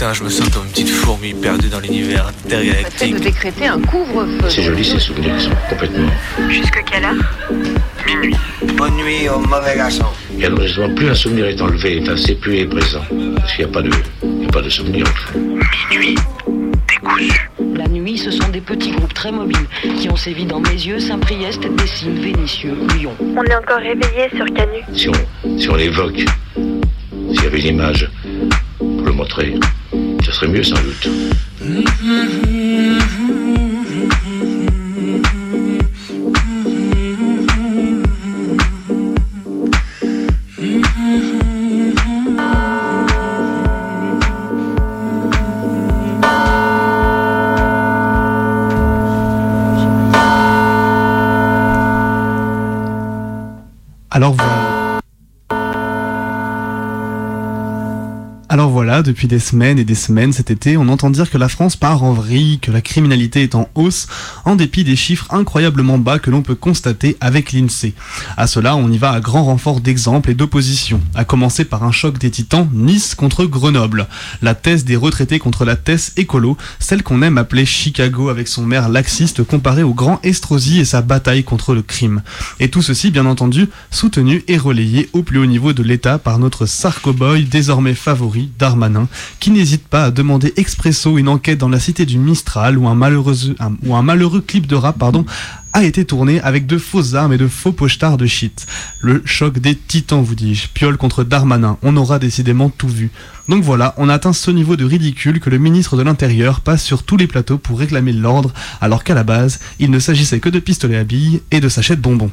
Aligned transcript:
Putain, 0.00 0.14
je 0.14 0.24
me 0.24 0.30
sens 0.30 0.48
comme 0.48 0.64
une 0.64 0.70
petite 0.70 0.88
fourmi 0.88 1.34
perdue 1.34 1.68
dans 1.68 1.78
l'univers 1.78 2.26
intergalactique. 2.46 3.16
de 3.16 3.18
décréter 3.18 3.66
un 3.66 3.78
couvre-feu. 3.82 4.48
C'est 4.48 4.62
joli 4.62 4.82
ces 4.82 4.98
souvenirs 4.98 5.36
qui 5.36 5.44
sont 5.44 5.50
complètement. 5.68 6.08
Jusque 6.48 6.82
quelle 6.90 7.04
heure? 7.04 7.50
Minuit. 8.06 8.34
Bonne 8.78 8.96
nuit 8.96 9.28
au 9.28 9.40
mauvais 9.40 9.76
garçon. 9.76 10.06
Et 10.38 10.46
alors 10.46 10.62
justement, 10.62 10.94
plus 10.94 11.10
un 11.10 11.14
souvenir 11.14 11.48
est 11.48 11.60
enlevé, 11.60 11.98
effacé, 11.98 12.34
plus 12.34 12.54
il 12.54 12.60
est 12.60 12.66
présent. 12.66 13.02
Parce 13.36 13.52
qu'il 13.52 13.66
n'y 13.66 13.70
a 13.70 13.74
pas 13.74 13.82
de, 13.82 13.90
il 14.22 14.44
y 14.44 14.46
a 14.46 14.48
pas 14.48 14.62
de 14.62 14.70
souvenir 14.70 15.06
en 15.06 15.12
fait. 15.12 15.38
Minuit. 15.90 16.14
Décousu. 16.88 17.50
La 17.76 17.86
nuit, 17.86 18.16
ce 18.16 18.30
sont 18.30 18.48
des 18.48 18.62
petits 18.62 18.92
groupes 18.92 19.12
très 19.12 19.32
mobiles 19.32 19.66
qui 19.98 20.08
ont 20.08 20.16
sévi 20.16 20.46
dans 20.46 20.60
mes 20.60 20.70
yeux, 20.70 20.98
Saint-Priest, 20.98 21.60
Dessines, 21.76 22.22
Vénitieux, 22.22 22.74
Lyon. 22.96 23.12
On 23.20 23.44
est 23.44 23.54
encore 23.54 23.80
réveillé 23.80 24.30
sur 24.34 24.46
Canu. 24.46 24.78
Si 24.94 25.10
on, 25.10 25.58
si 25.58 25.68
on 25.68 25.74
l'évoque, 25.74 26.24
s'il 26.54 27.42
y 27.42 27.46
avait 27.46 27.60
une 27.60 27.76
image 27.76 28.10
pour 28.78 29.02
le 29.04 29.12
montrer, 29.12 29.56
serait 30.32 30.48
mieux 30.48 30.62
sans 30.62 30.76
doute. 30.82 31.08
Alors 54.12 54.34
voilà. 54.34 54.49
Depuis 59.02 59.28
des 59.28 59.38
semaines 59.38 59.78
et 59.78 59.84
des 59.84 59.94
semaines 59.94 60.32
cet 60.32 60.50
été, 60.50 60.76
on 60.76 60.88
entend 60.88 61.10
dire 61.10 61.30
que 61.30 61.38
la 61.38 61.48
France 61.48 61.74
part 61.74 62.02
en 62.02 62.12
vrille, 62.12 62.58
que 62.58 62.70
la 62.70 62.80
criminalité 62.80 63.42
est 63.42 63.54
en 63.54 63.68
hausse, 63.74 64.08
en 64.44 64.56
dépit 64.56 64.84
des 64.84 64.96
chiffres 64.96 65.26
incroyablement 65.30 65.96
bas 65.96 66.18
que 66.18 66.30
l'on 66.30 66.42
peut 66.42 66.54
constater 66.54 67.16
avec 67.20 67.52
l'INSEE. 67.52 67.94
À 68.36 68.46
cela, 68.46 68.76
on 68.76 68.90
y 68.90 68.98
va 68.98 69.12
à 69.12 69.20
grand 69.20 69.44
renfort 69.44 69.80
d'exemples 69.80 70.30
et 70.30 70.34
d'opposition, 70.34 71.00
à 71.14 71.24
commencer 71.24 71.64
par 71.64 71.84
un 71.84 71.92
choc 71.92 72.18
des 72.18 72.30
titans, 72.30 72.68
Nice 72.72 73.14
contre 73.14 73.46
Grenoble, 73.46 74.06
la 74.42 74.54
thèse 74.54 74.84
des 74.84 74.96
retraités 74.96 75.38
contre 75.38 75.64
la 75.64 75.76
thèse 75.76 76.12
écolo, 76.16 76.56
celle 76.78 77.02
qu'on 77.02 77.22
aime 77.22 77.38
appeler 77.38 77.64
Chicago 77.64 78.28
avec 78.28 78.48
son 78.48 78.66
maire 78.66 78.88
laxiste 78.88 79.44
comparé 79.44 79.82
au 79.82 79.94
grand 79.94 80.20
Estrosi 80.22 80.80
et 80.80 80.84
sa 80.84 81.00
bataille 81.00 81.44
contre 81.44 81.74
le 81.74 81.82
crime. 81.82 82.22
Et 82.58 82.68
tout 82.68 82.82
ceci, 82.82 83.10
bien 83.10 83.26
entendu, 83.26 83.68
soutenu 83.90 84.44
et 84.46 84.58
relayé 84.58 85.08
au 85.12 85.22
plus 85.22 85.38
haut 85.38 85.46
niveau 85.46 85.72
de 85.72 85.82
l'État 85.82 86.18
par 86.18 86.38
notre 86.38 86.66
sarcoboy 86.66 87.44
désormais 87.44 87.94
favori, 87.94 88.50
Qui 89.38 89.50
n'hésite 89.50 89.86
pas 89.86 90.04
à 90.04 90.10
demander 90.10 90.52
expresso 90.56 91.18
une 91.18 91.28
enquête 91.28 91.58
dans 91.58 91.68
la 91.68 91.80
cité 91.80 92.06
du 92.06 92.18
Mistral 92.18 92.78
où 92.78 92.88
un 92.88 92.94
malheureux, 92.94 94.40
clip 94.40 94.66
de 94.66 94.74
rap 94.76 94.98
pardon, 94.98 95.24
a 95.72 95.84
été 95.84 96.04
tourné 96.04 96.40
avec 96.40 96.66
de 96.66 96.78
fausses 96.78 97.14
armes 97.14 97.32
et 97.32 97.38
de 97.38 97.46
faux 97.46 97.72
pochetars 97.72 98.16
de 98.16 98.26
shit. 98.26 98.66
Le 99.00 99.22
choc 99.24 99.58
des 99.58 99.76
titans, 99.76 100.22
vous 100.22 100.34
dis-je. 100.34 100.68
Piole 100.68 100.96
contre 100.96 101.22
Darmanin, 101.22 101.78
on 101.82 101.96
aura 101.96 102.18
décidément 102.18 102.70
tout 102.70 102.88
vu. 102.88 103.10
Donc 103.48 103.62
voilà, 103.62 103.94
on 103.96 104.08
atteint 104.08 104.32
ce 104.32 104.50
niveau 104.50 104.76
de 104.76 104.84
ridicule 104.84 105.40
que 105.40 105.50
le 105.50 105.58
ministre 105.58 105.96
de 105.96 106.02
l'Intérieur 106.02 106.60
passe 106.60 106.82
sur 106.82 107.02
tous 107.02 107.16
les 107.16 107.26
plateaux 107.26 107.58
pour 107.58 107.78
réclamer 107.78 108.12
l'ordre, 108.12 108.52
alors 108.80 109.04
qu'à 109.04 109.14
la 109.14 109.24
base, 109.24 109.60
il 109.78 109.90
ne 109.90 109.98
s'agissait 109.98 110.40
que 110.40 110.48
de 110.48 110.58
pistolets 110.58 110.96
à 110.96 111.04
billes 111.04 111.42
et 111.50 111.60
de 111.60 111.68
sachets 111.68 111.96
de 111.96 112.02
bonbons. 112.02 112.30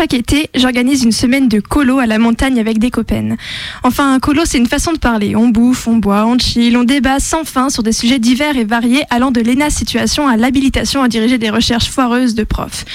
Chaque 0.00 0.14
été, 0.14 0.48
j'organise 0.54 1.02
une 1.02 1.12
semaine 1.12 1.46
de 1.46 1.60
colo 1.60 1.98
à 1.98 2.06
la 2.06 2.18
montagne 2.18 2.58
avec 2.58 2.78
des 2.78 2.90
copains. 2.90 3.36
Enfin, 3.82 4.14
un 4.14 4.18
colo, 4.18 4.44
c'est 4.46 4.56
une 4.56 4.66
façon 4.66 4.94
de 4.94 4.98
parler. 4.98 5.36
On 5.36 5.48
bouffe, 5.48 5.86
on 5.86 5.98
boit, 5.98 6.24
on 6.24 6.38
chill, 6.38 6.74
on 6.78 6.84
débat 6.84 7.20
sans 7.20 7.44
fin 7.44 7.68
sur 7.68 7.82
des 7.82 7.92
sujets 7.92 8.18
divers 8.18 8.56
et 8.56 8.64
variés 8.64 9.02
allant 9.10 9.30
de 9.30 9.42
l'ENA 9.42 9.68
situation 9.68 10.26
à 10.26 10.38
l'habilitation 10.38 11.02
à 11.02 11.08
diriger 11.08 11.36
des 11.36 11.50
recherches 11.50 11.90
foireuses 11.90 12.34
de 12.34 12.44
profs. 12.44 12.86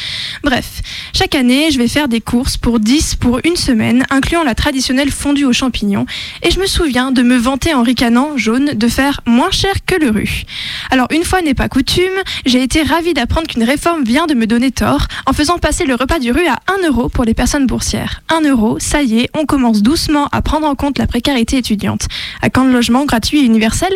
Bref, 0.44 0.82
chaque 1.14 1.36
année, 1.36 1.70
je 1.70 1.78
vais 1.78 1.88
faire 1.88 2.08
des 2.08 2.22
courses 2.22 2.58
pour 2.58 2.80
10 2.80 3.18
pour 3.18 3.40
une 3.44 3.56
semaine, 3.56 4.08
incluant 4.10 4.44
la 4.44 4.56
traditionnelle 4.56 5.12
fondue 5.12 5.46
aux 5.46 5.54
champignons. 5.54 6.08
Et 6.42 6.50
je 6.50 6.60
me 6.60 6.66
souviens 6.66 7.12
de 7.12 7.22
me 7.22 7.38
vanter 7.38 7.76
en 7.76 7.84
ricanant, 7.84 8.36
jaune, 8.36 8.72
de 8.74 8.88
faire 8.88 9.22
moins 9.28 9.52
cher 9.52 9.74
que 9.86 9.94
le 9.94 10.10
rue. 10.10 10.42
Alors, 10.90 11.08
une 11.12 11.24
fois 11.24 11.44
n'est 11.44 11.54
pas 11.54 11.70
coutume, 11.70 12.24
j'ai 12.48 12.64
été 12.64 12.82
ravie 12.82 13.14
d'apprendre 13.14 13.46
qu'une 13.46 13.64
réforme 13.64 14.04
vient 14.04 14.26
de 14.26 14.34
me 14.34 14.48
donner 14.48 14.72
tort 14.72 15.06
en 15.28 15.34
faisant 15.34 15.60
passer 15.60 15.86
le 15.86 15.94
repas 15.94 16.18
du 16.18 16.32
rue 16.32 16.48
à 16.48 16.58
1 16.68 16.88
euro 16.88 16.95
pour 16.96 17.26
les 17.26 17.34
personnes 17.34 17.68
boursières. 17.68 18.24
1 18.30 18.50
euro, 18.50 18.78
ça 18.80 19.04
y 19.04 19.20
est, 19.20 19.30
on 19.38 19.46
commence 19.46 19.82
doucement 19.82 20.28
à 20.32 20.42
prendre 20.42 20.68
en 20.68 20.76
compte 20.76 20.98
la 20.98 21.08
précarité 21.08 21.58
étudiante. 21.58 22.08
À 22.42 22.50
quand 22.50 22.66
le 22.66 22.72
logement 22.72 23.06
gratuit 23.06 23.40
et 23.40 23.44
universel? 23.44 23.92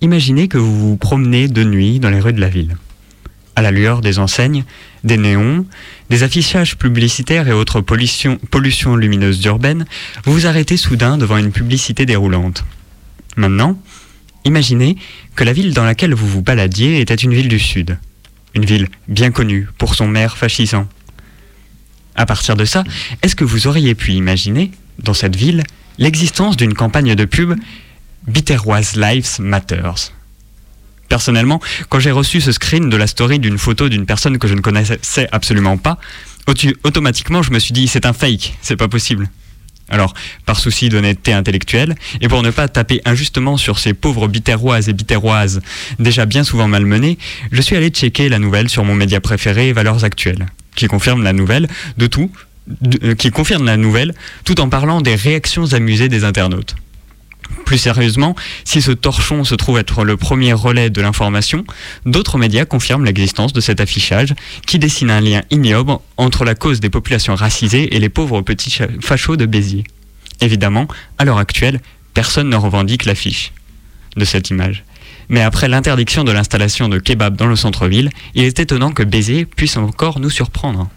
Imaginez 0.00 0.46
que 0.48 0.58
vous 0.58 0.90
vous 0.90 0.96
promenez 0.96 1.48
de 1.48 1.64
nuit 1.64 1.98
dans 1.98 2.10
les 2.10 2.20
rues 2.20 2.32
de 2.32 2.40
la 2.40 2.48
ville. 2.48 2.76
À 3.56 3.62
la 3.62 3.72
lueur 3.72 4.00
des 4.00 4.20
enseignes, 4.20 4.64
des 5.02 5.16
néons, 5.16 5.66
des 6.10 6.22
affichages 6.22 6.78
publicitaires 6.78 7.48
et 7.48 7.52
autres 7.52 7.80
pollutions, 7.80 8.38
pollutions 8.52 8.94
lumineuses 8.94 9.44
urbaines, 9.44 9.86
vous 10.24 10.32
vous 10.32 10.46
arrêtez 10.46 10.76
soudain 10.76 11.18
devant 11.18 11.36
une 11.36 11.50
publicité 11.50 12.06
déroulante. 12.06 12.64
Maintenant, 13.36 13.76
imaginez 14.44 14.96
que 15.34 15.44
la 15.44 15.52
ville 15.52 15.74
dans 15.74 15.84
laquelle 15.84 16.14
vous 16.14 16.26
vous 16.26 16.42
baladiez 16.42 17.00
était 17.00 17.14
une 17.14 17.34
ville 17.34 17.48
du 17.48 17.58
Sud. 17.58 17.98
Une 18.54 18.64
ville 18.64 18.88
bien 19.08 19.30
connue 19.30 19.68
pour 19.78 19.94
son 19.94 20.08
maire 20.08 20.36
fascisant. 20.36 20.88
À 22.14 22.26
partir 22.26 22.56
de 22.56 22.64
ça, 22.64 22.82
est-ce 23.22 23.36
que 23.36 23.44
vous 23.44 23.66
auriez 23.66 23.94
pu 23.94 24.12
imaginer, 24.12 24.72
dans 24.98 25.14
cette 25.14 25.36
ville, 25.36 25.62
l'existence 25.98 26.56
d'une 26.56 26.74
campagne 26.74 27.14
de 27.14 27.24
pub 27.24 27.54
Bitterroise 28.26 28.96
Lives 28.96 29.38
Matters? 29.38 30.12
Personnellement, 31.08 31.60
quand 31.88 32.00
j'ai 32.00 32.10
reçu 32.10 32.40
ce 32.40 32.52
screen 32.52 32.90
de 32.90 32.96
la 32.96 33.06
story 33.06 33.38
d'une 33.38 33.56
photo 33.56 33.88
d'une 33.88 34.04
personne 34.04 34.38
que 34.38 34.48
je 34.48 34.54
ne 34.54 34.60
connaissais 34.60 35.28
absolument 35.32 35.76
pas, 35.78 35.98
automatiquement 36.84 37.42
je 37.42 37.50
me 37.50 37.58
suis 37.58 37.72
dit 37.72 37.88
c'est 37.88 38.06
un 38.06 38.12
fake, 38.12 38.54
c'est 38.62 38.76
pas 38.76 38.88
possible. 38.88 39.28
Alors, 39.90 40.14
par 40.44 40.60
souci 40.60 40.88
d'honnêteté 40.88 41.32
intellectuelle, 41.32 41.94
et 42.20 42.28
pour 42.28 42.42
ne 42.42 42.50
pas 42.50 42.68
taper 42.68 43.00
injustement 43.04 43.56
sur 43.56 43.78
ces 43.78 43.94
pauvres 43.94 44.28
bitterroises 44.28 44.88
et 44.88 44.92
bitterroises 44.92 45.60
déjà 45.98 46.26
bien 46.26 46.44
souvent 46.44 46.68
malmenées, 46.68 47.18
je 47.52 47.62
suis 47.62 47.76
allé 47.76 47.88
checker 47.88 48.28
la 48.28 48.38
nouvelle 48.38 48.68
sur 48.68 48.84
mon 48.84 48.94
média 48.94 49.20
préféré 49.20 49.72
Valeurs 49.72 50.04
Actuelles, 50.04 50.46
qui 50.76 50.86
confirme 50.86 51.22
la 51.22 51.32
nouvelle 51.32 51.68
de 51.96 52.06
tout, 52.06 52.30
euh, 53.02 53.14
qui 53.14 53.30
confirme 53.30 53.64
la 53.64 53.76
nouvelle 53.76 54.14
tout 54.44 54.60
en 54.60 54.68
parlant 54.68 55.00
des 55.00 55.14
réactions 55.14 55.72
amusées 55.72 56.08
des 56.08 56.24
internautes. 56.24 56.76
Plus 57.64 57.78
sérieusement, 57.78 58.34
si 58.64 58.80
ce 58.80 58.92
torchon 58.92 59.44
se 59.44 59.54
trouve 59.54 59.78
être 59.78 60.04
le 60.04 60.16
premier 60.16 60.52
relais 60.52 60.90
de 60.90 61.00
l'information, 61.00 61.64
d'autres 62.06 62.38
médias 62.38 62.64
confirment 62.64 63.04
l'existence 63.04 63.52
de 63.52 63.60
cet 63.60 63.80
affichage 63.80 64.34
qui 64.66 64.78
dessine 64.78 65.10
un 65.10 65.20
lien 65.20 65.42
ignoble 65.50 65.98
entre 66.16 66.44
la 66.44 66.54
cause 66.54 66.80
des 66.80 66.90
populations 66.90 67.34
racisées 67.34 67.94
et 67.94 67.98
les 67.98 68.08
pauvres 68.08 68.40
petits 68.42 68.78
fachos 69.00 69.36
de 69.36 69.46
Béziers. 69.46 69.84
Évidemment, 70.40 70.88
à 71.18 71.24
l'heure 71.24 71.38
actuelle, 71.38 71.80
personne 72.14 72.48
ne 72.48 72.56
revendique 72.56 73.04
l'affiche 73.04 73.52
de 74.16 74.24
cette 74.24 74.50
image. 74.50 74.84
Mais 75.28 75.42
après 75.42 75.68
l'interdiction 75.68 76.24
de 76.24 76.32
l'installation 76.32 76.88
de 76.88 76.98
kebab 76.98 77.36
dans 77.36 77.46
le 77.46 77.56
centre-ville, 77.56 78.10
il 78.34 78.44
est 78.44 78.60
étonnant 78.60 78.92
que 78.92 79.02
Béziers 79.02 79.44
puisse 79.44 79.76
encore 79.76 80.20
nous 80.20 80.30
surprendre. 80.30 80.88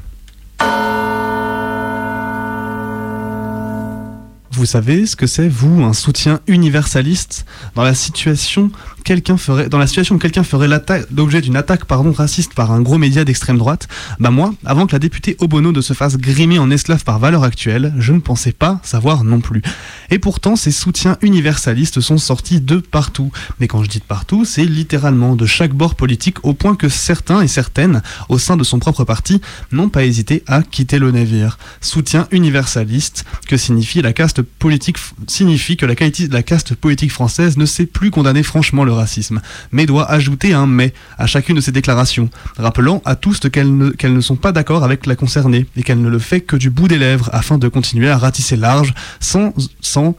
Vous 4.62 4.68
savez 4.68 5.08
ce 5.08 5.16
que 5.16 5.26
c'est, 5.26 5.48
vous, 5.50 5.84
un 5.84 5.92
soutien 5.92 6.40
universaliste 6.46 7.48
dans 7.74 7.82
la 7.82 7.96
situation 7.96 8.70
quelqu'un 9.04 9.38
ferait 9.38 9.70
dans 9.70 9.78
la 9.78 9.88
situation 9.88 10.16
où 10.16 10.20
quelqu'un 10.20 10.44
ferait 10.44 10.70
l'objet 11.14 11.42
d'une 11.42 11.56
attaque 11.56 11.86
pardon 11.86 12.12
raciste 12.12 12.54
par 12.54 12.72
un 12.72 12.82
gros 12.82 12.98
média 12.98 13.26
d'extrême 13.26 13.58
droite? 13.58 13.88
Bah 14.20 14.32
moi, 14.32 14.54
avant 14.66 14.88
que 14.88 14.94
la 14.94 15.00
députée 15.00 15.36
Obono 15.40 15.72
de 15.72 15.82
se 15.82 15.94
fasse 15.94 16.18
grimer 16.18 16.60
en 16.60 16.72
esclave 16.72 17.04
par 17.04 17.20
valeur 17.20 17.44
actuelle, 17.44 17.94
je 17.98 18.14
ne 18.14 18.20
pensais 18.20 18.52
pas 18.52 18.80
savoir 18.84 19.24
non 19.24 19.42
plus. 19.42 19.62
Et 20.10 20.20
pourtant, 20.20 20.56
ces 20.56 20.72
soutiens 20.72 21.18
universalistes 21.22 22.00
sont 22.00 22.18
sortis 22.18 22.62
de 22.62 22.78
partout. 22.78 23.32
Mais 23.60 23.68
quand 23.68 23.84
je 23.84 23.90
dis 23.90 24.00
de 24.00 24.04
partout, 24.04 24.46
c'est 24.46 24.66
littéralement 24.66 25.36
de 25.36 25.46
chaque 25.46 25.74
bord 25.74 25.96
politique 25.96 26.38
au 26.44 26.54
point 26.54 26.76
que 26.76 26.90
certains 26.90 27.42
et 27.42 27.48
certaines, 27.48 28.02
au 28.30 28.38
sein 28.38 28.58
de 28.58 28.64
son 28.64 28.80
propre 28.80 29.04
parti, 29.04 29.42
n'ont 29.72 29.90
pas 29.90 30.06
hésité 30.06 30.44
à 30.48 30.62
quitter 30.62 31.00
le 31.00 31.12
navire. 31.12 31.58
Soutien 31.82 32.28
universaliste, 32.32 33.26
que 33.48 33.58
signifie 33.58 34.02
la 34.02 34.14
caste 34.14 34.42
politique, 34.60 34.98
signifie 35.28 35.76
que 35.78 35.86
la, 35.86 35.96
qualité- 35.96 36.28
la 36.28 36.44
caste 36.44 36.76
politique 36.76 37.12
française 37.12 37.58
ne 37.58 37.66
sait 37.66 37.86
plus 37.86 38.12
condamner 38.12 38.44
franchement 38.44 38.84
le 38.84 38.92
racisme, 38.94 39.42
mais 39.72 39.86
doit 39.86 40.10
ajouter 40.12 40.54
un 40.54 40.68
mais 40.68 40.94
à 41.18 41.26
chacune 41.28 41.56
de 41.56 41.62
ses 41.62 41.72
déclarations, 41.72 42.30
rappelant 42.58 43.02
à 43.06 43.16
tous 43.16 43.40
qu'elles 43.52 43.76
ne, 43.76 43.90
qu'elles 43.90 44.14
ne 44.14 44.22
sont 44.22 44.36
pas 44.36 44.52
d'accord 44.52 44.84
avec 44.84 45.06
la 45.08 45.16
concernée 45.16 45.66
et 45.76 45.84
qu'elle 45.84 46.02
ne 46.02 46.10
le 46.10 46.20
fait 46.20 46.42
que 46.42 46.56
du 46.56 46.70
bout 46.70 46.88
des 46.88 46.98
lèvres 47.00 47.30
afin 47.34 47.58
de 47.58 47.68
continuer 47.68 48.10
à 48.10 48.18
ratisser 48.18 48.56
large 48.56 48.94
sans, 49.20 49.54
sans, 49.82 50.16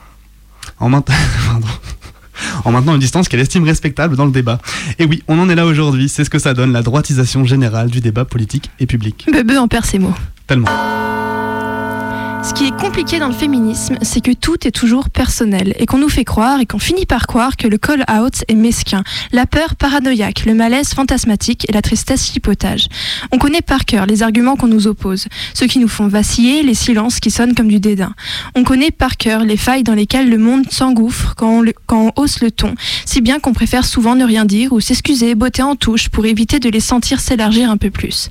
en 0.81 0.89
mainte- 0.91 1.07
pardon. 1.47 1.67
en 2.65 2.73
maintenant 2.73 2.95
une 2.95 3.01
distance 3.01 3.29
qu'elle 3.29 3.41
estime 3.41 3.63
respectable 3.65 4.17
dans 4.17 4.27
le 4.27 4.33
débat. 4.33 4.59
Et 4.99 5.05
oui, 5.05 5.23
on 5.29 5.39
en 5.39 5.49
est 5.49 5.55
là 5.55 5.67
aujourd'hui, 5.67 6.09
c'est 6.09 6.25
ce 6.25 6.31
que 6.31 6.39
ça 6.41 6.53
donne, 6.55 6.73
la 6.73 6.83
droitisation 6.83 7.45
générale 7.45 7.91
du 7.91 8.01
débat 8.01 8.25
politique 8.25 8.71
et 8.81 8.87
public. 8.87 9.27
Bebe 9.33 9.53
en 9.53 9.69
perd 9.69 9.85
ses 9.85 9.99
mots. 10.01 10.15
Tellement. 10.49 10.69
Ce 12.45 12.55
qui 12.55 12.67
est 12.67 12.77
compliqué 12.77 13.19
dans 13.21 13.29
le 13.29 13.33
féminisme, 13.35 13.97
c'est 14.03 14.21
que 14.21 14.33
tout 14.33 14.67
est 14.67 14.73
toujours 14.73 15.11
personnel 15.11 15.75
et 15.79 15.87
qu'on 15.87 15.99
nous 15.99 16.09
fait 16.09 16.25
croire 16.25 16.61
et 16.61 16.67
qu'on 16.67 16.81
finit 16.81 17.07
par 17.07 17.27
croire 17.29 17.57
que 17.57 17.69
le 17.69 17.79
call-out 17.79 18.43
est 18.49 18.55
mesquin, 18.57 19.05
la 19.31 19.47
peur 19.47 19.77
paranoïaque, 19.77 20.45
le 20.45 20.53
malaise 20.55 20.89
fantasmatique 20.93 21.65
et 21.69 21.73
la 21.73 21.83
tristesse 21.83 22.33
chipotage. 22.33 22.89
On 23.31 23.39
connaît 23.39 23.63
par 23.63 23.85
cœur 23.85 24.07
les 24.07 24.25
arguments 24.25 24.57
qu'on 24.57 24.67
nous 24.67 24.89
oppose, 24.89 25.29
ceux 25.55 25.67
qui 25.67 25.79
nous 25.79 25.87
font 25.89 26.09
vaciller, 26.09 26.65
les 26.65 26.75
silences 26.75 27.21
qui 27.21 27.31
sonnent 27.31 27.55
comme 27.55 27.69
du 27.69 27.79
dédain. 27.79 28.13
On 28.57 28.65
connaît 28.65 28.91
par 28.91 29.17
cœur 29.17 29.45
les 29.45 29.57
failles 29.57 29.85
dans 29.85 29.95
lesquelles 29.95 30.29
le 30.29 30.39
monde 30.39 30.65
s'engouffre 30.69 31.35
quand, 31.37 31.49
on 31.59 31.63
le- 31.63 31.75
quand 31.87 32.13
on 32.17 32.21
hausse 32.21 32.41
le 32.41 32.51
ton, 32.51 32.75
si 33.07 33.21
bien 33.21 33.39
qu'on 33.39 33.53
préfère 33.53 33.85
souvent 33.87 34.17
ne 34.17 34.25
rien 34.25 34.45
dire 34.45 34.73
ou 34.73 34.81
s'excuser, 34.81 35.37
botter 35.37 35.63
en 35.63 35.77
touche 35.77 36.09
pour 36.09 36.27
éviter 36.27 36.59
de 36.59 36.69
les 36.69 36.81
sentir 36.81 37.21
s'élargir 37.21 37.71
un 37.71 37.77
peu 37.77 37.91
plus. 37.91 38.31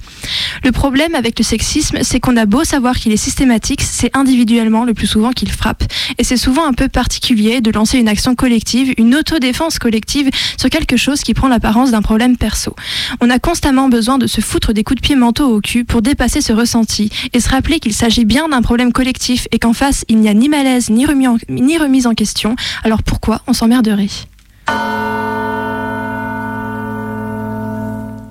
Le 0.65 0.71
problème 0.73 1.15
avec 1.15 1.39
le 1.39 1.45
sexisme, 1.45 1.99
c'est 2.01 2.19
qu'on 2.19 2.35
a 2.35 2.45
beau 2.45 2.65
savoir 2.65 2.97
qu'il 2.97 3.13
est 3.13 3.17
systématique, 3.17 3.81
c'est 4.01 4.18
individuellement 4.18 4.83
le 4.83 4.95
plus 4.95 5.06
souvent 5.06 5.30
qu'il 5.30 5.51
frappe. 5.51 5.83
Et 6.18 6.24
c'est 6.24 6.36
souvent 6.36 6.65
un 6.65 6.74
peu 6.74 6.89
particulier 6.89 7.62
de 7.62 7.69
lancer 7.69 8.00
une 8.00 8.07
action 8.07 8.33
collective, 8.33 8.95
une 8.98 9.13
autodéfense 9.13 9.77
collective 9.77 10.31
sur 10.57 10.71
quelque 10.71 10.98
chose 10.98 11.21
qui 11.21 11.36
prend 11.36 11.48
l'apparence 11.48 11.92
d'un 11.92 12.01
problème 12.01 12.36
perso. 12.36 12.75
On 13.19 13.30
a 13.30 13.38
constamment 13.38 13.89
besoin 13.89 14.18
de 14.18 14.25
se 14.25 14.42
foutre 14.42 14.74
des 14.74 14.83
coups 14.83 15.00
de 15.00 15.06
pied 15.06 15.15
mentaux 15.15 15.56
au 15.56 15.62
cul 15.62 15.86
pour 15.86 16.01
dépasser 16.01 16.42
ce 16.42 16.51
ressenti 16.51 17.12
et 17.33 17.39
se 17.39 17.50
rappeler 17.50 17.80
qu'il 17.80 17.94
s'agit 17.94 18.25
bien 18.25 18.50
d'un 18.50 18.63
problème 18.63 18.92
collectif 18.92 19.48
et 19.51 19.59
qu'en 19.59 19.74
face, 19.74 20.03
il 20.09 20.18
n'y 20.18 20.30
a 20.30 20.33
ni 20.33 20.50
malaise 20.50 20.89
ni 20.89 21.06
remise 21.06 22.07
en 22.07 22.15
question. 22.15 22.56
Alors 22.83 23.03
pourquoi 23.03 23.44
on 23.45 23.53
s'emmerderait? 23.53 24.09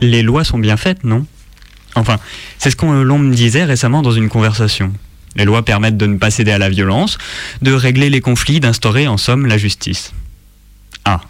Les 0.00 0.22
lois 0.22 0.42
sont 0.42 0.58
bien 0.58 0.76
faites, 0.76 1.04
non? 1.04 1.26
Enfin, 1.94 2.16
c'est 2.58 2.70
ce 2.70 2.76
qu'on 2.76 3.04
l'on 3.04 3.18
me 3.20 3.32
disait 3.32 3.62
récemment 3.62 4.02
dans 4.02 4.10
une 4.10 4.28
conversation. 4.28 4.92
Les 5.36 5.44
lois 5.44 5.64
permettent 5.64 5.96
de 5.96 6.06
ne 6.06 6.18
pas 6.18 6.30
céder 6.30 6.50
à 6.50 6.58
la 6.58 6.68
violence, 6.68 7.18
de 7.62 7.72
régler 7.72 8.10
les 8.10 8.20
conflits, 8.20 8.60
d'instaurer 8.60 9.06
en 9.06 9.16
somme 9.16 9.46
la 9.46 9.58
justice. 9.58 10.12
Ah. 11.04 11.20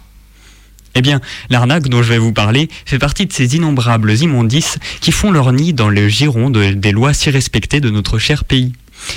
Eh 0.95 1.01
bien, 1.01 1.21
l'arnaque 1.49 1.87
dont 1.87 2.03
je 2.03 2.09
vais 2.09 2.17
vous 2.17 2.33
parler 2.33 2.67
fait 2.85 2.99
partie 2.99 3.25
de 3.25 3.31
ces 3.31 3.55
innombrables 3.55 4.11
immondices 4.17 4.77
qui 4.99 5.11
font 5.13 5.31
leur 5.31 5.53
nid 5.53 5.73
dans 5.73 5.87
le 5.89 6.09
giron 6.09 6.49
de- 6.49 6.71
des 6.71 6.91
lois 6.91 7.13
si 7.13 7.29
respectées 7.29 7.79
de 7.79 7.89
notre 7.89 8.17
cher 8.19 8.43
pays. 8.43 8.73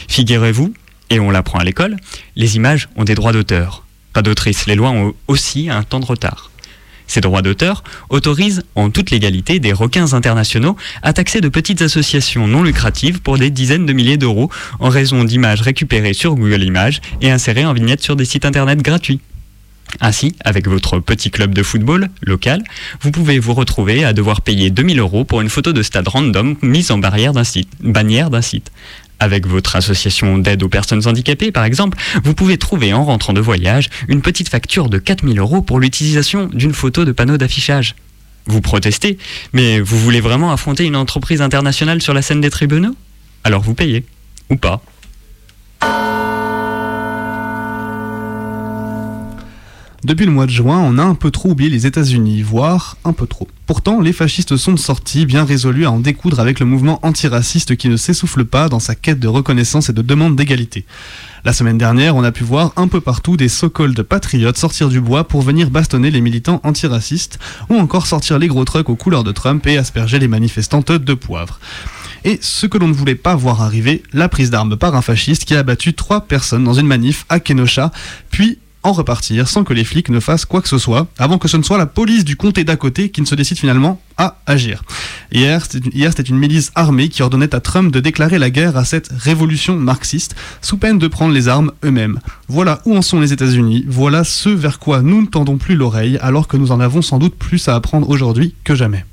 Figurez-vous, 0.08 0.72
et 1.10 1.18
on 1.18 1.30
l'apprend 1.30 1.58
à 1.58 1.64
l'école, 1.64 1.96
les 2.36 2.56
images 2.56 2.88
ont 2.96 3.04
des 3.04 3.14
droits 3.16 3.32
d'auteur. 3.32 3.84
Pas 4.12 4.22
d'autrice, 4.22 4.66
les 4.66 4.76
lois 4.76 4.90
ont 4.90 5.14
aussi 5.26 5.68
un 5.68 5.82
temps 5.82 5.98
de 6.00 6.06
retard. 6.06 6.50
Ces 7.06 7.20
droits 7.20 7.42
d'auteur 7.42 7.84
autorisent 8.08 8.62
en 8.74 8.90
toute 8.90 9.10
légalité 9.10 9.58
des 9.58 9.72
requins 9.72 10.12
internationaux 10.14 10.76
à 11.02 11.12
taxer 11.12 11.40
de 11.40 11.48
petites 11.48 11.82
associations 11.82 12.46
non 12.46 12.62
lucratives 12.62 13.20
pour 13.20 13.38
des 13.38 13.50
dizaines 13.50 13.86
de 13.86 13.92
milliers 13.92 14.16
d'euros 14.16 14.50
en 14.80 14.88
raison 14.88 15.24
d'images 15.24 15.60
récupérées 15.60 16.14
sur 16.14 16.34
Google 16.34 16.62
Images 16.62 17.00
et 17.20 17.30
insérées 17.30 17.66
en 17.66 17.72
vignette 17.72 18.02
sur 18.02 18.16
des 18.16 18.24
sites 18.24 18.44
internet 18.44 18.82
gratuits. 18.82 19.20
Ainsi, 20.00 20.34
avec 20.44 20.66
votre 20.66 20.98
petit 20.98 21.30
club 21.30 21.54
de 21.54 21.62
football 21.62 22.08
local, 22.22 22.64
vous 23.00 23.10
pouvez 23.10 23.38
vous 23.38 23.54
retrouver 23.54 24.04
à 24.04 24.12
devoir 24.12 24.40
payer 24.40 24.70
2000 24.70 24.98
euros 24.98 25.24
pour 25.24 25.40
une 25.40 25.48
photo 25.48 25.72
de 25.72 25.82
stade 25.82 26.08
random 26.08 26.56
mise 26.62 26.90
en 26.90 26.98
bannière 26.98 27.32
d'un 27.32 27.44
site. 27.44 28.72
Avec 29.24 29.46
votre 29.46 29.74
association 29.74 30.36
d'aide 30.36 30.62
aux 30.62 30.68
personnes 30.68 31.08
handicapées, 31.08 31.50
par 31.50 31.64
exemple, 31.64 31.96
vous 32.24 32.34
pouvez 32.34 32.58
trouver 32.58 32.92
en 32.92 33.06
rentrant 33.06 33.32
de 33.32 33.40
voyage 33.40 33.88
une 34.06 34.20
petite 34.20 34.50
facture 34.50 34.90
de 34.90 34.98
4000 34.98 35.38
euros 35.38 35.62
pour 35.62 35.80
l'utilisation 35.80 36.50
d'une 36.52 36.74
photo 36.74 37.06
de 37.06 37.12
panneau 37.12 37.38
d'affichage. 37.38 37.94
Vous 38.44 38.60
protestez, 38.60 39.16
mais 39.54 39.80
vous 39.80 39.98
voulez 39.98 40.20
vraiment 40.20 40.52
affronter 40.52 40.84
une 40.84 40.94
entreprise 40.94 41.40
internationale 41.40 42.02
sur 42.02 42.12
la 42.12 42.20
scène 42.20 42.42
des 42.42 42.50
tribunaux? 42.50 42.94
Alors 43.44 43.62
vous 43.62 43.72
payez. 43.72 44.04
Ou 44.50 44.56
pas. 44.56 44.82
Depuis 50.04 50.26
le 50.26 50.32
mois 50.32 50.44
de 50.44 50.50
juin, 50.50 50.78
on 50.80 50.98
a 50.98 51.02
un 51.02 51.14
peu 51.14 51.30
trop 51.30 51.52
oublié 51.52 51.70
les 51.70 51.86
États-Unis, 51.86 52.42
voire 52.42 52.98
un 53.06 53.14
peu 53.14 53.26
trop. 53.26 53.48
Pourtant, 53.66 54.02
les 54.02 54.12
fascistes 54.12 54.54
sont 54.58 54.72
de 54.72 54.78
sortie, 54.78 55.24
bien 55.24 55.46
résolus 55.46 55.86
à 55.86 55.90
en 55.90 55.98
découdre 55.98 56.40
avec 56.40 56.60
le 56.60 56.66
mouvement 56.66 57.00
antiraciste 57.02 57.74
qui 57.76 57.88
ne 57.88 57.96
s'essouffle 57.96 58.44
pas 58.44 58.68
dans 58.68 58.80
sa 58.80 58.94
quête 58.94 59.18
de 59.18 59.28
reconnaissance 59.28 59.88
et 59.88 59.94
de 59.94 60.02
demande 60.02 60.36
d'égalité. 60.36 60.84
La 61.46 61.54
semaine 61.54 61.78
dernière, 61.78 62.16
on 62.16 62.22
a 62.22 62.32
pu 62.32 62.44
voir 62.44 62.74
un 62.76 62.86
peu 62.86 63.00
partout 63.00 63.38
des 63.38 63.48
so-called 63.48 64.02
patriotes 64.02 64.58
sortir 64.58 64.90
du 64.90 65.00
bois 65.00 65.26
pour 65.26 65.40
venir 65.40 65.70
bastonner 65.70 66.10
les 66.10 66.20
militants 66.20 66.60
antiracistes, 66.64 67.38
ou 67.70 67.76
encore 67.76 68.06
sortir 68.06 68.38
les 68.38 68.48
gros 68.48 68.66
trucks 68.66 68.90
aux 68.90 68.96
couleurs 68.96 69.24
de 69.24 69.32
Trump 69.32 69.66
et 69.66 69.78
asperger 69.78 70.18
les 70.18 70.28
manifestantes 70.28 70.92
de 70.92 71.14
poivre. 71.14 71.60
Et 72.24 72.38
ce 72.42 72.66
que 72.66 72.76
l'on 72.76 72.88
ne 72.88 72.92
voulait 72.92 73.14
pas 73.14 73.36
voir 73.36 73.62
arriver, 73.62 74.02
la 74.12 74.28
prise 74.28 74.50
d'armes 74.50 74.76
par 74.76 74.96
un 74.96 75.02
fasciste 75.02 75.46
qui 75.46 75.54
a 75.54 75.60
abattu 75.60 75.94
trois 75.94 76.22
personnes 76.22 76.64
dans 76.64 76.74
une 76.74 76.86
manif 76.86 77.24
à 77.30 77.40
Kenosha, 77.40 77.90
puis 78.30 78.58
en 78.84 78.92
repartir 78.92 79.48
sans 79.48 79.64
que 79.64 79.72
les 79.74 79.82
flics 79.84 80.08
ne 80.10 80.20
fassent 80.20 80.44
quoi 80.44 80.62
que 80.62 80.68
ce 80.68 80.78
soit, 80.78 81.08
avant 81.18 81.38
que 81.38 81.48
ce 81.48 81.56
ne 81.56 81.62
soit 81.62 81.78
la 81.78 81.86
police 81.86 82.24
du 82.24 82.36
comté 82.36 82.62
d'à 82.64 82.76
côté 82.76 83.08
qui 83.10 83.20
ne 83.20 83.26
se 83.26 83.34
décide 83.34 83.58
finalement 83.58 84.00
à 84.16 84.36
agir. 84.46 84.82
Hier, 85.32 85.64
c'était 85.64 86.22
une- 86.22 86.38
milice 86.38 86.70
armée 86.74 87.08
qui 87.08 87.22
ordonnait 87.22 87.54
à 87.54 87.60
Trump 87.60 87.92
de 87.92 87.98
déclarer 88.00 88.38
la 88.38 88.50
guerre 88.50 88.76
à 88.76 88.84
cette 88.84 89.08
révolution 89.16 89.76
marxiste, 89.76 90.36
sous 90.60 90.76
peine 90.76 90.98
de 90.98 91.08
prendre 91.08 91.32
les 91.34 91.48
armes 91.48 91.72
eux-mêmes. 91.84 92.20
Voilà 92.48 92.80
où 92.84 92.96
en 92.96 93.02
sont 93.02 93.20
les 93.20 93.32
États-Unis, 93.32 93.84
voilà 93.88 94.22
ce 94.24 94.50
vers 94.50 94.78
quoi 94.78 95.02
nous 95.02 95.22
ne 95.22 95.26
tendons 95.26 95.56
plus 95.56 95.74
l'oreille, 95.74 96.18
alors 96.20 96.46
que 96.46 96.56
nous 96.56 96.70
en 96.70 96.78
avons 96.80 97.02
sans 97.02 97.18
doute 97.18 97.34
plus 97.36 97.66
à 97.68 97.74
apprendre 97.74 98.08
aujourd'hui 98.10 98.54
que 98.62 98.74
jamais. 98.74 99.04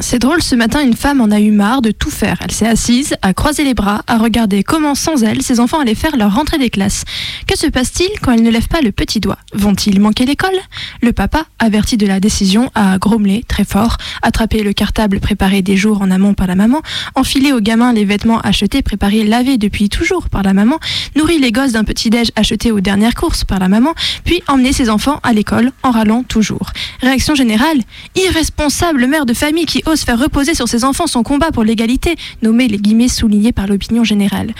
C'est 0.00 0.20
drôle, 0.20 0.42
ce 0.42 0.54
matin, 0.54 0.80
une 0.80 0.94
femme 0.94 1.20
en 1.20 1.30
a 1.32 1.40
eu 1.40 1.50
marre 1.50 1.82
de 1.82 1.90
tout 1.90 2.10
faire. 2.10 2.38
Elle 2.40 2.52
s'est 2.52 2.68
assise, 2.68 3.16
a 3.20 3.34
croisé 3.34 3.64
les 3.64 3.74
bras, 3.74 4.02
a 4.06 4.16
regardé 4.16 4.62
comment, 4.62 4.94
sans 4.94 5.24
elle, 5.24 5.42
ses 5.42 5.58
enfants 5.58 5.80
allaient 5.80 5.96
faire 5.96 6.16
leur 6.16 6.36
rentrée 6.36 6.58
des 6.58 6.70
classes. 6.70 7.02
Que 7.48 7.58
se 7.58 7.66
passe-t-il 7.66 8.20
quand 8.20 8.30
elle 8.30 8.44
ne 8.44 8.50
lève 8.50 8.68
pas 8.68 8.80
le 8.80 8.92
petit 8.92 9.18
doigt? 9.18 9.38
Vont-ils 9.54 9.98
manquer 9.98 10.24
l'école? 10.24 10.54
Le 11.02 11.12
papa, 11.12 11.46
averti 11.58 11.96
de 11.96 12.06
la 12.06 12.20
décision, 12.20 12.70
a 12.76 12.96
grommelé 12.98 13.44
très 13.48 13.64
fort, 13.64 13.96
attrapé 14.22 14.62
le 14.62 14.72
cartable 14.72 15.18
préparé 15.18 15.62
des 15.62 15.76
jours 15.76 16.00
en 16.00 16.12
amont 16.12 16.32
par 16.32 16.46
la 16.46 16.54
maman, 16.54 16.80
enfilé 17.16 17.52
aux 17.52 17.60
gamins 17.60 17.92
les 17.92 18.04
vêtements 18.04 18.40
achetés, 18.40 18.82
préparés, 18.82 19.24
lavés 19.24 19.58
depuis 19.58 19.88
toujours 19.88 20.28
par 20.28 20.44
la 20.44 20.54
maman, 20.54 20.78
nourri 21.16 21.40
les 21.40 21.50
gosses 21.50 21.72
d'un 21.72 21.84
petit-déj 21.84 22.30
acheté 22.36 22.70
aux 22.70 22.80
dernières 22.80 23.14
courses 23.14 23.42
par 23.42 23.58
la 23.58 23.68
maman, 23.68 23.94
puis 24.24 24.42
emmené 24.46 24.72
ses 24.72 24.90
enfants 24.90 25.18
à 25.24 25.32
l'école 25.32 25.72
en 25.82 25.90
râlant 25.90 26.22
toujours. 26.22 26.70
Réaction 27.00 27.34
générale 27.34 27.78
Irresponsable 28.14 29.08
mère 29.08 29.26
de 29.26 29.34
famille 29.34 29.66
qui 29.66 29.82
ose 29.88 30.02
faire 30.02 30.18
reposer 30.18 30.54
sur 30.54 30.68
ses 30.68 30.84
enfants 30.84 31.06
son 31.06 31.22
combat 31.22 31.50
pour 31.50 31.64
l'égalité, 31.64 32.16
nommé 32.42 32.68
les 32.68 32.78
guillemets 32.78 33.08
soulignés 33.08 33.52
par 33.52 33.66
l'opinion 33.66 34.04
générale. 34.04 34.54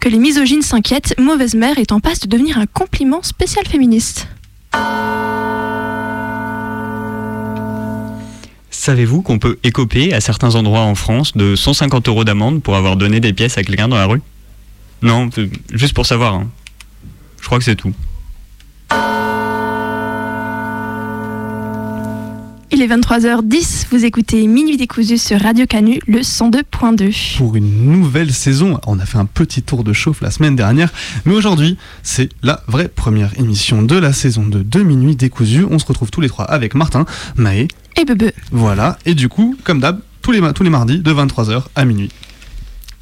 Que 0.00 0.08
les 0.08 0.18
misogynes 0.18 0.62
s'inquiètent, 0.62 1.14
mauvaise 1.18 1.54
mère 1.54 1.78
est 1.78 1.92
en 1.92 2.00
passe 2.00 2.20
de 2.20 2.28
devenir 2.28 2.58
un 2.58 2.66
compliment 2.66 3.22
spécial 3.22 3.66
féministe. 3.66 4.28
Savez-vous 8.70 9.22
qu'on 9.22 9.38
peut 9.38 9.58
écoper 9.62 10.12
à 10.12 10.20
certains 10.20 10.54
endroits 10.56 10.80
en 10.82 10.94
France 10.94 11.36
de 11.36 11.56
150 11.56 12.08
euros 12.08 12.24
d'amende 12.24 12.62
pour 12.62 12.76
avoir 12.76 12.96
donné 12.96 13.20
des 13.20 13.32
pièces 13.32 13.56
à 13.56 13.62
quelqu'un 13.64 13.88
dans 13.88 13.96
la 13.96 14.06
rue? 14.06 14.20
Non, 15.00 15.30
c'est 15.34 15.48
juste 15.72 15.94
pour 15.94 16.06
savoir. 16.06 16.34
hein. 16.34 16.48
Je 17.40 17.46
crois 17.46 17.58
que 17.58 17.64
c'est 17.64 17.76
tout. 17.76 17.92
Est 22.84 22.86
23h10, 22.86 23.86
vous 23.90 24.04
écoutez 24.04 24.46
Minuit 24.46 24.76
décousu 24.76 25.16
sur 25.16 25.40
Radio 25.40 25.64
Canu, 25.66 26.00
le 26.06 26.18
102.2. 26.20 27.38
pour 27.38 27.56
une 27.56 27.90
nouvelle 27.90 28.30
saison. 28.30 28.78
On 28.86 28.98
a 28.98 29.06
fait 29.06 29.16
un 29.16 29.24
petit 29.24 29.62
tour 29.62 29.84
de 29.84 29.94
chauffe 29.94 30.20
la 30.20 30.30
semaine 30.30 30.54
dernière, 30.54 30.92
mais 31.24 31.32
aujourd'hui, 31.32 31.78
c'est 32.02 32.28
la 32.42 32.62
vraie 32.68 32.88
première 32.88 33.38
émission 33.40 33.82
de 33.82 33.96
la 33.96 34.12
saison 34.12 34.44
de 34.44 34.60
2 34.62 34.82
minuits 34.82 35.16
décousus. 35.16 35.64
On 35.70 35.78
se 35.78 35.86
retrouve 35.86 36.10
tous 36.10 36.20
les 36.20 36.28
trois 36.28 36.44
avec 36.44 36.74
Martin, 36.74 37.06
Maë, 37.36 37.68
Et 37.96 38.04
Bebe. 38.04 38.32
voilà, 38.52 38.98
et 39.06 39.14
du 39.14 39.30
coup, 39.30 39.56
comme 39.64 39.80
d'hab, 39.80 40.00
tous 40.20 40.32
les, 40.32 40.40
tous 40.52 40.62
les 40.62 40.70
mardis 40.70 40.98
de 40.98 41.12
23h 41.12 41.62
à 41.74 41.84
minuit. 41.86 42.10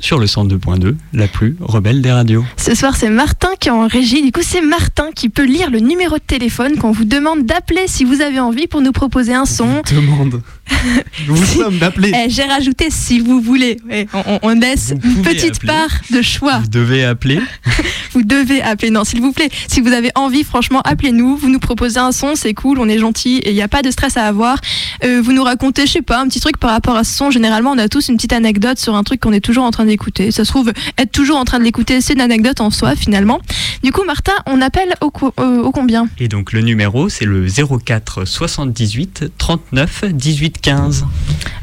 Sur 0.03 0.19
le 0.19 0.27
102.2, 0.27 0.97
la 1.13 1.29
plus 1.29 1.57
rebelle 1.61 2.03
des 2.03 2.11
radios. 2.11 2.45
Ce 2.57 2.75
soir, 2.75 2.97
c'est 2.97 3.09
Martin 3.09 3.51
qui 3.61 3.69
est 3.69 3.71
en 3.71 3.87
régie. 3.87 4.21
Du 4.21 4.33
coup, 4.33 4.41
c'est 4.43 4.61
Martin 4.61 5.07
qui 5.15 5.29
peut 5.29 5.45
lire 5.45 5.71
le 5.71 5.79
numéro 5.79 6.17
de 6.17 6.23
téléphone 6.27 6.77
qu'on 6.77 6.91
vous 6.91 7.05
demande 7.05 7.47
d'appeler 7.47 7.85
si 7.87 8.03
vous 8.03 8.21
avez 8.21 8.41
envie 8.41 8.67
pour 8.67 8.81
nous 8.81 8.91
proposer 8.91 9.33
un 9.33 9.45
son. 9.47 9.81
Demande. 9.95 10.43
Nous 11.29 11.37
vous 11.37 11.45
sommes 11.63 11.79
d'appeler. 11.79 12.13
Eh, 12.15 12.29
J'ai 12.31 12.43
rajouté 12.43 12.89
si 12.91 13.21
vous 13.21 13.41
voulez. 13.41 13.77
Ouais, 13.89 14.09
on, 14.13 14.41
on- 14.43 14.55
laisse 14.55 14.93
Vous 15.01 15.11
une 15.19 15.23
petite 15.23 15.57
appeler. 15.57 15.67
part 15.69 16.01
de 16.11 16.21
choix. 16.23 16.59
Vous 16.59 16.69
devez 16.69 17.05
appeler. 17.05 17.41
Vous 18.13 18.23
devez 18.23 18.61
appeler. 18.61 18.91
Non, 18.91 19.05
s'il 19.05 19.21
vous 19.23 19.33
plaît, 19.33 19.49
si 19.69 19.81
vous 19.81 19.91
avez 19.93 20.11
envie, 20.17 20.45
franchement, 20.45 20.83
appelez-nous. 20.85 21.37
Vous 21.37 21.49
nous 21.49 21.59
proposez 21.59 21.99
un 21.99 22.13
son, 22.13 22.35
c'est 22.35 22.53
cool, 22.53 22.79
on 22.79 22.87
est 22.89 22.99
gentil 22.99 23.37
et 23.39 23.51
il 23.51 23.55
n'y 23.55 23.63
a 23.63 23.69
pas 23.69 23.81
de 23.81 23.91
stress 23.91 24.17
à 24.19 24.25
avoir. 24.27 24.59
Euh, 25.05 25.23
vous 25.25 25.33
nous 25.33 25.43
racontez, 25.43 25.87
je 25.87 25.93
sais 25.93 26.03
pas, 26.03 26.21
un 26.21 26.29
petit 26.29 26.41
truc 26.41 26.59
par 26.59 26.71
rapport 26.73 26.95
à 26.97 27.05
ce 27.05 27.17
son. 27.17 27.31
Généralement, 27.31 27.71
on 27.71 27.79
a 27.79 27.89
tous 27.89 28.09
une 28.09 28.17
petite 28.17 28.35
anecdote 28.35 28.79
sur 28.79 28.95
un 28.97 29.03
truc 29.03 29.21
qu'on 29.21 29.33
est 29.33 29.41
toujours 29.41 29.65
en 29.65 29.71
train 29.71 29.87
d'écouter. 29.93 30.31
Ça 30.33 30.45
se 30.45 30.51
trouve, 30.51 30.73
être 30.99 31.13
toujours 31.13 31.37
en 31.37 31.45
train 31.45 31.59
de 31.59 31.65
l'écouter, 31.65 32.01
c'est 32.01 32.15
une 32.15 32.21
anecdote 32.21 32.61
en 32.61 32.71
soi 32.71 32.97
finalement. 32.97 33.41
Du 33.83 33.93
coup, 33.93 34.05
Martin, 34.05 34.33
on 34.47 34.61
appelle 34.61 34.95
au, 35.01 35.11
co- 35.11 35.33
euh, 35.39 35.63
au 35.63 35.71
combien? 35.71 36.09
Et 36.19 36.29
donc 36.29 36.53
le 36.53 36.61
numéro, 36.63 37.09
c'est 37.09 37.25
le 37.27 37.47
04 37.49 38.25
78 38.25 39.25
39 39.39 40.05
18 40.13 40.61
15. 40.61 41.05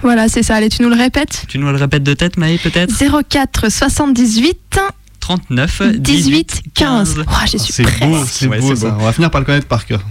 Voilà, 0.01 0.27
c'est 0.29 0.43
ça. 0.43 0.55
Allez, 0.55 0.69
tu 0.69 0.81
nous 0.83 0.89
le 0.89 0.95
répètes? 0.95 1.43
Tu 1.47 1.57
nous 1.59 1.67
le 1.69 1.75
répètes 1.77 2.03
de 2.03 2.13
tête, 2.13 2.37
Maë, 2.37 2.57
peut-être? 2.57 2.93
04 3.29 3.69
78 3.71 4.79
39 5.19 5.81
18 5.97 6.61
15. 6.73 7.15
Oh, 7.19 7.23
j'ai 7.45 7.57
Ah, 7.59 7.63
su 7.63 7.71
C'est 7.73 7.83
presque. 7.83 7.99
beau, 8.03 8.17
c'est 8.25 8.47
Ouais, 8.47 8.59
beau 8.59 8.69
c'est 8.75 8.81
ça. 8.81 8.89
beau. 8.91 9.01
On 9.01 9.05
va 9.05 9.13
finir 9.13 9.29
par 9.31 9.41
le 9.41 9.45
connaître 9.45 9.67
par 9.67 9.85
cœur. 9.85 10.01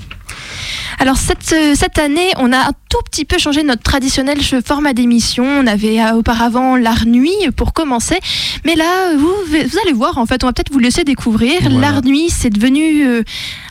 Alors 0.99 1.17
cette, 1.17 1.53
euh, 1.53 1.75
cette 1.75 1.99
année, 1.99 2.31
on 2.39 2.53
a 2.53 2.59
un 2.59 2.73
tout 2.89 2.99
petit 3.11 3.25
peu 3.25 3.39
changé 3.39 3.63
notre 3.63 3.83
traditionnel 3.83 4.39
format 4.65 4.93
d'émission. 4.93 5.45
On 5.45 5.67
avait 5.67 6.01
euh, 6.01 6.15
auparavant 6.15 6.77
l'art 6.77 7.07
nuit 7.07 7.37
pour 7.57 7.73
commencer, 7.73 8.19
mais 8.65 8.75
là, 8.75 9.15
vous, 9.17 9.33
vous 9.49 9.79
allez 9.85 9.93
voir, 9.93 10.19
en 10.19 10.27
fait, 10.27 10.45
on 10.45 10.49
va 10.49 10.53
peut-être 10.53 10.73
vous 10.73 10.79
laisser 10.79 11.05
découvrir. 11.05 11.61
Voilà. 11.63 11.79
L'art 11.79 12.05
nuit, 12.05 12.31
c'est 12.31 12.51
devenu 12.51 13.07
euh, 13.07 13.23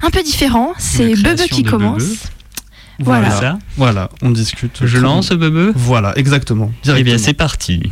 un 0.02 0.10
peu 0.10 0.24
différent. 0.24 0.74
C'est 0.78 1.16
Bebe 1.16 1.42
qui 1.52 1.64
commence. 1.64 2.04
Bebe. 2.04 2.18
Voilà. 3.00 3.32
Ça 3.32 3.60
Voilà, 3.76 4.10
on 4.22 4.32
discute. 4.32 4.80
Je 4.84 4.98
lance, 4.98 5.30
Bebe 5.30 5.72
Voilà, 5.76 6.18
exactement. 6.18 6.72
Eh 6.96 7.04
bien, 7.04 7.18
c'est 7.18 7.34
parti. 7.34 7.92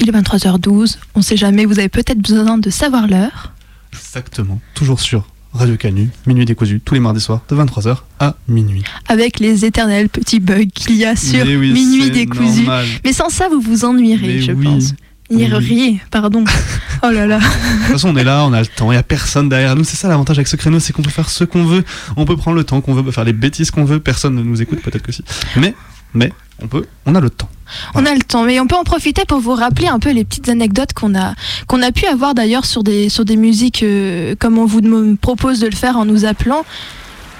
Il 0.00 0.08
est 0.08 0.12
23h12. 0.12 0.96
On 1.14 1.22
sait 1.22 1.36
jamais, 1.36 1.66
vous 1.66 1.78
avez 1.78 1.88
peut-être 1.88 2.18
besoin 2.18 2.58
de 2.58 2.70
savoir 2.70 3.06
l'heure. 3.06 3.52
Exactement. 3.92 4.60
Toujours 4.74 5.00
sur 5.00 5.26
Radio 5.52 5.76
Canu, 5.76 6.08
minuit 6.26 6.44
décousu, 6.44 6.80
tous 6.84 6.94
les 6.94 7.00
mardis 7.00 7.20
soirs, 7.20 7.40
de 7.48 7.56
23h 7.56 7.98
à 8.20 8.36
minuit. 8.48 8.82
Avec 9.08 9.40
les 9.40 9.64
éternels 9.64 10.08
petits 10.08 10.38
bugs 10.40 10.66
qu'il 10.72 10.94
y 10.96 11.04
a 11.04 11.16
sur 11.16 11.44
Mais 11.44 11.56
oui, 11.56 11.72
Minuit 11.72 12.10
décousu. 12.10 12.62
normal. 12.62 12.86
Mais 13.04 13.12
sans 13.12 13.28
ça, 13.30 13.48
vous 13.48 13.60
vous 13.60 13.84
ennuierez, 13.84 14.26
Mais 14.26 14.40
je 14.42 14.52
oui. 14.52 14.64
pense. 14.64 14.94
Oui. 15.30 15.44
Riez, 15.46 16.00
pardon. 16.10 16.44
Oh 17.02 17.10
là 17.10 17.26
là. 17.26 17.38
De 17.38 17.42
toute 17.44 17.92
façon, 17.92 18.10
on 18.10 18.16
est 18.16 18.24
là, 18.24 18.44
on 18.44 18.52
a 18.52 18.60
le 18.60 18.66
temps, 18.66 18.90
il 18.92 18.94
n'y 18.94 18.98
a 18.98 19.02
personne 19.02 19.48
derrière 19.48 19.74
nous. 19.74 19.84
C'est 19.84 19.96
ça 19.96 20.06
l'avantage 20.06 20.36
avec 20.36 20.48
ce 20.48 20.56
créneau, 20.56 20.80
c'est 20.80 20.92
qu'on 20.92 21.00
peut 21.00 21.08
faire 21.08 21.30
ce 21.30 21.44
qu'on 21.44 21.64
veut. 21.64 21.82
On 22.18 22.26
peut 22.26 22.36
prendre 22.36 22.58
le 22.58 22.64
temps 22.64 22.82
qu'on 22.82 22.92
veut, 22.92 23.10
faire 23.10 23.24
les 23.24 23.32
bêtises 23.32 23.70
qu'on 23.70 23.86
veut. 23.86 24.00
Personne 24.00 24.34
ne 24.34 24.42
nous 24.42 24.60
écoute, 24.60 24.82
peut-être 24.82 25.00
que 25.02 25.10
si. 25.12 25.24
Mais, 25.56 25.74
mais, 26.12 26.30
on 26.62 26.66
peut, 26.66 26.86
on 27.06 27.14
a 27.14 27.20
le 27.20 27.30
temps. 27.30 27.48
On 27.94 28.04
a 28.04 28.12
le 28.14 28.20
temps, 28.20 28.42
mais 28.44 28.58
on 28.60 28.66
peut 28.66 28.76
en 28.76 28.84
profiter 28.84 29.24
pour 29.24 29.38
vous 29.38 29.54
rappeler 29.54 29.88
un 29.88 29.98
peu 29.98 30.10
les 30.10 30.24
petites 30.24 30.48
anecdotes 30.48 30.92
qu'on 30.92 31.14
a, 31.14 31.34
qu'on 31.66 31.82
a 31.82 31.92
pu 31.92 32.06
avoir 32.06 32.34
d'ailleurs 32.34 32.64
sur 32.64 32.82
des, 32.82 33.08
sur 33.08 33.24
des 33.24 33.36
musiques 33.36 33.82
euh, 33.82 34.34
comme 34.38 34.58
on 34.58 34.66
vous 34.66 34.80
propose 35.16 35.60
de 35.60 35.66
le 35.66 35.76
faire 35.76 35.96
en 35.96 36.04
nous 36.04 36.24
appelant. 36.24 36.64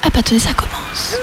Ah 0.03 0.09
bah 0.15 0.23
tenez, 0.25 0.41
ça 0.41 0.53
commence. 0.55 1.17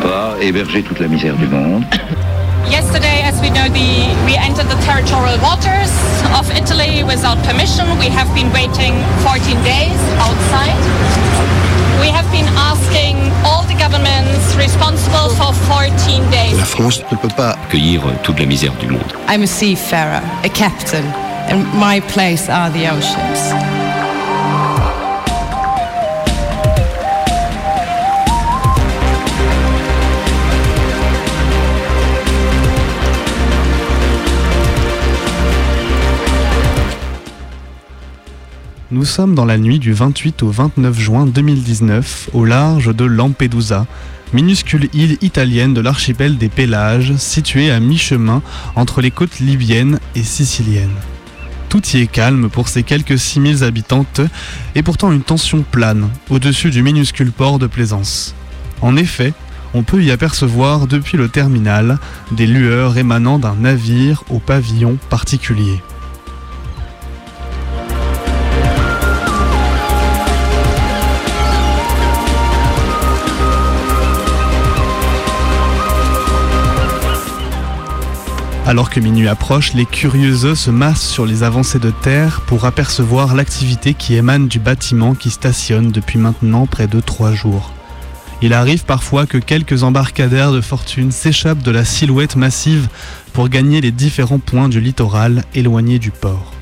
Pas 0.00 0.36
héberger 0.40 0.82
toute 0.82 0.98
la 0.98 1.08
misère 1.08 1.36
du 1.36 1.46
monde. 1.46 1.84
Yesterday, 2.70 3.21
we 3.42 3.50
know, 3.50 3.66
the, 3.68 4.14
we 4.24 4.38
entered 4.38 4.70
the 4.70 4.78
territorial 4.86 5.36
waters 5.42 5.90
of 6.38 6.46
Italy 6.54 7.02
without 7.02 7.36
permission. 7.42 7.84
We 7.98 8.06
have 8.06 8.30
been 8.34 8.50
waiting 8.54 8.94
14 9.26 9.58
days 9.66 9.98
outside. 10.22 10.78
We 12.00 12.08
have 12.08 12.28
been 12.30 12.46
asking 12.54 13.18
all 13.44 13.64
the 13.66 13.74
governments 13.74 14.54
responsible 14.54 15.28
for 15.34 15.52
14 15.66 16.30
days. 16.30 16.56
La 16.56 16.64
France 16.64 17.02
ne 17.10 17.16
peut 17.16 17.34
pas 17.36 17.56
accueillir 17.66 18.02
toute 18.22 18.38
la 18.38 18.46
misère 18.46 18.74
du 18.80 18.86
monde. 18.86 19.12
I'm 19.28 19.42
a 19.42 19.46
seafarer, 19.46 20.22
a 20.44 20.48
captain, 20.48 21.04
and 21.50 21.64
my 21.74 22.00
place 22.00 22.48
are 22.48 22.70
the 22.70 22.88
oceans. 22.88 23.81
Nous 38.92 39.06
sommes 39.06 39.34
dans 39.34 39.46
la 39.46 39.56
nuit 39.56 39.78
du 39.78 39.94
28 39.94 40.42
au 40.42 40.50
29 40.50 41.00
juin 41.00 41.24
2019 41.24 42.28
au 42.34 42.44
large 42.44 42.94
de 42.94 43.06
Lampedusa, 43.06 43.86
minuscule 44.34 44.90
île 44.92 45.16
italienne 45.22 45.72
de 45.72 45.80
l'archipel 45.80 46.36
des 46.36 46.50
Pélages, 46.50 47.16
située 47.16 47.70
à 47.70 47.80
mi-chemin 47.80 48.42
entre 48.76 49.00
les 49.00 49.10
côtes 49.10 49.40
libyennes 49.40 49.98
et 50.14 50.22
siciliennes. 50.22 50.92
Tout 51.70 51.80
y 51.94 52.02
est 52.02 52.06
calme 52.06 52.50
pour 52.50 52.68
ses 52.68 52.82
quelques 52.82 53.18
6000 53.18 53.64
habitantes 53.64 54.20
et 54.74 54.82
pourtant 54.82 55.10
une 55.10 55.22
tension 55.22 55.62
plane 55.62 56.10
au-dessus 56.28 56.68
du 56.68 56.82
minuscule 56.82 57.32
port 57.32 57.58
de 57.58 57.68
Plaisance. 57.68 58.34
En 58.82 58.98
effet, 58.98 59.32
on 59.72 59.84
peut 59.84 60.02
y 60.02 60.10
apercevoir 60.10 60.86
depuis 60.86 61.16
le 61.16 61.30
terminal 61.30 61.98
des 62.30 62.46
lueurs 62.46 62.98
émanant 62.98 63.38
d'un 63.38 63.54
navire 63.54 64.22
au 64.28 64.38
pavillon 64.38 64.98
particulier. 65.08 65.80
Alors 78.64 78.90
que 78.90 79.00
minuit 79.00 79.26
approche, 79.26 79.74
les 79.74 79.84
curieux 79.84 80.54
se 80.54 80.70
massent 80.70 81.04
sur 81.04 81.26
les 81.26 81.42
avancées 81.42 81.80
de 81.80 81.90
terre 81.90 82.42
pour 82.46 82.64
apercevoir 82.64 83.34
l'activité 83.34 83.92
qui 83.92 84.14
émane 84.14 84.46
du 84.46 84.60
bâtiment 84.60 85.14
qui 85.14 85.30
stationne 85.30 85.90
depuis 85.90 86.18
maintenant 86.18 86.66
près 86.66 86.86
de 86.86 87.00
trois 87.00 87.32
jours. 87.32 87.72
Il 88.40 88.54
arrive 88.54 88.84
parfois 88.84 89.26
que 89.26 89.38
quelques 89.38 89.82
embarcadères 89.82 90.52
de 90.52 90.60
fortune 90.60 91.10
s'échappent 91.10 91.62
de 91.62 91.72
la 91.72 91.84
silhouette 91.84 92.36
massive 92.36 92.88
pour 93.32 93.48
gagner 93.48 93.80
les 93.80 93.90
différents 93.90 94.38
points 94.38 94.68
du 94.68 94.80
littoral 94.80 95.42
éloignés 95.54 95.98
du 95.98 96.12
port. 96.12 96.52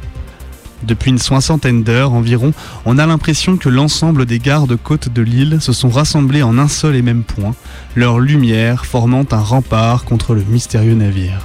Depuis 0.83 1.11
une 1.11 1.19
soixantaine 1.19 1.83
d'heures 1.83 2.15
environ, 2.15 2.55
on 2.87 2.97
a 2.97 3.07
l'impression 3.07 3.59
que 3.59 3.69
l'ensemble 3.69 4.25
des 4.25 4.39
gardes-côtes 4.39 5.13
de 5.13 5.21
l'île 5.21 5.59
se 5.61 5.75
sont 5.75 5.91
rassemblés 5.91 6.43
en 6.43 6.57
un 6.57 6.69
seul 6.69 6.97
et 6.97 7.03
même 7.03 7.25
point, 7.25 7.55
leur 7.95 8.21
lumière 8.21 8.87
formant 8.87 9.27
un 9.31 9.41
rempart 9.41 10.05
contre 10.05 10.35
le 10.35 10.45
mystérieux 10.45 10.95
navire. 10.95 11.41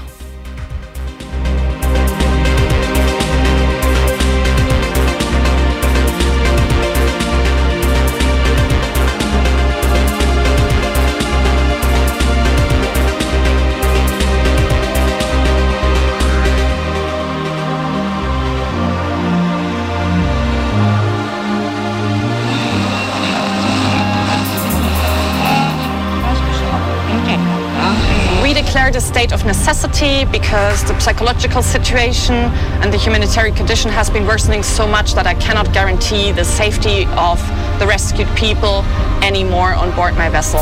Of 29.35 29.45
necessity 29.45 30.23
because 30.31 30.81
the 30.85 30.97
psychological 30.97 31.61
situation 31.61 32.35
and 32.81 32.93
the 32.93 32.97
humanitarian 32.97 33.53
condition 33.53 33.91
has 33.91 34.09
been 34.09 34.25
worsening 34.25 34.63
so 34.63 34.87
much 34.87 35.13
that 35.13 35.27
I 35.27 35.33
cannot 35.33 35.73
guarantee 35.73 36.31
the 36.31 36.45
safety 36.45 37.03
of 37.17 37.37
the 37.77 37.85
rescued 37.85 38.29
people 38.37 38.83
anymore 39.21 39.73
on 39.73 39.93
board 39.93 40.15
my 40.15 40.29
vessel. 40.29 40.61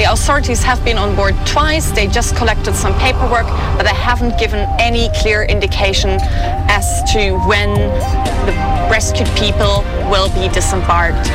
The 0.00 0.10
authorities 0.10 0.62
have 0.62 0.82
been 0.86 0.96
on 0.96 1.14
board 1.14 1.34
twice. 1.44 1.90
They 1.90 2.06
just 2.06 2.34
collected 2.34 2.74
some 2.74 2.94
paperwork, 2.98 3.46
but 3.76 3.82
they 3.82 3.94
haven't 3.94 4.38
given 4.38 4.66
any 4.78 5.10
clear 5.20 5.42
indication 5.42 6.16
as 6.72 6.86
to 7.12 7.36
when 7.46 7.74
the 8.46 8.52
rescued 8.90 9.28
people 9.36 9.84
will 10.10 10.30
be 10.30 10.48
disembarked. 10.48 11.28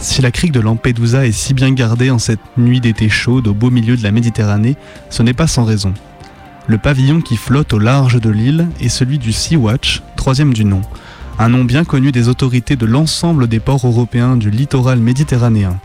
Si 0.00 0.22
la 0.22 0.30
crique 0.30 0.52
de 0.52 0.60
Lampedusa 0.60 1.26
est 1.26 1.32
si 1.32 1.52
bien 1.52 1.72
gardée 1.72 2.10
en 2.10 2.18
cette 2.18 2.40
nuit 2.56 2.80
d'été 2.80 3.10
chaude 3.10 3.48
au 3.48 3.54
beau 3.54 3.70
milieu 3.70 3.98
de 3.98 4.02
la 4.02 4.12
Méditerranée, 4.12 4.76
ce 5.10 5.22
n'est 5.22 5.34
pas 5.34 5.46
sans 5.46 5.64
raison. 5.64 5.92
Le 6.66 6.78
pavillon 6.78 7.20
qui 7.20 7.36
flotte 7.36 7.74
au 7.74 7.78
large 7.78 8.18
de 8.18 8.30
l'île 8.30 8.68
est 8.80 8.88
celui 8.88 9.18
du 9.18 9.32
Sea-Watch, 9.32 10.02
troisième 10.16 10.54
du 10.54 10.64
nom, 10.64 10.80
un 11.38 11.50
nom 11.50 11.64
bien 11.64 11.84
connu 11.84 12.12
des 12.12 12.28
autorités 12.28 12.76
de 12.76 12.86
l'ensemble 12.86 13.46
des 13.46 13.60
ports 13.60 13.86
européens 13.86 14.36
du 14.36 14.50
littoral 14.50 15.00
méditerranéen. 15.00 15.78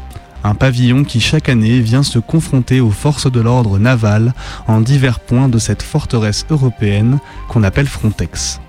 Un 0.45 0.55
pavillon 0.55 1.03
qui 1.03 1.19
chaque 1.19 1.49
année 1.49 1.79
vient 1.79 2.03
se 2.03 2.19
confronter 2.19 2.79
aux 2.79 2.91
forces 2.91 3.29
de 3.29 3.41
l'ordre 3.41 3.79
naval 3.79 4.33
en 4.67 4.79
divers 4.79 5.19
points 5.19 5.49
de 5.49 5.57
cette 5.57 5.83
forteresse 5.83 6.45
européenne 6.49 7.19
qu'on 7.49 7.63
appelle 7.63 7.87
Frontex. 7.87 8.61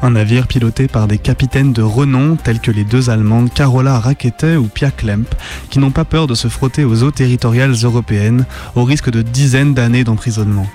Un 0.00 0.10
navire 0.10 0.46
piloté 0.46 0.86
par 0.86 1.08
des 1.08 1.18
capitaines 1.18 1.72
de 1.72 1.82
renom 1.82 2.36
tels 2.36 2.60
que 2.60 2.70
les 2.70 2.84
deux 2.84 3.10
Allemandes 3.10 3.52
Carola 3.52 3.98
Rakete 3.98 4.56
ou 4.56 4.68
Pia 4.68 4.92
Klemp, 4.92 5.26
qui 5.70 5.80
n'ont 5.80 5.90
pas 5.90 6.04
peur 6.04 6.28
de 6.28 6.36
se 6.36 6.46
frotter 6.46 6.84
aux 6.84 7.02
eaux 7.02 7.10
territoriales 7.10 7.74
européennes 7.82 8.46
au 8.76 8.84
risque 8.84 9.10
de 9.10 9.22
dizaines 9.22 9.74
d'années 9.74 10.04
d'emprisonnement. 10.04 10.68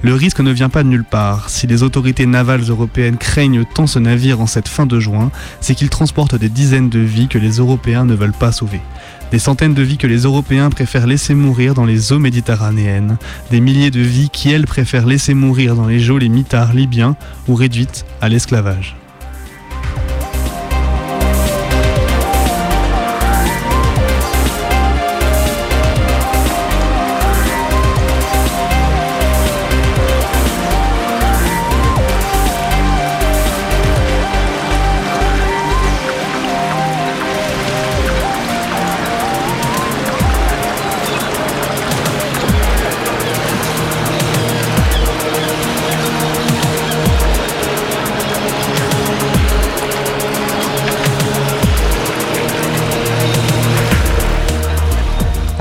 Le 0.00 0.14
risque 0.14 0.40
ne 0.40 0.50
vient 0.50 0.70
pas 0.70 0.82
de 0.82 0.88
nulle 0.88 1.04
part. 1.04 1.50
Si 1.50 1.66
les 1.66 1.82
autorités 1.82 2.24
navales 2.24 2.62
européennes 2.62 3.18
craignent 3.18 3.64
tant 3.66 3.86
ce 3.86 3.98
navire 3.98 4.40
en 4.40 4.46
cette 4.46 4.68
fin 4.68 4.86
de 4.86 4.98
juin, 4.98 5.30
c'est 5.60 5.74
qu'il 5.74 5.90
transporte 5.90 6.34
des 6.34 6.48
dizaines 6.48 6.88
de 6.88 7.00
vies 7.00 7.28
que 7.28 7.38
les 7.38 7.58
Européens 7.58 8.06
ne 8.06 8.14
veulent 8.14 8.32
pas 8.32 8.50
sauver. 8.50 8.80
Des 9.30 9.38
centaines 9.38 9.74
de 9.74 9.82
vies 9.82 9.98
que 9.98 10.06
les 10.06 10.22
Européens 10.22 10.70
préfèrent 10.70 11.06
laisser 11.06 11.34
mourir 11.34 11.74
dans 11.74 11.84
les 11.84 12.12
eaux 12.12 12.18
méditerranéennes. 12.18 13.16
Des 13.50 13.60
milliers 13.60 13.90
de 13.90 14.00
vies 14.00 14.28
qui, 14.30 14.50
elles, 14.50 14.66
préfèrent 14.66 15.06
laisser 15.06 15.34
mourir 15.34 15.76
dans 15.76 15.86
les 15.86 16.00
geôles 16.00 16.24
et 16.24 16.28
mitards 16.28 16.74
libyens 16.74 17.16
ou 17.46 17.54
réduites 17.54 18.04
à 18.20 18.28
l'esclavage. 18.28 18.99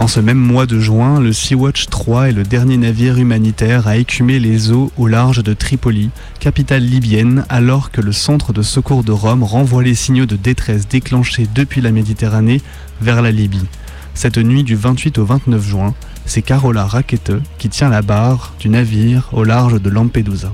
Ce 0.10 0.20
même 0.20 0.39
mois 0.39 0.66
de 0.66 0.80
juin, 0.80 1.20
le 1.20 1.32
Sea-Watch 1.32 1.86
3 1.86 2.30
est 2.30 2.32
le 2.32 2.42
dernier 2.42 2.78
navire 2.78 3.20
humanitaire 3.20 3.88
à 3.88 3.98
écumer 3.98 4.39
les 4.39 4.72
eaux 4.72 4.92
au 4.98 5.06
large 5.06 5.44
de 5.44 5.54
Tripoli, 5.54 6.10
capitale 6.39 6.82
libyenne, 6.82 7.46
alors 7.48 7.92
que 7.92 8.01
le 8.01 8.12
centre 8.12 8.51
de 8.51 8.63
secours 8.63 9.04
de 9.04 9.12
Rome 9.12 9.44
renvoie 9.44 9.84
les 9.84 9.94
signaux 9.94 10.25
de 10.25 10.36
détresse 10.36 10.88
déclenchés 10.88 11.48
depuis 11.54 11.80
la 11.80 11.92
Méditerranée 11.92 12.60
vers 13.01 13.22
la 13.22 13.30
Libye. 13.30 13.68
Cette 14.16 14.39
nuit 14.39 14.63
du 14.63 14.75
28 14.75 15.20
au 15.20 15.25
29 15.25 15.63
juin, 15.63 15.94
c'est 16.25 16.42
Carola 16.42 16.86
Rackete 16.86 17.34
qui 17.60 17.70
tient 17.70 17.89
la 17.89 18.01
barre 18.01 18.56
du 18.60 18.70
navire 18.70 19.30
au 19.32 19.44
large 19.44 19.80
de 19.80 19.89
Lampedusa. 19.92 20.51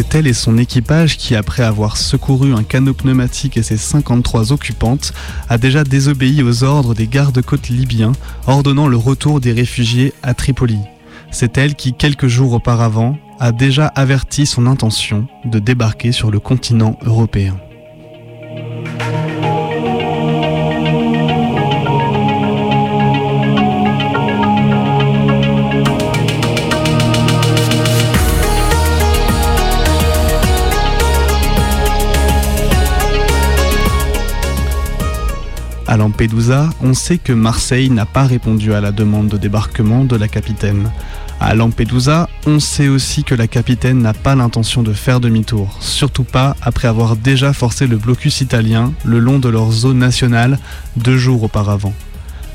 C'est 0.00 0.14
elle 0.14 0.28
et 0.28 0.32
son 0.32 0.58
équipage 0.58 1.16
qui, 1.16 1.34
après 1.34 1.64
avoir 1.64 1.96
secouru 1.96 2.54
un 2.54 2.62
canot 2.62 2.94
pneumatique 2.94 3.56
et 3.56 3.64
ses 3.64 3.76
53 3.76 4.52
occupantes, 4.52 5.12
a 5.48 5.58
déjà 5.58 5.82
désobéi 5.82 6.44
aux 6.44 6.62
ordres 6.62 6.94
des 6.94 7.08
gardes-côtes 7.08 7.68
libyens, 7.68 8.12
ordonnant 8.46 8.86
le 8.86 8.96
retour 8.96 9.40
des 9.40 9.50
réfugiés 9.50 10.12
à 10.22 10.34
Tripoli. 10.34 10.78
C'est 11.32 11.58
elle 11.58 11.74
qui, 11.74 11.94
quelques 11.94 12.28
jours 12.28 12.52
auparavant, 12.52 13.18
a 13.40 13.50
déjà 13.50 13.88
averti 13.88 14.46
son 14.46 14.68
intention 14.68 15.26
de 15.44 15.58
débarquer 15.58 16.12
sur 16.12 16.30
le 16.30 16.38
continent 16.38 16.96
européen. 17.04 17.56
Lampedusa, 35.98 36.70
on 36.80 36.94
sait 36.94 37.18
que 37.18 37.32
Marseille 37.32 37.90
n'a 37.90 38.06
pas 38.06 38.22
répondu 38.22 38.72
à 38.72 38.80
la 38.80 38.92
demande 38.92 39.26
de 39.26 39.36
débarquement 39.36 40.04
de 40.04 40.14
la 40.14 40.28
capitaine. 40.28 40.92
À 41.40 41.56
Lampedusa, 41.56 42.28
on 42.46 42.60
sait 42.60 42.86
aussi 42.86 43.24
que 43.24 43.34
la 43.34 43.48
capitaine 43.48 43.98
n'a 43.98 44.14
pas 44.14 44.36
l'intention 44.36 44.84
de 44.84 44.92
faire 44.92 45.18
demi-tour, 45.18 45.76
surtout 45.80 46.22
pas 46.22 46.54
après 46.62 46.86
avoir 46.86 47.16
déjà 47.16 47.52
forcé 47.52 47.88
le 47.88 47.96
blocus 47.96 48.40
italien 48.40 48.92
le 49.04 49.18
long 49.18 49.40
de 49.40 49.48
leur 49.48 49.72
zone 49.72 49.98
nationale 49.98 50.60
deux 50.96 51.18
jours 51.18 51.42
auparavant. 51.42 51.92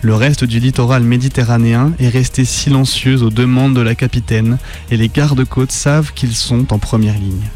Le 0.02 0.16
reste 0.16 0.46
du 0.46 0.60
littoral 0.60 1.04
méditerranéen 1.04 1.92
est 2.00 2.10
resté 2.10 2.46
silencieux 2.46 3.24
aux 3.24 3.30
demandes 3.30 3.76
de 3.76 3.82
la 3.82 3.96
capitaine 3.96 4.58
et 4.90 4.96
les 4.96 5.10
gardes-côtes 5.10 5.74
savent 5.74 6.14
qu'ils 6.14 6.36
sont 6.36 6.74
en 6.74 6.80
première 6.80 7.18
ligne. 7.18 7.50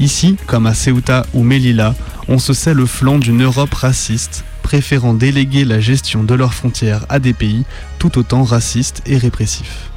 Ici, 0.00 0.36
comme 0.46 0.66
à 0.66 0.72
Ceuta 0.72 1.26
ou 1.34 1.42
Melilla, 1.42 1.94
on 2.26 2.38
se 2.38 2.54
sait 2.54 2.74
le 2.74 2.86
flanc 2.86 3.18
d'une 3.18 3.42
Europe 3.42 3.74
raciste, 3.74 4.44
préférant 4.66 5.14
déléguer 5.14 5.64
la 5.64 5.78
gestion 5.78 6.24
de 6.24 6.34
leurs 6.34 6.52
frontières 6.52 7.06
à 7.08 7.20
des 7.20 7.32
pays 7.32 7.64
tout 8.00 8.18
autant 8.18 8.42
racistes 8.42 9.00
et 9.06 9.16
répressifs. 9.16 9.92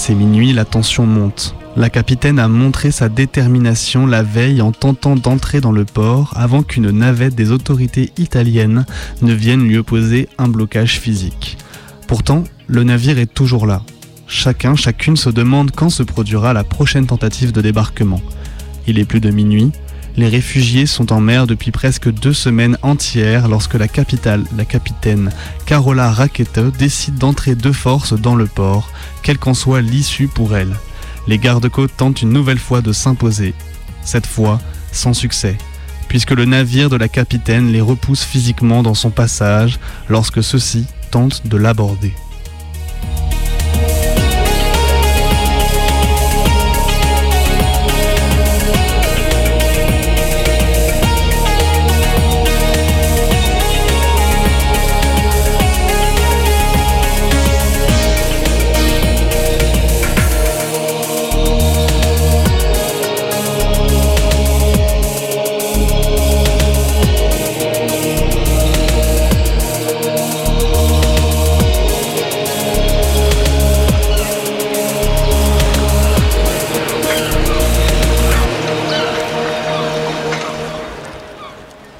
Passé 0.00 0.14
minuit, 0.14 0.54
la 0.54 0.64
tension 0.64 1.04
monte. 1.04 1.54
La 1.76 1.90
capitaine 1.90 2.38
a 2.38 2.48
montré 2.48 2.90
sa 2.90 3.10
détermination 3.10 4.06
la 4.06 4.22
veille 4.22 4.62
en 4.62 4.72
tentant 4.72 5.14
d'entrer 5.14 5.60
dans 5.60 5.72
le 5.72 5.84
port 5.84 6.32
avant 6.36 6.62
qu'une 6.62 6.90
navette 6.90 7.34
des 7.34 7.50
autorités 7.50 8.10
italiennes 8.16 8.86
ne 9.20 9.34
vienne 9.34 9.68
lui 9.68 9.76
opposer 9.76 10.30
un 10.38 10.48
blocage 10.48 10.98
physique. 10.98 11.58
Pourtant, 12.08 12.44
le 12.66 12.82
navire 12.82 13.18
est 13.18 13.26
toujours 13.26 13.66
là. 13.66 13.82
Chacun, 14.26 14.74
chacune 14.74 15.18
se 15.18 15.28
demande 15.28 15.70
quand 15.70 15.90
se 15.90 16.02
produira 16.02 16.54
la 16.54 16.64
prochaine 16.64 17.06
tentative 17.06 17.52
de 17.52 17.60
débarquement. 17.60 18.22
Il 18.86 18.98
est 18.98 19.04
plus 19.04 19.20
de 19.20 19.28
minuit, 19.28 19.70
les 20.16 20.28
réfugiés 20.28 20.86
sont 20.86 21.12
en 21.12 21.20
mer 21.20 21.46
depuis 21.46 21.70
presque 21.70 22.10
deux 22.10 22.32
semaines 22.32 22.76
entières 22.82 23.48
lorsque 23.48 23.74
la 23.74 23.88
capitale, 23.88 24.44
la 24.56 24.64
capitaine 24.64 25.30
Carola 25.66 26.10
Rackete 26.10 26.60
décide 26.76 27.16
d'entrer 27.16 27.54
de 27.54 27.72
force 27.72 28.12
dans 28.12 28.34
le 28.34 28.46
port, 28.46 28.90
quelle 29.22 29.38
qu'en 29.38 29.54
soit 29.54 29.80
l'issue 29.80 30.28
pour 30.28 30.56
elle. 30.56 30.74
Les 31.26 31.38
gardes-côtes 31.38 31.96
tentent 31.96 32.22
une 32.22 32.32
nouvelle 32.32 32.58
fois 32.58 32.80
de 32.80 32.92
s'imposer, 32.92 33.54
cette 34.02 34.26
fois 34.26 34.60
sans 34.92 35.14
succès, 35.14 35.56
puisque 36.08 36.32
le 36.32 36.44
navire 36.44 36.90
de 36.90 36.96
la 36.96 37.08
capitaine 37.08 37.70
les 37.70 37.80
repousse 37.80 38.24
physiquement 38.24 38.82
dans 38.82 38.94
son 38.94 39.10
passage 39.10 39.78
lorsque 40.08 40.42
ceux-ci 40.42 40.86
tentent 41.10 41.46
de 41.46 41.56
l'aborder. 41.56 42.12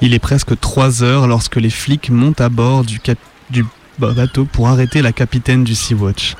Il 0.03 0.15
est 0.15 0.19
presque 0.19 0.59
3 0.59 1.03
heures 1.03 1.27
lorsque 1.27 1.57
les 1.57 1.69
flics 1.69 2.09
montent 2.09 2.41
à 2.41 2.49
bord 2.49 2.83
du, 2.83 2.99
bateau 3.99 4.45
pour 4.45 4.67
arrêter 4.67 5.03
la 5.03 5.11
capitaine 5.11 5.63
du 5.63 5.75
Sea-Watch. 5.75 6.35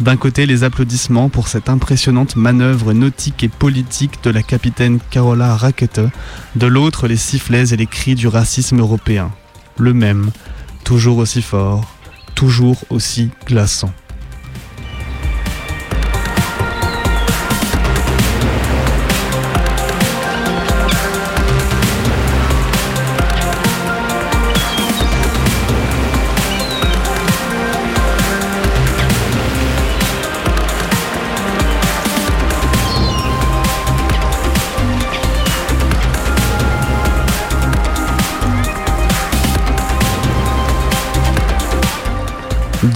D'un 0.00 0.16
côté, 0.16 0.46
les 0.46 0.64
applaudissements 0.64 1.28
pour 1.28 1.46
cette 1.46 1.68
impressionnante 1.68 2.36
manœuvre 2.36 2.94
nautique 2.94 3.44
et 3.44 3.48
politique 3.48 4.24
de 4.24 4.30
la 4.30 4.42
capitaine 4.42 4.98
Carola 5.10 5.54
Rackete, 5.54 6.00
de 6.56 6.66
l'autre, 6.66 7.06
les 7.06 7.18
sifflets 7.18 7.74
et 7.74 7.76
les 7.76 7.86
cris 7.86 8.14
du 8.14 8.28
racisme 8.28 8.80
européen. 8.80 9.30
Le 9.76 9.92
même, 9.92 10.30
toujours 10.82 11.18
aussi 11.18 11.42
fort, 11.42 11.84
toujours 12.34 12.82
aussi 12.88 13.28
glaçant. 13.46 13.92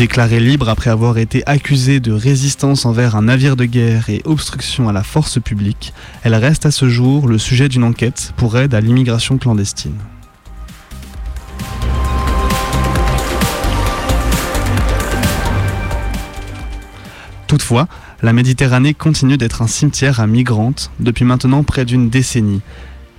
Déclarée 0.06 0.38
libre 0.38 0.68
après 0.68 0.90
avoir 0.90 1.18
été 1.18 1.42
accusée 1.46 1.98
de 1.98 2.12
résistance 2.12 2.86
envers 2.86 3.16
un 3.16 3.22
navire 3.22 3.56
de 3.56 3.64
guerre 3.64 4.08
et 4.08 4.22
obstruction 4.24 4.88
à 4.88 4.92
la 4.92 5.02
force 5.02 5.40
publique, 5.40 5.92
elle 6.22 6.36
reste 6.36 6.64
à 6.64 6.70
ce 6.70 6.88
jour 6.88 7.26
le 7.26 7.38
sujet 7.38 7.68
d'une 7.68 7.82
enquête 7.82 8.32
pour 8.36 8.56
aide 8.56 8.72
à 8.72 8.80
l'immigration 8.80 9.36
clandestine. 9.36 9.96
Toutefois, 17.48 17.88
la 18.22 18.32
Méditerranée 18.32 18.94
continue 18.94 19.36
d'être 19.36 19.60
un 19.60 19.66
cimetière 19.66 20.20
à 20.20 20.28
migrantes 20.28 20.92
depuis 21.00 21.24
maintenant 21.24 21.64
près 21.64 21.84
d'une 21.84 22.10
décennie, 22.10 22.60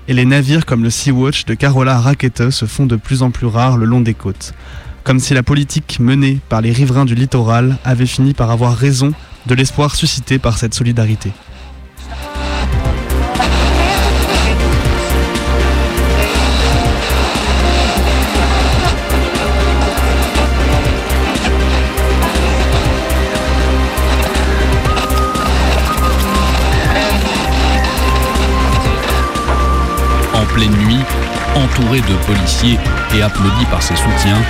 et 0.08 0.14
les 0.14 0.24
navires 0.24 0.66
comme 0.66 0.84
le 0.84 0.90
Sea-Watch 0.90 1.44
de 1.44 1.54
Carola 1.54 2.00
Rackete 2.00 2.50
se 2.50 2.64
font 2.64 2.86
de 2.86 2.96
plus 2.96 3.24
en 3.24 3.30
plus 3.30 3.48
rares 3.48 3.76
le 3.76 3.86
long 3.86 4.00
des 4.00 4.14
côtes 4.14 4.54
comme 5.08 5.22
si 5.22 5.34
la 5.34 5.42
politique 5.42 6.02
menée 6.02 6.42
par 6.50 6.60
les 6.60 6.74
riverains 6.74 7.06
du 7.06 7.16
littoral 7.16 7.78
avait 7.86 8.06
fini 8.06 8.34
par 8.34 8.52
avoir 8.52 8.76
raison 8.76 9.14
de 9.46 9.56
l'espoir 9.56 9.96
suscité 9.96 10.38
par 10.38 10.58
cette 10.58 10.74
solidarité. 10.74 11.32
En 30.34 30.46
pleine 30.54 30.76
nuit, 30.86 31.00
entouré 31.56 32.02
de 32.02 32.26
policiers 32.26 32.78
et 33.16 33.22
applaudi 33.22 33.66
par 33.72 33.82
ses 33.82 33.96
soutiens, 33.96 34.44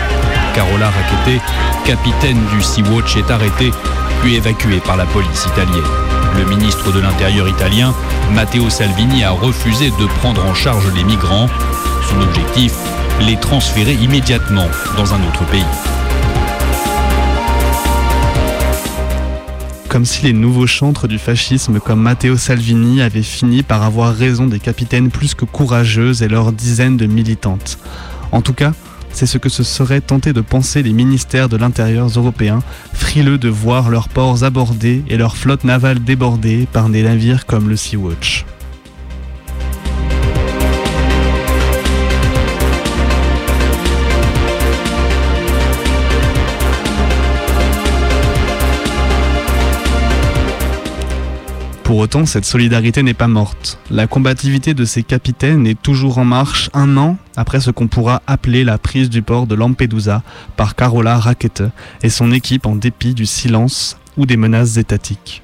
Carola 0.58 0.90
Rackete, 0.90 1.40
capitaine 1.86 2.40
du 2.52 2.64
Sea-Watch, 2.64 3.16
est 3.16 3.30
arrêté 3.30 3.70
puis 4.24 4.38
évacué 4.38 4.80
par 4.80 4.98
la 4.98 5.06
police 5.06 5.46
italienne. 5.46 5.86
Le 6.36 6.46
ministre 6.46 6.92
de 6.92 7.00
l'Intérieur 7.00 7.48
italien, 7.48 7.94
Matteo 8.34 8.68
Salvini, 8.72 9.24
a 9.24 9.30
refusé 9.30 9.92
de 9.92 10.08
prendre 10.20 10.44
en 10.44 10.56
charge 10.56 10.92
les 10.96 11.04
migrants. 11.04 11.48
Son 12.10 12.20
objectif, 12.22 12.74
les 13.22 13.36
transférer 13.36 13.94
immédiatement 13.94 14.66
dans 14.96 15.14
un 15.14 15.20
autre 15.28 15.46
pays. 15.52 15.64
Comme 19.90 20.06
si 20.06 20.24
les 20.24 20.34
nouveaux 20.34 20.66
chantres 20.66 21.08
du 21.08 21.20
fascisme 21.20 21.80
comme 21.80 22.02
Matteo 22.02 22.36
Salvini 22.36 23.04
avaient 23.04 23.22
fini 23.22 23.62
par 23.62 23.84
avoir 23.84 24.12
raison 24.16 24.48
des 24.48 24.60
capitaines 24.60 25.12
plus 25.12 25.36
que 25.36 25.46
courageuses 25.46 26.24
et 26.24 26.28
leurs 26.28 26.52
dizaines 26.52 26.98
de 26.98 27.06
militantes. 27.06 27.78
En 28.32 28.42
tout 28.42 28.54
cas, 28.54 28.74
c'est 29.18 29.26
ce 29.26 29.40
que 29.40 29.50
se 29.50 29.64
seraient 29.64 30.00
tentés 30.00 30.32
de 30.32 30.42
penser 30.42 30.84
les 30.84 30.94
ministères 30.94 31.50
de 31.50 31.58
l'Intérieur 31.58 32.08
européens, 32.08 32.60
frileux 32.94 33.40
de 33.40 33.50
voir 33.50 33.90
leurs 33.90 34.10
ports 34.10 34.44
abordés 34.44 35.04
et 35.10 35.18
leurs 35.18 35.38
flottes 35.38 35.64
navales 35.64 36.04
débordées 36.04 36.68
par 36.72 36.88
des 36.90 37.02
navires 37.02 37.48
comme 37.48 37.68
le 37.68 37.76
Sea-Watch. 37.78 38.46
Pour 51.88 52.00
autant, 52.00 52.26
cette 52.26 52.44
solidarité 52.44 53.02
n'est 53.02 53.14
pas 53.14 53.30
morte. 53.30 53.80
La 53.90 54.08
combativité 54.08 54.74
de 54.74 54.84
ces 54.84 55.04
capitaines 55.04 55.66
est 55.66 55.82
toujours 55.82 56.18
en 56.18 56.26
marche 56.26 56.70
un 56.74 56.98
an 56.98 57.16
après 57.38 57.62
ce 57.62 57.72
qu'on 57.72 57.88
pourra 57.88 58.22
appeler 58.28 58.66
la 58.66 58.78
prise 58.78 59.10
du 59.10 59.22
port 59.22 59.48
de 59.48 59.56
Lampedusa 59.56 60.22
par 60.58 60.76
Carola 60.76 61.18
Rackete 61.18 61.64
et 62.04 62.10
son 62.10 62.34
équipe 62.34 62.66
en 62.66 62.76
dépit 62.76 63.14
du 63.14 63.26
silence 63.26 63.98
ou 64.18 64.26
des 64.26 64.36
menaces 64.36 64.76
étatiques. 64.76 65.44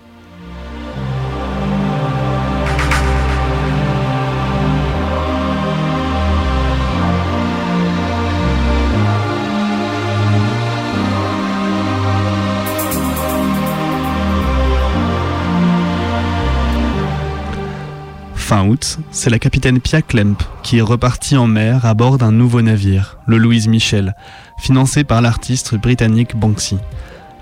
Fin 18.53 18.67
août, 18.67 18.99
c'est 19.09 19.31
la 19.31 19.39
capitaine 19.39 19.79
Pia 19.79 20.03
Klemp 20.03 20.43
qui 20.61 20.77
est 20.77 20.81
repartie 20.81 21.37
en 21.37 21.47
mer 21.47 21.87
à 21.87 21.95
bord 21.95 22.19
d'un 22.19 22.31
nouveau 22.31 22.61
navire, 22.61 23.17
le 23.25 23.39
Louise 23.39 23.67
Michel, 23.67 24.13
financé 24.59 25.03
par 25.03 25.23
l'artiste 25.23 25.73
britannique 25.73 26.35
Banksy. 26.35 26.77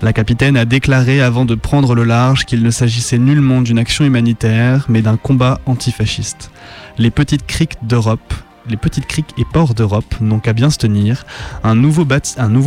La 0.00 0.14
capitaine 0.14 0.56
a 0.56 0.64
déclaré 0.64 1.20
avant 1.20 1.44
de 1.44 1.54
prendre 1.54 1.94
le 1.94 2.04
large 2.04 2.46
qu'il 2.46 2.62
ne 2.62 2.70
s'agissait 2.70 3.18
nullement 3.18 3.60
d'une 3.60 3.78
action 3.78 4.06
humanitaire, 4.06 4.86
mais 4.88 5.02
d'un 5.02 5.18
combat 5.18 5.60
antifasciste. 5.66 6.50
Les 6.96 7.10
petites 7.10 7.46
criques 7.46 7.76
d'Europe 7.82 8.32
les 8.68 8.76
petites 8.76 9.06
criques 9.06 9.34
et 9.38 9.44
ports 9.44 9.74
d'Europe 9.74 10.14
n'ont 10.20 10.38
qu'à 10.38 10.52
bien 10.52 10.70
se 10.70 10.78
tenir. 10.78 11.24
Un 11.64 11.74
nouveau, 11.74 12.04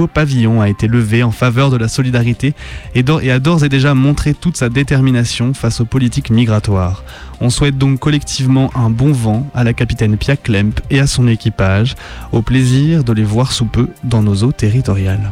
pavillon 0.08 0.62
a 0.62 0.70
été 0.70 0.88
levé 0.88 1.24
en 1.24 1.32
faveur 1.32 1.70
de 1.70 1.78
la 1.78 1.88
solidarité 1.88 2.54
et, 2.94 3.04
et 3.22 3.32
a 3.32 3.40
d'ores 3.40 3.64
et 3.64 3.70
déjà 3.70 3.94
montré 3.94 4.34
toute 4.34 4.58
sa 4.58 4.70
détermination 4.70 5.54
face 5.54 5.82
aux 5.82 5.86
politiques 5.86 6.30
migratoires. 6.30 7.04
On 7.42 7.50
souhaite 7.50 7.78
donc 7.78 8.00
collectivement 8.00 8.72
un 8.76 8.90
bon 8.90 9.12
vent 9.12 9.50
à 9.54 9.64
la 9.64 9.74
capitaine 9.74 10.18
Pia 10.18 10.38
Klemp 10.38 10.80
et 10.90 11.00
à 11.00 11.08
son 11.08 11.28
équipage, 11.28 11.96
au 12.32 12.42
plaisir 12.42 13.04
de 13.04 13.14
les 13.14 13.24
voir 13.24 13.52
sous 13.52 13.66
peu 13.66 13.90
dans 14.04 14.24
nos 14.24 14.44
eaux 14.44 14.52
territoriales. 14.52 15.32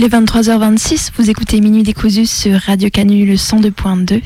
Il 0.00 0.04
est 0.04 0.14
23h26, 0.14 1.08
vous 1.18 1.28
écoutez 1.28 1.60
Minuit 1.60 1.82
décousu 1.82 2.24
sur 2.24 2.56
Radio 2.60 2.88
Canu 2.88 3.26
le 3.26 3.34
102.2. 3.34 4.20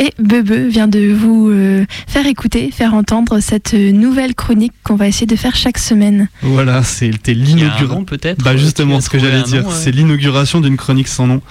Et 0.00 0.12
Bebe 0.18 0.68
vient 0.68 0.88
de 0.88 1.12
vous 1.12 1.48
euh, 1.50 1.84
faire 2.08 2.26
écouter, 2.26 2.70
faire 2.72 2.94
entendre 2.94 3.38
cette 3.38 3.74
nouvelle 3.74 4.34
chronique 4.34 4.72
qu'on 4.82 4.96
va 4.96 5.06
essayer 5.06 5.26
de 5.26 5.36
faire 5.36 5.54
chaque 5.54 5.78
semaine. 5.78 6.28
Voilà, 6.42 6.82
c'était 6.82 7.32
l'inauguration. 7.34 7.86
nom 8.00 8.04
peut-être 8.04 8.42
Bah 8.42 8.50
euh, 8.54 8.56
justement, 8.56 9.00
ce 9.00 9.08
que 9.08 9.20
j'allais 9.20 9.42
dire, 9.42 9.68
euh 9.68 9.72
c'est 9.72 9.92
l'inauguration 9.92 10.60
d'une 10.60 10.76
chronique 10.76 11.06
sans 11.08 11.28
nom. 11.28 11.42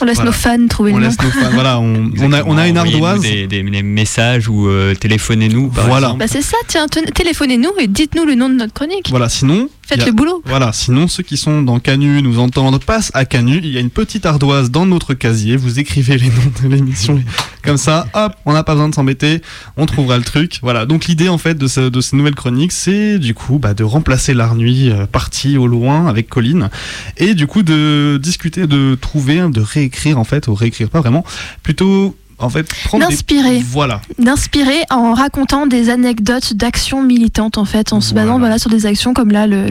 On 0.00 0.04
laisse 0.04 0.16
Voilà. 0.16 0.30
nos 0.30 0.32
fans 0.36 0.66
trouver 0.68 0.92
On 0.92 0.98
le 0.98 1.02
nom. 1.04 1.08
laisse 1.08 1.20
nos 1.22 1.30
fans. 1.30 1.50
Voilà, 1.54 1.80
on, 1.80 2.10
on 2.20 2.32
a, 2.32 2.44
on 2.44 2.56
a 2.56 2.68
une 2.68 2.76
ardoise. 2.78 3.20
Des, 3.20 3.48
des- 3.48 3.62
des 3.64 3.82
messages 3.82 4.48
ou 4.48 4.68
euh, 4.68 4.94
téléphonez-nous. 4.94 5.70
Voilà. 5.72 5.96
exemple. 6.08 6.18
Bah 6.20 6.26
c'est 6.28 6.42
ça, 6.42 6.56
tiens, 6.68 6.86
téléphonez-nous 6.88 7.70
et 7.80 7.88
dites-nous 7.88 8.24
le 8.26 8.36
nom 8.36 8.48
de 8.48 8.54
notre 8.54 8.72
chronique. 8.74 9.08
Voilà, 9.10 9.28
sinon. 9.28 9.68
Faites 9.86 10.02
a- 10.02 10.06
le 10.06 10.12
boulot. 10.12 10.42
Voilà, 10.44 10.72
sinon 10.72 11.06
ceux 11.06 11.22
qui 11.22 11.36
sont 11.36 11.62
dans 11.62 11.78
Canu 11.78 12.20
nous 12.20 12.38
entendent, 12.40 12.82
passent 12.82 13.10
à 13.14 13.24
Canu. 13.24 13.60
Il 13.62 13.70
y 13.70 13.76
a 13.76 13.80
une 13.80 13.90
petite 13.90 14.26
ardoise 14.26 14.70
dans 14.70 14.84
notre 14.84 15.14
casier. 15.14 15.56
Vous 15.56 15.78
écrivez 15.78 16.18
les 16.18 16.26
noms 16.28 16.52
de 16.62 16.68
l'émission. 16.68 17.22
Comme 17.62 17.76
ça, 17.76 18.06
hop, 18.14 18.32
on 18.46 18.52
n'a 18.52 18.64
pas 18.64 18.72
besoin 18.74 18.88
de 18.88 18.94
s'embêter. 18.94 19.42
On 19.76 19.86
trouvera 19.86 20.18
le 20.18 20.24
truc. 20.24 20.58
Voilà. 20.62 20.86
Donc 20.86 21.06
l'idée 21.06 21.28
en 21.28 21.38
fait 21.38 21.54
de, 21.56 21.68
ce, 21.68 21.80
de 21.88 22.00
ces 22.00 22.16
nouvelles 22.16 22.34
chroniques, 22.34 22.72
c'est 22.72 23.18
du 23.20 23.32
coup 23.34 23.58
bah, 23.58 23.74
de 23.74 23.84
remplacer 23.84 24.34
l'Arnuit 24.34 24.90
euh, 24.90 25.06
parti 25.06 25.56
au 25.56 25.66
loin 25.68 26.06
avec 26.08 26.28
Colline 26.28 26.68
et 27.16 27.34
du 27.34 27.46
coup 27.46 27.62
de 27.62 28.18
discuter, 28.22 28.66
de 28.66 28.96
trouver, 29.00 29.48
de 29.48 29.60
réécrire 29.60 30.18
en 30.18 30.24
fait, 30.24 30.48
ou 30.48 30.54
réécrire 30.54 30.88
pas 30.90 31.00
vraiment, 31.00 31.24
plutôt 31.62 32.16
en 32.38 32.48
fait 32.50 32.66
des- 32.92 32.98
D'inspirer. 33.06 33.62
Voilà. 33.70 34.00
D'inspirer 34.18 34.82
en 34.90 35.14
racontant 35.14 35.66
des 35.66 35.88
anecdotes 35.90 36.54
d'actions 36.54 37.02
militantes 37.02 37.58
en 37.58 37.64
fait, 37.64 37.92
en 37.92 38.00
se 38.00 38.14
basant 38.14 38.38
voilà, 38.38 38.58
sur 38.58 38.70
des 38.70 38.86
actions 38.86 39.14
comme 39.14 39.30
là 39.30 39.46
le, 39.46 39.70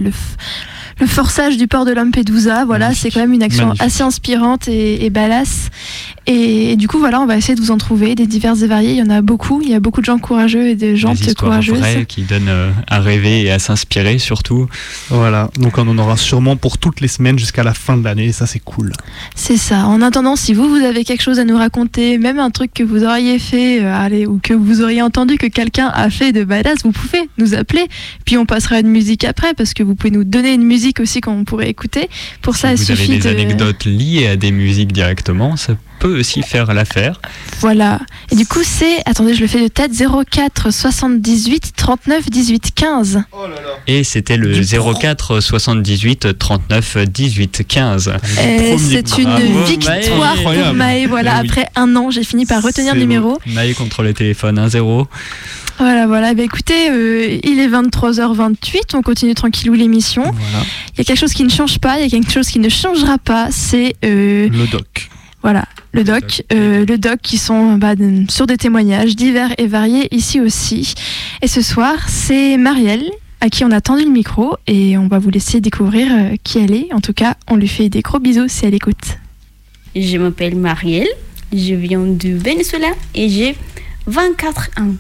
le 0.99 1.07
forçage 1.07 1.57
du 1.57 1.67
port 1.67 1.85
de 1.85 1.91
Lampedusa. 1.91 2.65
Voilà, 2.65 2.93
c'est 2.93 3.11
quand 3.11 3.19
même 3.19 3.33
une 3.33 3.43
action 3.43 3.65
Magnifique. 3.67 3.85
assez 3.85 4.03
inspirante 4.03 4.67
et, 4.67 5.05
et 5.05 5.09
badass. 5.09 5.69
Et, 6.27 6.71
et 6.71 6.75
du 6.75 6.87
coup, 6.87 6.99
voilà, 6.99 7.19
on 7.21 7.25
va 7.25 7.37
essayer 7.37 7.55
de 7.55 7.61
vous 7.61 7.71
en 7.71 7.77
trouver 7.77 8.15
des 8.15 8.25
divers 8.27 8.61
et 8.63 8.67
variés. 8.67 8.91
Il 8.91 8.97
y 8.97 9.01
en 9.03 9.09
a 9.09 9.21
beaucoup. 9.21 9.61
Il 9.61 9.69
y 9.69 9.73
a 9.75 9.79
beaucoup 9.79 10.01
de 10.01 10.05
gens 10.05 10.17
courageux 10.17 10.67
et 10.67 10.75
des 10.75 10.91
Des 10.91 10.95
gens 10.97 11.13
histoires 11.13 11.35
courageuses. 11.35 11.79
vraies 11.79 12.05
qui 12.05 12.21
donnent 12.23 12.47
euh, 12.47 12.71
à 12.87 12.99
rêver 12.99 13.43
et 13.43 13.51
à 13.51 13.59
s'inspirer 13.59 14.17
surtout. 14.19 14.67
Voilà. 15.09 15.49
Donc 15.59 15.77
on 15.77 15.87
en 15.87 15.97
aura 15.97 16.17
sûrement 16.17 16.55
pour 16.55 16.77
toutes 16.77 17.01
les 17.01 17.07
semaines 17.07 17.37
jusqu'à 17.37 17.63
la 17.63 17.73
fin 17.73 17.97
de 17.97 18.03
l'année. 18.03 18.27
Et 18.27 18.31
ça 18.31 18.47
c'est 18.47 18.59
cool. 18.59 18.91
C'est 19.35 19.57
ça. 19.57 19.85
En 19.87 20.01
attendant, 20.01 20.35
si 20.35 20.53
vous, 20.53 20.69
vous 20.69 20.83
avez 20.83 21.03
quelque 21.03 21.21
chose 21.21 21.39
à 21.39 21.43
nous 21.43 21.57
raconter, 21.57 22.17
même 22.17 22.39
un 22.39 22.49
truc 22.51 22.73
que 22.73 22.83
vous 22.83 23.03
auriez 23.03 23.37
fait, 23.37 23.83
euh, 23.83 23.93
allez, 23.93 24.25
ou 24.25 24.39
que 24.41 24.53
vous 24.53 24.81
auriez 24.81 25.01
entendu 25.01 25.37
que 25.37 25.47
quelqu'un 25.47 25.91
a 25.93 26.09
fait 26.09 26.31
de 26.31 26.43
badass, 26.43 26.77
vous 26.83 26.91
pouvez 26.91 27.29
nous 27.37 27.53
appeler. 27.53 27.85
Puis 28.25 28.37
on 28.37 28.45
passera 28.45 28.75
à 28.75 28.79
une 28.79 28.87
musique 28.89 29.23
après, 29.25 29.53
parce 29.53 29.73
que 29.73 29.83
vous 29.83 29.95
pouvez 29.95 30.11
nous 30.11 30.23
donner 30.23 30.53
une 30.53 30.63
musique 30.63 30.84
aussi 30.99 31.21
qu'on 31.21 31.43
pourrait 31.43 31.69
écouter. 31.69 32.09
Pour 32.41 32.55
ça, 32.55 32.71
il 32.71 32.77
vous 32.77 32.91
avez 32.91 32.95
suffit 33.05 33.17
des 33.19 33.29
de. 33.29 33.29
anecdotes 33.29 33.85
liées 33.85 34.27
à 34.27 34.35
des 34.35 34.51
musiques 34.51 34.91
directement, 34.93 35.55
ça 35.57 35.73
peut 35.99 36.19
aussi 36.19 36.41
faire 36.43 36.73
l'affaire. 36.73 37.19
Voilà. 37.61 37.99
Et 38.31 38.35
du 38.35 38.45
coup, 38.45 38.59
c'est. 38.63 38.97
Attendez, 39.05 39.33
je 39.33 39.41
le 39.41 39.47
fais 39.47 39.61
de 39.61 39.67
tête 39.67 39.91
04 40.29 40.71
78 40.71 41.73
39 41.75 42.29
18 42.29 42.71
15. 42.75 43.23
Et 43.87 44.03
c'était 44.03 44.37
le 44.37 44.53
Du 44.59 44.77
pro- 44.77 44.93
04 44.93 45.39
78 45.39 46.37
39 46.37 46.97
18 47.07 47.63
15. 47.67 48.13
Et 48.43 48.77
c'est 48.77 49.17
une 49.17 49.25
Bravo, 49.25 49.63
victoire 49.65 50.35
Maë. 50.35 50.43
pour. 50.65 50.73
Maë. 50.73 51.05
Voilà, 51.07 51.39
oui. 51.41 51.47
après 51.49 51.67
un 51.75 51.95
an, 51.95 52.11
j'ai 52.11 52.23
fini 52.23 52.45
par 52.45 52.61
retenir 52.61 52.93
le 52.93 52.99
numéro. 53.01 53.39
Maï 53.47 53.73
contre 53.73 54.03
le 54.03 54.13
téléphone 54.13 54.59
1-0. 54.59 55.05
Voilà, 55.77 56.07
voilà. 56.07 56.33
Bah, 56.33 56.43
écoutez, 56.43 56.89
euh, 56.89 57.39
il 57.43 57.59
est 57.59 57.67
23h28. 57.67 58.95
On 58.95 59.01
continue 59.01 59.33
tranquillou 59.33 59.73
l'émission. 59.73 60.23
Voilà. 60.23 60.65
Il 60.93 60.97
y 60.99 61.01
a 61.01 61.03
quelque 61.03 61.19
chose 61.19 61.33
qui 61.33 61.43
ne 61.43 61.49
change 61.49 61.79
pas, 61.79 61.99
il 61.99 62.03
y 62.03 62.05
a 62.05 62.09
quelque 62.09 62.31
chose 62.31 62.47
qui 62.47 62.59
ne 62.59 62.69
changera 62.69 63.17
pas, 63.17 63.49
c'est 63.51 63.95
euh, 64.05 64.47
Le 64.49 64.67
doc. 64.67 65.09
voilà 65.41 65.65
le 65.95 66.03
doc, 66.03 66.43
euh, 66.51 66.85
le 66.85 66.97
doc 66.97 67.19
qui 67.23 67.37
sont 67.37 67.77
bah, 67.77 67.93
sur 68.27 68.47
des 68.47 68.57
témoignages 68.57 69.15
divers 69.15 69.53
et 69.57 69.65
variés 69.65 70.13
ici 70.13 70.41
aussi. 70.41 70.93
Et 71.41 71.47
ce 71.47 71.61
soir, 71.61 71.95
c'est 72.09 72.57
Marielle 72.57 73.09
à 73.39 73.49
qui 73.49 73.63
on 73.63 73.71
a 73.71 73.79
tendu 73.79 74.03
le 74.03 74.11
micro 74.11 74.57
et 74.67 74.97
on 74.97 75.07
va 75.07 75.19
vous 75.19 75.29
laisser 75.29 75.61
découvrir 75.61 76.07
euh, 76.11 76.35
qui 76.43 76.59
elle 76.59 76.73
est. 76.73 76.93
En 76.93 76.99
tout 76.99 77.13
cas, 77.13 77.35
on 77.49 77.55
lui 77.55 77.69
fait 77.69 77.87
des 77.87 78.01
gros 78.01 78.19
bisous 78.19 78.47
si 78.49 78.65
elle 78.65 78.73
écoute. 78.73 79.17
Je 79.95 80.17
m'appelle 80.17 80.55
Marielle, 80.57 81.07
je 81.53 81.75
viens 81.75 82.01
du 82.05 82.37
Venezuela 82.37 82.89
et 83.13 83.29
j'ai 83.29 83.55
24 84.07 84.69
ans. 84.79 84.95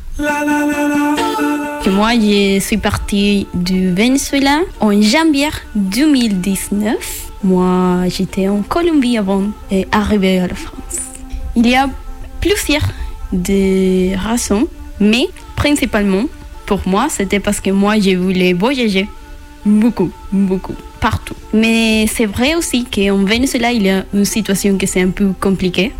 Moi, 1.91 2.13
je 2.15 2.59
suis 2.59 2.77
partie 2.77 3.47
du 3.53 3.93
Venezuela 3.93 4.61
en 4.79 4.99
janvier 5.01 5.49
2019. 5.75 6.95
Moi, 7.43 8.07
j'étais 8.07 8.47
en 8.47 8.61
Colombie 8.63 9.17
avant 9.17 9.43
d'arriver 9.91 10.39
à 10.39 10.47
la 10.47 10.55
France. 10.55 10.97
Il 11.55 11.67
y 11.67 11.75
a 11.75 11.89
plusieurs 12.41 12.89
raisons, 13.31 14.67
mais 14.99 15.27
principalement, 15.55 16.25
pour 16.65 16.81
moi, 16.87 17.07
c'était 17.09 17.39
parce 17.39 17.61
que 17.61 17.69
moi, 17.69 17.99
je 17.99 18.15
voulais 18.15 18.53
voyager 18.53 19.07
beaucoup, 19.65 20.09
beaucoup, 20.31 20.75
partout. 20.99 21.35
Mais 21.53 22.07
c'est 22.07 22.25
vrai 22.25 22.55
aussi 22.55 22.85
qu'en 22.85 23.23
Venezuela, 23.23 23.71
il 23.71 23.83
y 23.83 23.89
a 23.89 24.03
une 24.13 24.25
situation 24.25 24.77
qui 24.77 24.87
c'est 24.87 25.01
un 25.01 25.11
peu 25.11 25.33
compliquée. 25.39 25.91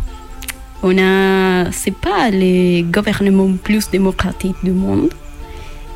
On 0.88 0.96
a, 0.98 1.72
c'est 1.72 1.96
pas 1.96 2.30
le 2.30 2.82
gouvernement 2.82 3.50
plus 3.60 3.90
démocratique 3.90 4.54
du 4.62 4.70
monde. 4.70 5.12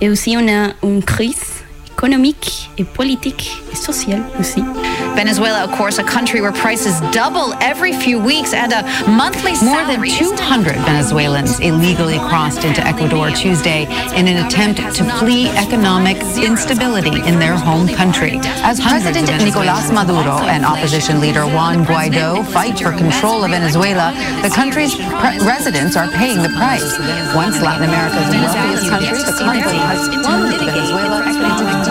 Et 0.00 0.11
aussi, 0.11 0.37
on 0.37 0.48
a 0.48 0.72
une 0.83 1.00
crise 1.00 1.62
économique 2.01 2.71
et 2.79 2.85
politique 2.85 3.53
et 3.71 3.77
sociale 3.77 4.23
aussi. 4.39 4.65
Venezuela, 5.15 5.65
of 5.65 5.71
course, 5.77 5.99
a 5.99 6.03
country 6.03 6.41
where 6.41 6.53
prices 6.53 6.99
double 7.13 7.53
every 7.61 7.93
few 7.93 8.19
weeks 8.19 8.55
and 8.55 8.73
a 8.73 8.83
monthly 9.07 9.53
More 9.63 9.85
than 9.85 10.01
200 10.01 10.77
Venezuelans 10.77 11.61
illegally 11.61 12.19
crossed 12.31 12.65
into 12.65 12.81
Ecuador 12.87 13.31
Tuesday 13.33 13.83
in 14.17 14.29
an 14.29 14.47
attempt 14.47 14.81
to 14.97 15.05
flee 15.19 15.49
economic 15.51 16.17
instability 16.41 17.21
in 17.29 17.39
their 17.39 17.55
home 17.55 17.87
country. 17.87 18.41
As 18.65 18.81
President 18.81 19.29
Nicolas 19.45 19.93
Maduro 19.93 20.39
and 20.49 20.65
opposition 20.65 21.21
leader 21.21 21.45
Juan 21.45 21.85
Guaido 21.85 22.47
fight 22.47 22.79
for 22.79 22.93
control 22.97 23.45
of 23.45 23.51
Venezuela, 23.51 24.15
the 24.41 24.49
country's 24.49 24.97
residents 25.45 25.97
are 25.97 26.09
paying 26.13 26.41
the 26.41 26.53
price. 26.57 26.97
Once 27.37 27.61
Latin 27.61 27.91
America's 27.91 28.31
wealthiest 28.33 28.89
country, 28.89 29.19
the 29.19 29.37
country 29.45 29.77
has 29.77 30.09
plunged 30.25 30.65
Venezuela 30.65 31.21
economic 31.29 31.89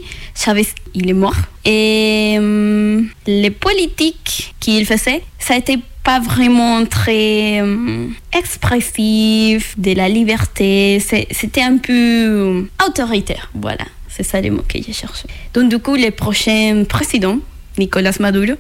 il 0.93 1.09
est 1.09 1.13
mort. 1.13 1.35
Et 1.65 2.35
hum, 2.37 3.09
les 3.25 3.51
politiques 3.51 4.53
qu'il 4.59 4.85
faisait, 4.85 5.23
ça 5.39 5.53
a 5.53 5.57
été 5.57 5.79
pas 6.03 6.19
vraiment 6.19 6.85
très 6.85 7.61
hum, 7.61 8.13
expressif 8.33 9.77
de 9.77 9.93
la 9.93 10.09
liberté. 10.09 10.99
C'était 10.99 11.61
un 11.61 11.77
peu 11.77 12.67
autoritaire. 12.85 13.49
Voilà, 13.53 13.85
c'est 14.07 14.23
ça 14.23 14.41
le 14.41 14.51
mot 14.51 14.63
que 14.67 14.81
j'ai 14.81 14.93
cherché. 14.93 15.27
Donc, 15.53 15.69
du 15.69 15.79
coup, 15.79 15.95
le 15.95 16.11
prochain 16.11 16.83
président, 16.87 17.39
Nicolas 17.77 18.15
Maduro, 18.19 18.53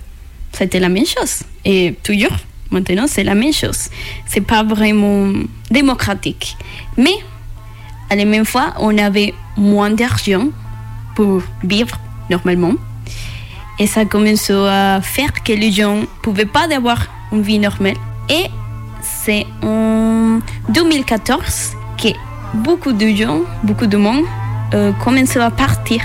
c'était 0.51 0.79
la 0.79 0.89
même 0.89 1.05
chose. 1.05 1.43
Et 1.65 1.95
toujours, 2.03 2.35
maintenant, 2.71 3.05
c'est 3.07 3.23
la 3.23 3.35
même 3.35 3.53
chose. 3.53 3.89
C'est 4.25 4.41
pas 4.41 4.63
vraiment 4.63 5.31
démocratique. 5.71 6.55
Mais, 6.97 7.15
à 8.09 8.15
la 8.15 8.25
même 8.25 8.45
fois, 8.45 8.73
on 8.79 8.97
avait 8.97 9.33
moins 9.55 9.91
d'argent 9.91 10.47
pour 11.15 11.41
vivre 11.63 11.99
normalement. 12.29 12.73
Et 13.77 13.87
ça 13.87 14.03
commence 14.03 14.49
à 14.49 14.99
faire 15.01 15.41
que 15.43 15.53
les 15.53 15.71
gens 15.71 16.01
ne 16.01 16.05
pouvaient 16.21 16.45
pas 16.45 16.67
avoir 16.75 17.07
une 17.31 17.41
vie 17.41 17.59
normale. 17.59 17.95
Et 18.29 18.45
c'est 19.01 19.45
en 19.63 20.39
2014 20.69 21.75
que 21.97 22.09
beaucoup 22.53 22.91
de 22.93 23.07
gens, 23.09 23.41
beaucoup 23.63 23.87
de 23.87 23.97
monde, 23.97 24.23
euh, 24.73 24.91
commencent 25.03 25.37
à 25.37 25.49
partir 25.49 26.01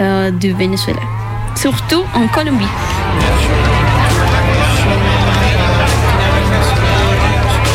euh, 0.00 0.30
du 0.30 0.52
Venezuela. 0.52 1.00
Surtout 1.54 2.02
en 2.14 2.26
Colombie. 2.28 2.66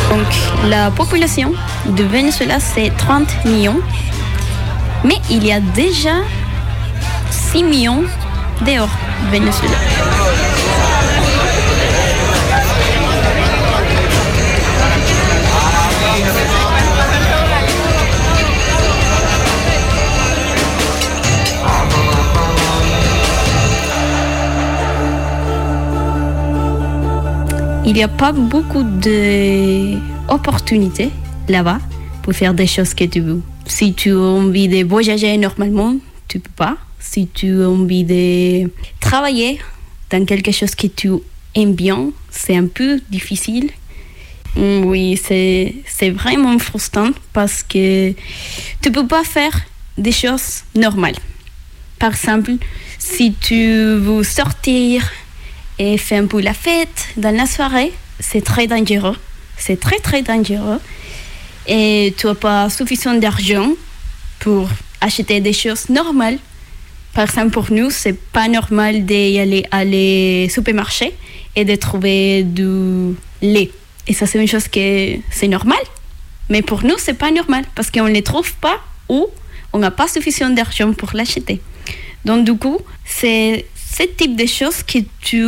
Donc 0.09 0.27
la 0.69 0.91
population 0.91 1.53
du 1.85 2.03
Venezuela, 2.03 2.59
c'est 2.59 2.91
30 2.97 3.45
millions. 3.45 3.79
Mais 5.03 5.15
il 5.29 5.45
y 5.45 5.51
a 5.51 5.59
déjà 5.59 6.17
6 7.31 7.63
millions 7.63 8.03
dehors 8.65 8.89
Venezuela. 9.31 9.77
Il 27.83 27.93
n'y 27.93 28.03
a 28.03 28.07
pas 28.07 28.31
beaucoup 28.31 28.83
d'opportunités 30.27 31.09
là-bas 31.49 31.79
pour 32.21 32.33
faire 32.33 32.53
des 32.53 32.67
choses 32.67 32.93
que 32.93 33.05
tu 33.05 33.21
veux. 33.21 33.41
Si 33.65 33.93
tu 33.93 34.11
as 34.11 34.17
envie 34.19 34.67
de 34.67 34.83
voyager 34.87 35.35
normalement, 35.37 35.95
tu 36.27 36.39
peux 36.39 36.51
pas. 36.55 36.77
Si 36.99 37.27
tu 37.27 37.63
as 37.63 37.69
envie 37.69 38.03
de 38.03 38.69
travailler 38.99 39.59
dans 40.11 40.23
quelque 40.25 40.51
chose 40.51 40.75
que 40.75 40.87
tu 40.87 41.09
aimes 41.55 41.73
bien, 41.73 42.11
c'est 42.29 42.55
un 42.55 42.67
peu 42.67 42.99
difficile. 43.09 43.71
Mm, 44.55 44.83
Oui, 44.85 45.19
c'est 45.21 45.75
c'est 45.87 46.11
vraiment 46.11 46.57
frustrant 46.59 47.11
parce 47.33 47.63
que 47.63 48.13
tu 48.81 48.91
peux 48.91 49.07
pas 49.07 49.23
faire 49.23 49.55
des 49.97 50.11
choses 50.11 50.63
normales. 50.75 51.17
Par 51.99 52.11
exemple, 52.11 52.53
si 52.99 53.33
tu 53.33 53.95
veux 53.95 54.23
sortir 54.23 55.09
et 55.79 55.97
faire 55.97 56.23
un 56.23 56.27
peu 56.27 56.41
la 56.41 56.53
fête 56.53 57.09
dans 57.17 57.35
la 57.35 57.45
soirée, 57.45 57.91
c'est 58.19 58.43
très 58.43 58.67
dangereux. 58.67 59.17
C'est 59.57 59.79
très 59.79 59.99
très 59.99 60.21
dangereux. 60.21 60.79
Et 61.67 62.13
tu 62.17 62.27
n'as 62.27 62.35
pas 62.35 62.69
suffisamment 62.69 63.19
d'argent 63.19 63.71
pour 64.39 64.69
acheter 64.99 65.39
des 65.39 65.53
choses 65.53 65.89
normales. 65.89 66.37
Par 67.13 67.25
exemple, 67.25 67.51
pour 67.51 67.71
nous, 67.71 67.89
c'est 67.89 68.17
pas 68.31 68.47
normal 68.47 69.05
d'y 69.05 69.37
aller 69.39 69.65
à 69.71 69.83
les 69.83 70.49
et 71.55 71.65
de 71.65 71.75
trouver 71.75 72.43
du 72.43 73.15
lait. 73.41 73.71
Et 74.07 74.13
ça, 74.13 74.25
c'est 74.25 74.39
une 74.39 74.47
chose 74.47 74.67
que 74.67 75.17
c'est 75.29 75.47
normal. 75.47 75.79
Mais 76.49 76.61
pour 76.61 76.83
nous, 76.83 76.95
c'est 76.97 77.13
pas 77.13 77.31
normal 77.31 77.65
parce 77.75 77.91
qu'on 77.91 78.05
ne 78.05 78.13
les 78.13 78.23
trouve 78.23 78.53
pas 78.55 78.79
ou 79.09 79.27
on 79.73 79.79
n'a 79.79 79.91
pas 79.91 80.07
suffisamment 80.07 80.55
d'argent 80.55 80.93
pour 80.93 81.11
l'acheter. 81.13 81.61
Donc, 82.25 82.45
du 82.45 82.55
coup, 82.55 82.79
c'est 83.05 83.65
ce 83.91 84.03
type 84.03 84.35
de 84.35 84.45
choses 84.45 84.83
que 84.83 84.99
tu 85.21 85.45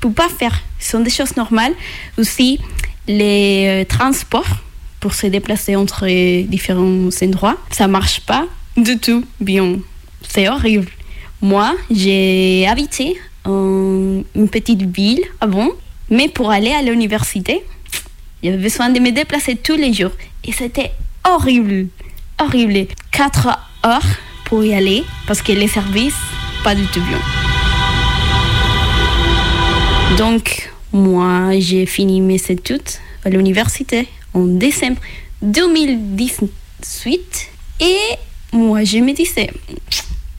peux 0.00 0.10
pas 0.12 0.28
faire. 0.28 0.58
Ce 0.78 0.92
sont 0.92 1.00
des 1.00 1.10
choses 1.10 1.36
normales. 1.36 1.74
Aussi, 2.18 2.58
les 3.06 3.82
euh, 3.82 3.84
transports 3.84 4.56
pour 5.00 5.14
se 5.14 5.26
déplacer 5.26 5.76
entre 5.76 6.06
euh, 6.08 6.44
différents 6.44 7.08
endroits, 7.22 7.56
ça 7.70 7.86
marche 7.86 8.20
pas 8.20 8.46
du 8.76 8.98
tout 8.98 9.24
bien. 9.40 9.76
C'est 10.26 10.48
horrible. 10.48 10.90
Moi, 11.42 11.74
j'ai 11.90 12.66
habité 12.66 13.18
en 13.44 14.22
une 14.34 14.48
petite 14.48 14.82
ville 14.82 15.22
avant, 15.40 15.68
mais 16.08 16.28
pour 16.28 16.50
aller 16.50 16.72
à 16.72 16.80
l'université, 16.80 17.62
j'avais 18.42 18.56
besoin 18.56 18.88
de 18.88 19.00
me 19.00 19.10
déplacer 19.10 19.56
tous 19.56 19.76
les 19.76 19.92
jours. 19.92 20.12
Et 20.44 20.52
c'était 20.52 20.92
horrible. 21.28 21.88
Horrible. 22.40 22.86
Quatre 23.10 23.48
heures 23.84 24.02
pour 24.46 24.64
y 24.64 24.74
aller 24.74 25.04
parce 25.26 25.42
que 25.42 25.52
les 25.52 25.68
services, 25.68 26.14
pas 26.62 26.74
du 26.74 26.86
tout 26.86 27.00
bien. 27.02 27.53
Donc, 30.16 30.70
moi, 30.92 31.58
j'ai 31.58 31.86
fini 31.86 32.20
mes 32.20 32.40
études 32.48 32.88
à 33.24 33.30
l'université 33.30 34.06
en 34.32 34.44
décembre 34.44 35.00
2018. 35.42 37.48
Et 37.80 37.96
moi, 38.52 38.84
je 38.84 38.98
me 38.98 39.12
disais, 39.12 39.50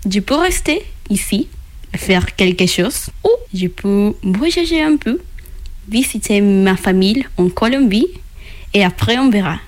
je 0.09 0.19
peux 0.21 0.35
rester 0.35 0.81
ici, 1.09 1.49
faire 1.93 2.35
quelque 2.35 2.67
chose, 2.67 3.07
ou 3.23 3.29
je 3.53 3.67
peux 3.67 4.13
voyager 4.23 4.81
un 4.81 4.95
peu, 4.95 5.19
visiter 5.89 6.39
ma 6.39 6.77
famille 6.77 7.25
en 7.37 7.49
Colombie, 7.49 8.07
et 8.73 8.83
après 8.83 9.17
on 9.17 9.29
verra. 9.29 9.59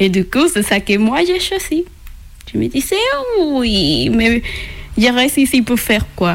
Et 0.00 0.08
du 0.08 0.24
coup, 0.24 0.48
c'est 0.52 0.64
ça 0.64 0.80
que 0.80 0.98
moi 0.98 1.20
j'ai 1.24 1.40
choisi. 1.40 1.84
Je 2.52 2.58
me 2.58 2.66
disais, 2.66 2.96
oui, 3.40 4.10
mais 4.10 4.42
je 4.98 5.06
reste 5.06 5.38
ici 5.38 5.62
pour 5.62 5.78
faire 5.78 6.04
quoi? 6.16 6.34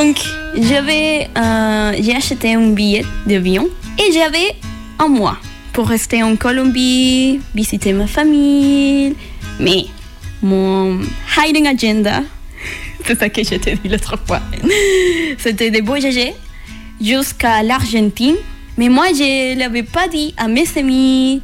Donc, 0.00 0.22
j'avais, 0.54 1.28
j'ai 2.00 2.14
acheté 2.14 2.54
un 2.54 2.70
billet 2.70 3.04
d'avion 3.26 3.66
et 3.98 4.12
j'avais 4.12 4.54
un 5.00 5.08
mois 5.08 5.38
pour 5.72 5.88
rester 5.88 6.22
en 6.22 6.36
Colombie, 6.36 7.40
visiter 7.52 7.92
ma 7.92 8.06
famille. 8.06 9.16
Mais 9.58 9.86
mon 10.40 11.00
hiding 11.36 11.66
agenda, 11.66 12.22
c'est 13.04 13.18
ça 13.18 13.28
que 13.28 13.42
je 13.42 13.56
t'ai 13.56 13.74
dit 13.74 13.88
l'autre 13.88 14.16
fois, 14.24 14.40
c'était 15.38 15.72
de 15.72 15.84
voyager 15.84 16.32
jusqu'à 17.00 17.64
l'Argentine. 17.64 18.36
Mais 18.76 18.88
moi, 18.88 19.06
je 19.08 19.54
ne 19.54 19.58
l'avais 19.58 19.82
pas 19.82 20.06
dit 20.06 20.32
à 20.36 20.46
mes 20.46 20.66
amis, 20.76 21.42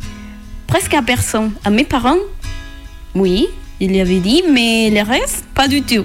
presque 0.69 0.95
à 0.95 1.03
personne. 1.03 1.51
À 1.65 1.71
mes 1.71 1.85
parents, 1.85 2.23
oui, 3.17 3.49
je 3.81 3.89
l'avais 3.89 4.21
dit, 4.21 4.45
mais 4.49 4.91
le 4.91 5.03
reste, 5.03 5.45
pas 5.55 5.67
du 5.67 5.83
tout. 5.83 6.05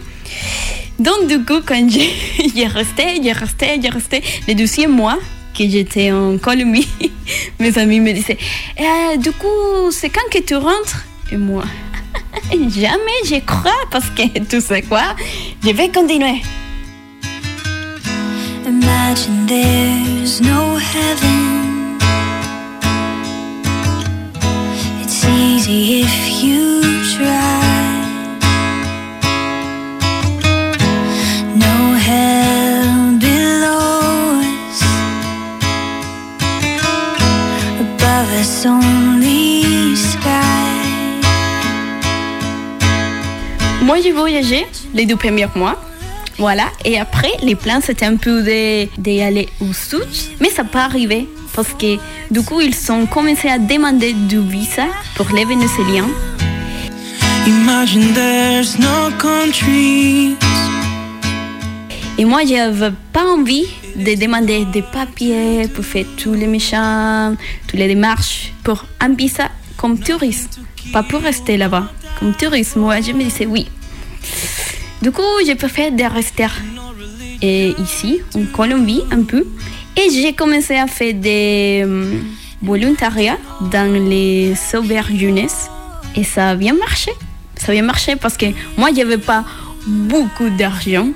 Donc, 1.00 1.28
du 1.28 1.44
coup, 1.46 1.62
quand 1.66 1.88
j'ai 2.56 2.68
resté, 2.68 3.22
j'ai 3.24 3.32
resté, 3.32 3.80
j'ai 3.82 3.90
resté, 3.90 4.22
le 4.48 4.54
deuxième 4.54 4.92
mois 4.92 5.18
que 5.58 5.68
j'étais 5.68 6.12
en 6.12 6.38
Colombie, 6.38 6.88
mes 7.60 7.78
amis 7.78 8.00
me 8.00 8.12
disaient 8.14 8.38
Eh, 8.78 9.18
Du 9.18 9.32
coup, 9.32 9.92
c'est 9.92 10.10
quand 10.10 10.30
que 10.32 10.40
tu 10.44 10.56
rentres? 10.56 11.06
Et 11.32 11.38
moi, 11.38 11.64
jamais 12.52 13.20
je 13.26 13.40
crois 13.46 13.82
parce 13.92 14.10
que 14.10 14.40
tu 14.40 14.60
sais 14.62 14.82
quoi, 14.82 15.16
je 15.64 15.70
vais 15.72 15.90
continuer. 15.90 16.42
Imagine 18.66 19.48
there's 19.48 20.42
no 20.42 20.78
heaven. 20.78 21.98
It's 25.02 25.24
easy 25.26 26.02
if 26.04 26.44
you 26.44 26.82
try. 27.16 27.79
Only 38.66 39.96
sky. 39.96 40.30
Moi, 43.82 44.02
j'ai 44.02 44.12
voyagé 44.12 44.66
les 44.94 45.06
deux 45.06 45.16
premiers 45.16 45.48
mois. 45.56 45.78
Voilà, 46.38 46.66
et 46.86 47.00
après, 47.00 47.32
les 47.42 47.56
plans 47.56 47.80
c'était 47.82 48.06
un 48.06 48.16
peu 48.16 48.42
d'y 48.98 49.22
aller 49.22 49.50
au 49.62 49.74
sud, 49.74 50.08
mais 50.40 50.50
ça 50.50 50.64
n'a 50.64 50.70
pas 50.70 50.84
arrivé 50.84 51.28
parce 51.54 51.74
que 51.74 51.98
du 52.32 52.42
coup, 52.42 52.62
ils 52.62 52.92
ont 52.92 53.06
commencé 53.06 53.50
à 53.50 53.60
demander 53.60 54.14
du 54.14 54.40
visa 54.40 54.88
pour 55.16 55.28
les 55.34 55.44
Vénézuéliens. 55.44 56.08
Imagine 57.46 58.14
there's 58.14 58.78
no 58.80 59.10
countries. 59.18 60.38
Et 62.18 62.26
moi, 62.26 62.42
je 62.46 62.54
n'avais 62.54 62.92
pas 63.12 63.26
envie 63.26 63.68
de 64.00 64.16
demander 64.16 64.66
des 64.66 64.82
papiers 64.82 65.68
pour 65.68 65.84
faire 65.84 66.06
tous 66.18 66.34
les 66.34 66.48
méchants, 66.48 67.36
toutes 67.68 67.80
les 67.80 67.88
démarches 67.88 68.54
pour 68.64 68.86
un 69.02 69.14
visa 69.14 69.50
comme 69.76 70.00
touriste, 70.00 70.60
pas 70.94 71.04
pour 71.04 71.22
rester 71.22 71.58
là-bas. 71.58 71.92
Comme 72.20 72.34
touriste, 72.34 72.76
moi, 72.78 73.02
je 73.02 73.12
me 73.12 73.24
disais 73.24 73.46
oui. 73.46 73.68
Du 75.02 75.12
coup, 75.12 75.22
préfère 75.58 75.92
de 75.92 76.04
rester 76.04 76.48
ici, 77.42 78.22
en 78.36 78.46
Colombie, 78.56 79.04
un 79.12 79.24
peu. 79.24 79.46
Et 79.98 80.10
j'ai 80.12 80.34
commencé 80.34 80.76
à 80.76 80.88
faire 80.88 81.14
des 81.14 81.84
euh, 81.86 82.20
volontariats 82.62 83.38
dans 83.72 83.92
les 83.92 84.54
auberges 84.76 85.14
jeunesse. 85.16 85.70
Et 86.16 86.24
ça 86.24 86.50
a 86.50 86.56
bien 86.56 86.74
marché. 86.74 87.12
Ça 87.56 87.72
a 87.72 87.76
bien 87.76 87.84
marché 87.84 88.16
parce 88.16 88.38
que 88.38 88.46
moi, 88.78 88.90
je 88.96 89.00
n'avais 89.02 89.18
pas 89.18 89.44
beaucoup 89.88 90.50
d'argent, 90.50 91.10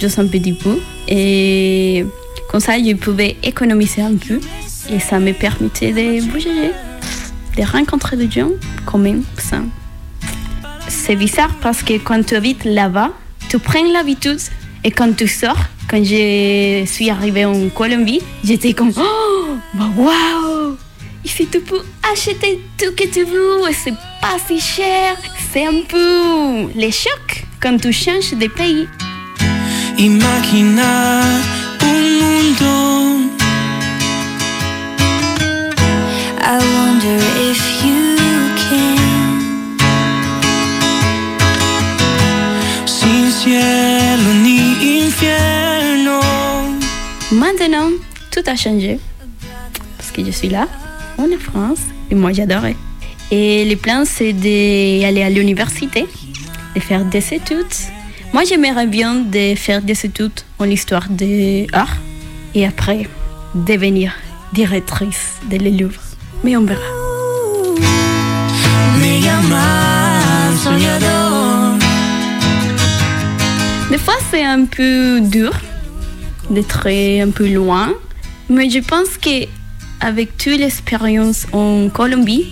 juste 0.00 0.18
un 0.18 0.26
petit 0.26 0.52
peu. 0.52 0.78
Et 1.08 2.04
comme 2.50 2.60
ça, 2.60 2.78
je 2.78 2.94
pouvais 2.94 3.36
économiser 3.42 4.02
un 4.02 4.16
peu. 4.16 4.40
Et 4.90 5.00
ça 5.00 5.18
me 5.18 5.32
permettait 5.32 5.92
de 5.92 6.22
bouger, 6.30 6.70
de 7.56 7.62
rencontrer 7.62 8.16
des 8.16 8.30
gens 8.30 8.50
quand 8.86 8.98
même. 8.98 9.24
Ça. 9.38 9.58
C'est 10.88 11.16
bizarre 11.16 11.54
parce 11.60 11.82
que 11.82 11.94
quand 11.98 12.24
tu 12.24 12.36
habites 12.36 12.64
là-bas, 12.64 13.10
tu 13.48 13.58
prends 13.58 13.90
l'habitude 13.92 14.38
et 14.84 14.90
quand 14.90 15.14
tu 15.16 15.26
sors, 15.26 15.58
quand 15.90 16.02
je 16.04 16.84
suis 16.86 17.10
arrivée 17.10 17.44
en 17.44 17.68
Colombie, 17.70 18.20
j'étais 18.44 18.74
comme 18.74 18.92
Oh, 18.96 19.56
bah, 19.74 19.90
waouh! 19.96 20.76
Ici, 21.24 21.46
tu 21.50 21.60
peux 21.60 21.82
acheter 22.12 22.60
tout 22.78 22.94
que 22.96 23.06
tu 23.08 23.24
veux 23.24 23.68
et 23.68 23.72
c'est 23.72 23.94
pas 24.20 24.36
si 24.46 24.60
cher. 24.60 25.16
C'est 25.52 25.66
un 25.66 25.82
peu 25.88 26.70
les 26.74 26.92
chocs 26.92 27.44
quand 27.60 27.76
tu 27.78 27.92
changes 27.92 28.32
de 28.32 28.46
pays. 28.46 28.86
Imagina 29.98 31.22
un 31.82 32.02
mundo. 32.20 33.32
I 36.40 36.58
wonder 36.76 37.18
if 37.50 37.60
you 37.82 38.14
can. 38.62 39.76
Sin 42.86 43.32
cielo 43.32 44.34
ni 44.44 45.00
infierno. 45.02 46.20
Maintenant, 47.32 47.90
tout 48.30 48.44
a 48.46 48.54
changé. 48.54 49.00
Parce 49.96 50.12
que 50.12 50.24
je 50.24 50.30
suis 50.30 50.48
là, 50.48 50.68
en 51.18 51.26
France, 51.40 51.80
et 52.08 52.14
moi 52.14 52.32
j'adorais. 52.32 52.76
Et 53.32 53.64
les 53.64 53.74
plans, 53.74 54.04
c'est 54.06 54.32
d'aller 54.32 55.24
à 55.24 55.28
l'université, 55.28 56.06
de 56.76 56.80
faire 56.80 57.04
des 57.04 57.34
études. 57.34 57.66
Moi, 58.32 58.44
j'aimerais 58.44 58.86
bien 58.86 59.14
de 59.16 59.54
faire 59.54 59.82
des 59.82 60.04
études 60.04 60.40
en 60.58 60.66
histoire 60.66 61.08
de 61.08 61.70
l'art 61.72 61.96
et 62.54 62.66
après 62.66 63.08
devenir 63.54 64.12
directrice 64.52 65.36
de 65.50 65.56
le 65.56 65.70
Louvre. 65.70 66.00
Mais 66.44 66.56
on 66.56 66.64
verra. 66.64 66.80
Des 73.90 73.98
fois, 73.98 74.14
c'est 74.30 74.44
un 74.44 74.66
peu 74.66 75.20
dur 75.22 75.52
d'être 76.50 76.86
un 76.86 77.30
peu 77.30 77.48
loin, 77.48 77.94
mais 78.48 78.68
je 78.68 78.80
pense 78.80 79.16
que 79.20 79.46
avec 80.00 80.36
toute 80.36 80.58
l'expérience 80.58 81.46
en 81.52 81.88
Colombie, 81.88 82.46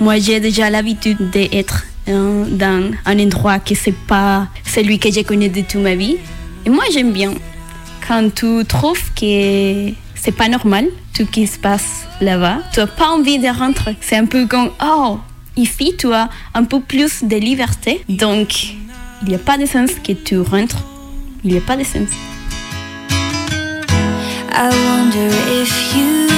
moi 0.00 0.18
j'ai 0.18 0.40
déjà 0.40 0.68
l'habitude 0.70 1.30
d'être 1.30 1.84
dans 2.06 2.90
un 3.04 3.18
endroit 3.18 3.58
qui 3.58 3.74
c'est 3.74 3.94
pas 4.06 4.48
celui 4.64 4.98
que 4.98 5.10
je 5.10 5.20
connais 5.20 5.48
de 5.48 5.60
toute 5.62 5.80
ma 5.80 5.94
vie. 5.94 6.16
Et 6.64 6.70
moi 6.70 6.84
j'aime 6.92 7.12
bien 7.12 7.32
quand 8.06 8.34
tu 8.34 8.64
trouves 8.66 9.12
que 9.14 9.90
c'est 10.14 10.36
pas 10.36 10.48
normal 10.48 10.86
tout 11.14 11.24
ce 11.24 11.30
qui 11.30 11.46
se 11.46 11.58
passe 11.58 12.06
là-bas. 12.20 12.58
Tu 12.72 12.80
n'as 12.80 12.86
pas 12.86 13.08
envie 13.08 13.38
de 13.38 13.48
rentrer. 13.48 13.96
C'est 14.00 14.16
un 14.16 14.26
peu 14.26 14.46
comme 14.46 14.70
oh 14.82 15.18
ici 15.56 15.94
tu 15.98 16.12
as 16.12 16.28
un 16.54 16.64
peu 16.64 16.80
plus 16.80 17.24
de 17.24 17.36
liberté, 17.36 18.04
donc 18.08 18.74
il 19.22 19.28
n'y 19.28 19.34
a 19.34 19.38
pas 19.38 19.58
de 19.58 19.66
sens 19.66 19.90
que 20.04 20.12
tu 20.12 20.38
rentres. 20.38 20.84
Il 21.44 21.52
n'y 21.52 21.58
a 21.58 21.60
pas 21.60 21.76
de 21.76 21.84
sens. 21.84 22.08
I 24.54 24.68
wonder 24.68 25.30
if 25.62 25.96
you. 25.96 26.31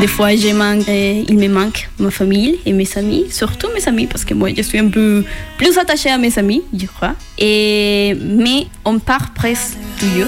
Des 0.00 0.06
fois, 0.06 0.34
je 0.34 0.54
manque, 0.54 0.88
euh, 0.88 1.24
il 1.28 1.36
me 1.36 1.48
manque 1.48 1.90
ma 1.98 2.10
famille 2.10 2.58
et 2.64 2.72
mes 2.72 2.88
amis, 2.96 3.26
surtout 3.30 3.68
mes 3.74 3.86
amis, 3.86 4.06
parce 4.06 4.24
que 4.24 4.32
moi, 4.32 4.48
je 4.56 4.62
suis 4.62 4.78
un 4.78 4.88
peu 4.88 5.22
plus 5.58 5.76
attachée 5.76 6.08
à 6.08 6.16
mes 6.16 6.38
amis, 6.38 6.62
je 6.72 6.86
crois. 6.86 7.14
Et, 7.36 8.16
mais 8.18 8.66
on 8.86 8.98
part 8.98 9.34
presque 9.34 9.76
toujours. 9.98 10.26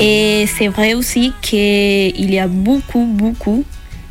Et 0.00 0.46
c'est 0.46 0.68
vrai 0.68 0.94
aussi 0.94 1.32
qu'il 1.42 2.32
y 2.32 2.38
a 2.38 2.46
beaucoup, 2.46 3.06
beaucoup 3.06 3.64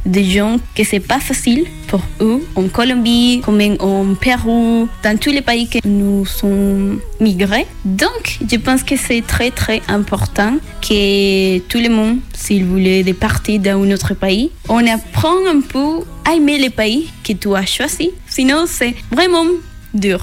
de 0.06 0.22
gens 0.22 0.58
que 0.76 0.84
c'est 0.84 1.00
pas 1.00 1.20
facile 1.20 1.66
pour 1.88 2.02
eux 2.22 2.46
en 2.56 2.68
Colombie, 2.68 3.42
comme 3.44 3.62
en 3.80 4.16
Pérou, 4.16 4.88
dans 5.04 5.18
tous 5.18 5.32
les 5.32 5.42
pays 5.42 5.68
que 5.68 5.80
nous 5.86 6.26
sommes 6.26 7.00
migrés. 7.20 7.68
Donc, 7.86 8.40
je 8.50 8.58
pense 8.58 8.84
que 8.84 8.96
c'est 8.98 9.22
très, 9.26 9.52
très 9.52 9.82
important 9.88 10.58
que 10.82 11.60
tout 11.60 11.80
le 11.80 11.90
monde, 11.90 12.18
s'il 12.34 12.66
voulait 12.66 13.04
de 13.04 13.14
partir 13.14 13.60
dans 13.60 13.84
un 13.84 13.92
autre 13.92 14.14
pays, 14.14 14.52
on 14.70 14.86
apprend 14.88 15.38
un 15.48 15.62
peu 15.62 16.04
à 16.26 16.36
aimer 16.36 16.58
les 16.58 16.70
pays 16.70 17.10
que 17.24 17.34
tu 17.34 17.56
as 17.56 17.66
choisi. 17.66 18.12
Sinon, 18.28 18.66
c'est 18.68 18.96
vraiment 19.12 19.46
dur, 19.94 20.20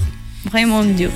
vraiment 0.51 0.83
dur. 0.83 1.11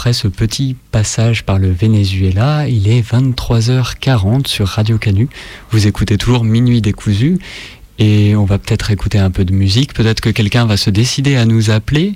Après 0.00 0.14
ce 0.14 0.28
petit 0.28 0.76
passage 0.92 1.44
par 1.44 1.58
le 1.58 1.70
Venezuela, 1.70 2.66
il 2.66 2.88
est 2.88 3.02
23h40 3.02 4.46
sur 4.46 4.66
Radio 4.66 4.96
Canu. 4.96 5.28
Vous 5.72 5.86
écoutez 5.86 6.16
toujours 6.16 6.42
Minuit 6.42 6.80
décousu 6.80 7.38
et 7.98 8.34
on 8.34 8.46
va 8.46 8.56
peut-être 8.56 8.90
écouter 8.92 9.18
un 9.18 9.30
peu 9.30 9.44
de 9.44 9.52
musique. 9.52 9.92
Peut-être 9.92 10.22
que 10.22 10.30
quelqu'un 10.30 10.64
va 10.64 10.78
se 10.78 10.88
décider 10.88 11.36
à 11.36 11.44
nous 11.44 11.68
appeler 11.68 12.14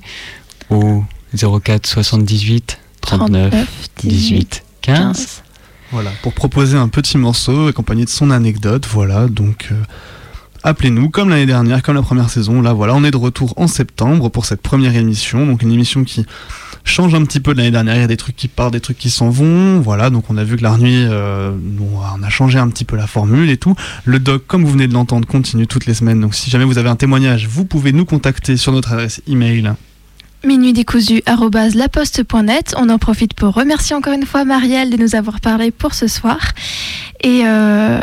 au 0.70 1.04
04 1.36 1.86
78 1.86 2.78
39 3.02 3.54
18 3.98 4.64
15. 4.80 5.42
Voilà, 5.92 6.10
pour 6.22 6.32
proposer 6.32 6.78
un 6.78 6.88
petit 6.88 7.18
morceau 7.18 7.66
accompagné 7.66 8.06
de 8.06 8.10
son 8.10 8.30
anecdote. 8.30 8.88
Voilà, 8.90 9.26
donc 9.26 9.68
euh, 9.72 9.74
appelez-nous 10.62 11.10
comme 11.10 11.28
l'année 11.28 11.44
dernière, 11.44 11.82
comme 11.82 11.96
la 11.96 12.02
première 12.02 12.30
saison. 12.30 12.62
Là, 12.62 12.72
voilà, 12.72 12.94
on 12.94 13.04
est 13.04 13.10
de 13.10 13.18
retour 13.18 13.52
en 13.58 13.66
septembre 13.66 14.30
pour 14.30 14.46
cette 14.46 14.62
première 14.62 14.96
émission. 14.96 15.44
Donc 15.44 15.60
une 15.60 15.70
émission 15.70 16.02
qui 16.02 16.24
change 16.84 17.14
un 17.14 17.24
petit 17.24 17.40
peu 17.40 17.54
de 17.54 17.58
l'année 17.58 17.70
dernière. 17.70 17.96
Il 17.96 18.00
y 18.00 18.04
a 18.04 18.06
des 18.06 18.16
trucs 18.16 18.36
qui 18.36 18.48
partent, 18.48 18.74
des 18.74 18.80
trucs 18.80 18.98
qui 18.98 19.10
s'en 19.10 19.30
vont. 19.30 19.80
Voilà, 19.80 20.10
donc 20.10 20.30
on 20.30 20.36
a 20.36 20.44
vu 20.44 20.56
que 20.56 20.62
la 20.62 20.76
nuit, 20.76 21.06
euh, 21.08 21.52
bon, 21.56 21.88
on 22.16 22.22
a 22.22 22.28
changé 22.28 22.58
un 22.58 22.68
petit 22.68 22.84
peu 22.84 22.96
la 22.96 23.06
formule 23.06 23.48
et 23.50 23.56
tout. 23.56 23.74
Le 24.04 24.18
doc, 24.18 24.46
comme 24.46 24.64
vous 24.64 24.72
venez 24.72 24.86
de 24.86 24.92
l'entendre, 24.92 25.26
continue 25.26 25.66
toutes 25.66 25.86
les 25.86 25.94
semaines. 25.94 26.20
Donc 26.20 26.34
si 26.34 26.50
jamais 26.50 26.64
vous 26.64 26.78
avez 26.78 26.90
un 26.90 26.96
témoignage, 26.96 27.48
vous 27.48 27.64
pouvez 27.64 27.92
nous 27.92 28.04
contacter 28.04 28.56
sur 28.56 28.72
notre 28.72 28.92
adresse 28.92 29.22
email. 29.26 29.72
minuitdécousu.laposte.net. 30.44 32.74
On 32.78 32.90
en 32.90 32.98
profite 32.98 33.34
pour 33.34 33.54
remercier 33.54 33.96
encore 33.96 34.12
une 34.12 34.26
fois 34.26 34.44
Marielle 34.44 34.90
de 34.90 34.96
nous 34.96 35.16
avoir 35.16 35.40
parlé 35.40 35.70
pour 35.70 35.94
ce 35.94 36.06
soir. 36.06 36.38
Et, 37.22 37.42
euh, 37.46 38.00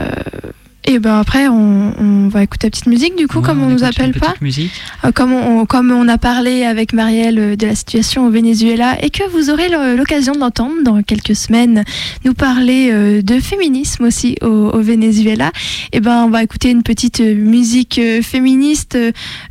et 0.85 0.99
ben 0.99 1.19
après, 1.19 1.47
on, 1.47 1.93
on 1.99 2.27
va 2.27 2.43
écouter 2.43 2.67
la 2.67 2.71
petite 2.71 2.87
musique 2.87 3.15
du 3.15 3.27
coup, 3.27 3.39
Ouais, 3.39 3.45
comme 3.45 3.61
on, 3.61 3.67
on 3.67 3.69
nous 3.69 3.83
appelle 3.83 4.13
pas. 4.13 4.33
musique. 4.41 4.71
Euh, 5.03 5.11
comme, 5.11 5.33
on, 5.33 5.65
comme 5.65 5.91
on 5.91 6.07
a 6.07 6.17
parlé 6.17 6.63
avec 6.63 6.93
Marielle 6.93 7.39
euh, 7.39 7.55
de 7.55 7.67
la 7.67 7.75
situation 7.75 8.25
au 8.25 8.29
Venezuela 8.31 8.97
et 9.03 9.09
que 9.09 9.23
vous 9.31 9.49
aurez 9.49 9.69
l'occasion 9.95 10.33
d'entendre 10.33 10.75
dans 10.83 11.01
quelques 11.03 11.35
semaines 11.35 11.83
nous 12.25 12.33
parler 12.33 12.89
euh, 12.91 13.21
de 13.21 13.39
féminisme 13.39 14.05
aussi 14.05 14.37
au, 14.41 14.47
au 14.47 14.81
Venezuela, 14.81 15.51
et 15.91 15.99
ben 15.99 16.23
on 16.25 16.29
va 16.29 16.43
écouter 16.43 16.71
une 16.71 16.83
petite 16.83 17.19
musique 17.21 17.99
féministe 18.21 18.97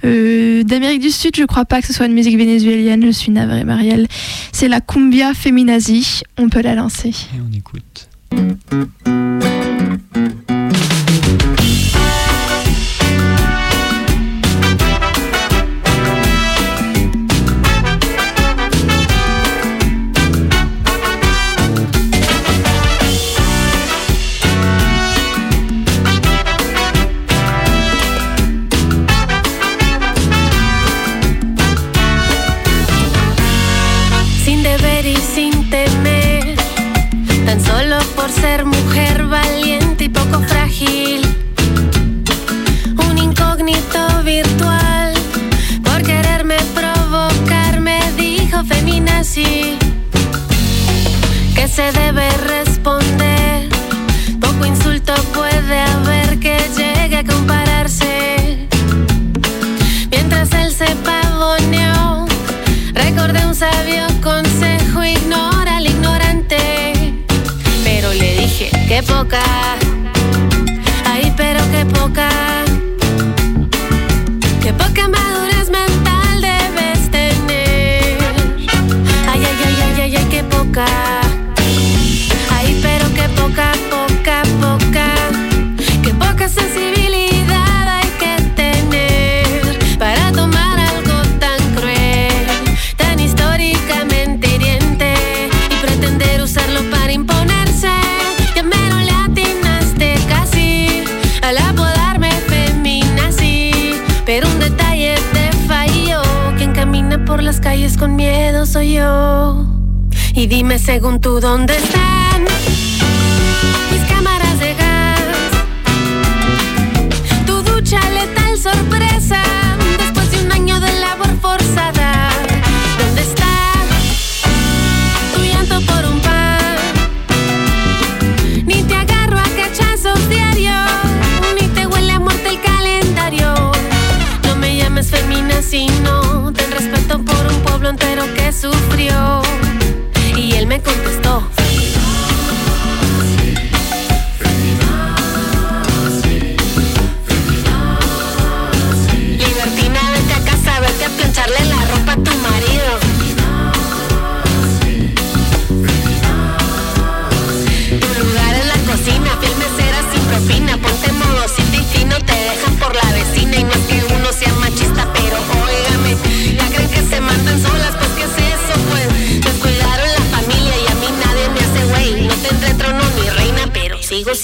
euh, 0.05 0.63
d'Amérique 0.65 1.01
du 1.03 1.11
Sud. 1.11 1.37
Je 1.37 1.45
crois 1.45 1.65
pas 1.65 1.81
que 1.81 1.87
ce 1.87 1.93
soit 1.93 2.07
une 2.07 2.15
musique 2.15 2.37
vénézuélienne, 2.37 3.05
je 3.05 3.11
suis 3.11 3.31
navrée 3.33 3.65
Marielle. 3.65 4.07
C'est 4.53 4.69
la 4.69 4.81
cumbia 4.81 5.35
feminazi. 5.35 6.23
On 6.39 6.49
peut 6.49 6.63
la 6.63 6.75
lancer. 6.75 7.09
Et 7.11 7.41
on 7.41 7.57
écoute. 7.57 8.09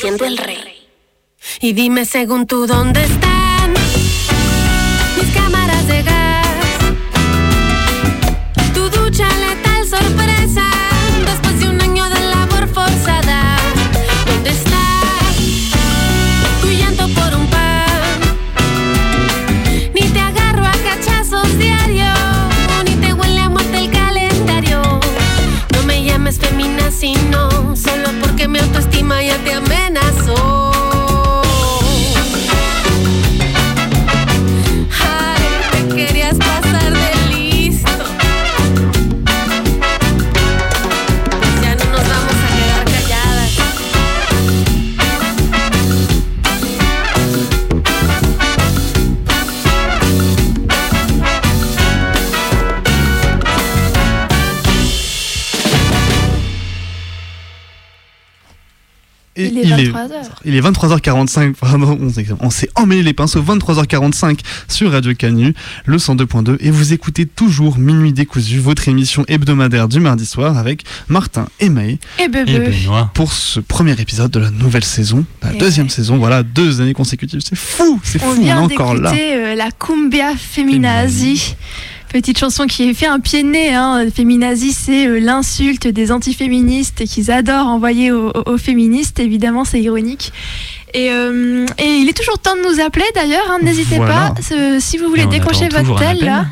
Siendo 0.07 0.25
rey. 0.37 0.89
Y 1.61 1.73
dime 1.73 2.05
según 2.05 2.47
tú 2.47 2.67
dónde 2.67 3.03
están 3.05 3.36
23h. 60.07 60.27
il 60.45 60.55
est 60.55 60.61
23h45, 60.61 61.55
pardon, 61.55 61.99
on 62.41 62.51
s'est- 62.51 62.69
emmêlé 62.75 63.03
les 63.03 63.13
pinceaux, 63.13 63.43
23h45 63.43 64.41
sur 64.69 64.93
Radio 64.93 65.15
Canu, 65.15 65.55
le 65.85 65.99
102.2, 65.99 66.57
et 66.61 66.71
vous 66.71 66.93
écoutez 66.93 67.27
toujours 67.27 67.79
Minuit 67.79 68.13
décousu, 68.13 68.59
votre 68.59 68.89
émission 68.89 69.25
hebdomadaire 69.29 69.89
du 69.89 70.01
mardi 70.01 70.27
soir 70.27 70.57
avec 70.59 70.85
Martin 71.09 71.47
et 71.61 71.69
Maë. 71.69 71.99
Et 72.19 72.29
Bebe. 72.29 72.73
Pour 73.15 73.33
ce 73.33 73.61
premier 73.61 73.93
épisode 74.01 74.31
de 74.31 74.39
la 74.41 74.51
nouvelle 74.51 74.85
saison, 74.85 75.25
la 75.43 75.55
Et 75.55 75.59
deuxième 75.59 75.87
ouais. 75.87 75.93
saison, 75.93 76.17
voilà, 76.19 76.43
deux 76.43 76.81
années 76.81 76.93
consécutives, 76.95 77.41
c'est 77.47 77.57
fou, 77.57 78.01
c'est 78.03 78.19
fou, 78.19 78.27
On 78.37 78.41
on 78.43 78.47
est 78.47 78.53
encore 78.53 78.95
là. 78.95 79.13
euh, 79.15 79.55
la 79.55 79.71
Cumbia 79.71 80.33
Feminazi. 80.37 81.57
Petite 82.09 82.39
chanson 82.39 82.67
qui 82.67 82.95
fait 82.95 83.07
un 83.07 83.21
pied 83.21 83.43
de 83.43 83.49
nez. 83.49 83.75
Hein. 83.75 84.07
Feminazi, 84.15 84.73
c'est 84.73 85.07
euh, 85.07 85.19
l'insulte 85.19 85.87
des 85.89 86.13
antiféministes 86.13 87.05
qu'ils 87.05 87.31
adorent 87.31 87.67
envoyer 87.67 88.11
aux, 88.13 88.33
féministes. 88.59 89.19
Évidemment, 89.19 89.65
c'est 89.65 89.81
ironique. 89.81 90.33
Et, 90.95 91.11
euh, 91.11 91.67
et 91.79 91.85
il 91.97 92.09
est 92.09 92.17
toujours 92.17 92.39
temps 92.39 92.55
de 92.57 92.63
nous 92.63 92.81
appeler 92.81 93.05
d'ailleurs. 93.15 93.51
hein. 93.51 93.59
N'hésitez 93.63 93.97
Voilà. 93.97 94.33
pas. 94.37 94.81
Si 94.81 94.97
vous 94.99 95.09
voulez 95.09 95.27
décrocher 95.27 95.69
votre 95.69 95.99
tel, 95.99 96.17
appel. 96.29 96.47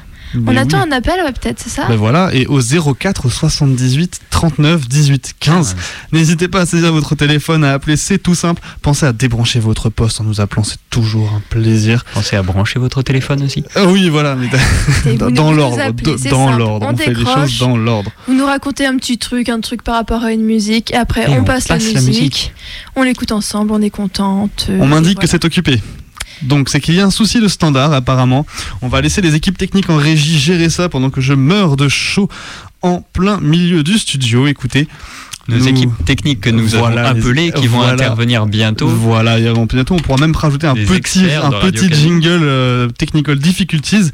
On 0.47 0.57
attend 0.57 0.79
oui. 0.83 0.89
un 0.89 0.93
appel, 0.93 1.21
ouais, 1.25 1.33
peut-être, 1.33 1.61
c'est 1.61 1.71
ça 1.71 1.85
Ben 1.89 1.97
voilà, 1.97 2.31
et 2.35 2.47
au 2.47 2.61
04 2.61 3.29
78 3.31 4.21
39 4.31 4.89
18 4.89 5.35
15. 5.41 5.77
N'hésitez 6.13 6.49
pas 6.49 6.61
à 6.63 6.67
saisir 6.67 6.93
votre 6.93 7.15
téléphone, 7.15 7.65
à 7.65 7.73
appeler, 7.73 7.97
c'est 7.97 8.19
tout 8.19 8.35
simple. 8.35 8.63
Pensez 8.83 9.07
à 9.07 9.13
débrancher 9.13 9.61
votre 9.61 9.91
poste 9.91 10.21
en 10.21 10.25
nous 10.25 10.41
appelant, 10.41 10.65
c'est 10.65 10.79
toujours 10.91 11.31
un 11.35 11.43
plaisir. 11.51 12.05
Pensez 12.15 12.37
à 12.37 12.43
brancher 12.43 12.79
votre 12.79 13.03
téléphone 13.03 13.43
aussi. 13.43 13.65
Ah 13.75 13.87
oui, 13.87 14.09
voilà, 14.09 14.35
mais 14.37 14.49
Et 15.11 15.17
dans, 15.17 15.31
dans 15.31 15.53
l'ordre, 15.53 15.77
dans 16.31 16.57
l'ordre, 16.57 16.87
On 16.89 16.95
on, 16.95 16.97
fait 16.97 17.13
les 17.15 17.25
choses 17.25 17.59
dans 17.59 17.77
l'ordre. 17.77 18.11
Vous 18.27 18.35
nous 18.35 18.47
racontez 18.47 18.87
un 18.87 18.97
petit 18.97 19.19
truc, 19.19 19.49
un 19.49 19.61
truc 19.61 19.83
par 19.83 19.95
rapport 19.97 20.25
à 20.25 20.33
une 20.33 20.43
musique. 20.45 20.93
Et 20.93 20.97
après, 20.97 21.25
Et 21.25 21.29
on, 21.29 21.41
on 21.41 21.45
passe, 21.45 21.69
passe 21.69 21.93
la, 21.93 22.01
la 22.01 22.07
musique. 22.07 22.53
On 22.97 23.03
l'écoute 23.03 23.33
ensemble, 23.33 23.73
on 23.73 23.81
est 23.83 23.91
contente. 23.91 24.67
euh, 24.71 24.79
On 24.81 24.87
m'indique 24.87 25.15
voilà. 25.15 25.23
que 25.23 25.27
c'est 25.31 25.45
occupé. 25.45 25.81
Donc 26.43 26.69
c'est 26.69 26.81
qu'il 26.81 26.95
y 26.95 27.01
a 27.01 27.05
un 27.05 27.11
souci 27.11 27.41
de 27.41 27.49
standard 27.49 27.93
apparemment. 27.93 28.47
On 28.83 28.89
va 28.89 29.01
laisser 29.01 29.21
les 29.21 29.35
équipes 29.35 29.59
techniques 29.59 29.91
en 29.91 29.97
régie 29.97 30.39
gérer 30.39 30.71
ça 30.71 30.89
pendant 30.89 31.11
que 31.11 31.21
je 31.21 31.35
meurs 31.35 31.77
de 31.77 31.89
chaud 31.89 32.29
en 32.83 33.01
plein 33.01 33.41
milieu 33.41 33.83
du 33.83 33.99
studio. 33.99 34.47
Écoutez. 34.47 34.89
Nos 35.49 35.59
nous- 35.59 35.69
équipes 35.69 36.05
techniques 36.05 36.41
que 36.41 36.51
nous 36.51 36.67
Voilà, 36.69 37.09
avons 37.09 37.21
appelées, 37.21 37.53
qui 37.53 37.67
vont 37.67 37.79
voilà. 37.79 37.93
intervenir 37.95 38.47
bientôt. 38.47 38.89
Voilà, 38.89 39.39
et 39.39 39.53
bientôt 39.73 39.95
on 39.95 39.99
pourra 39.99 40.19
même 40.19 40.35
rajouter 40.35 40.67
un 40.67 40.75
Des 40.75 40.85
petit, 40.85 41.27
un 41.33 41.51
petit 41.51 41.93
jingle 41.93 42.41
euh, 42.43 42.89
technical 42.89 43.39
difficulties. 43.39 44.11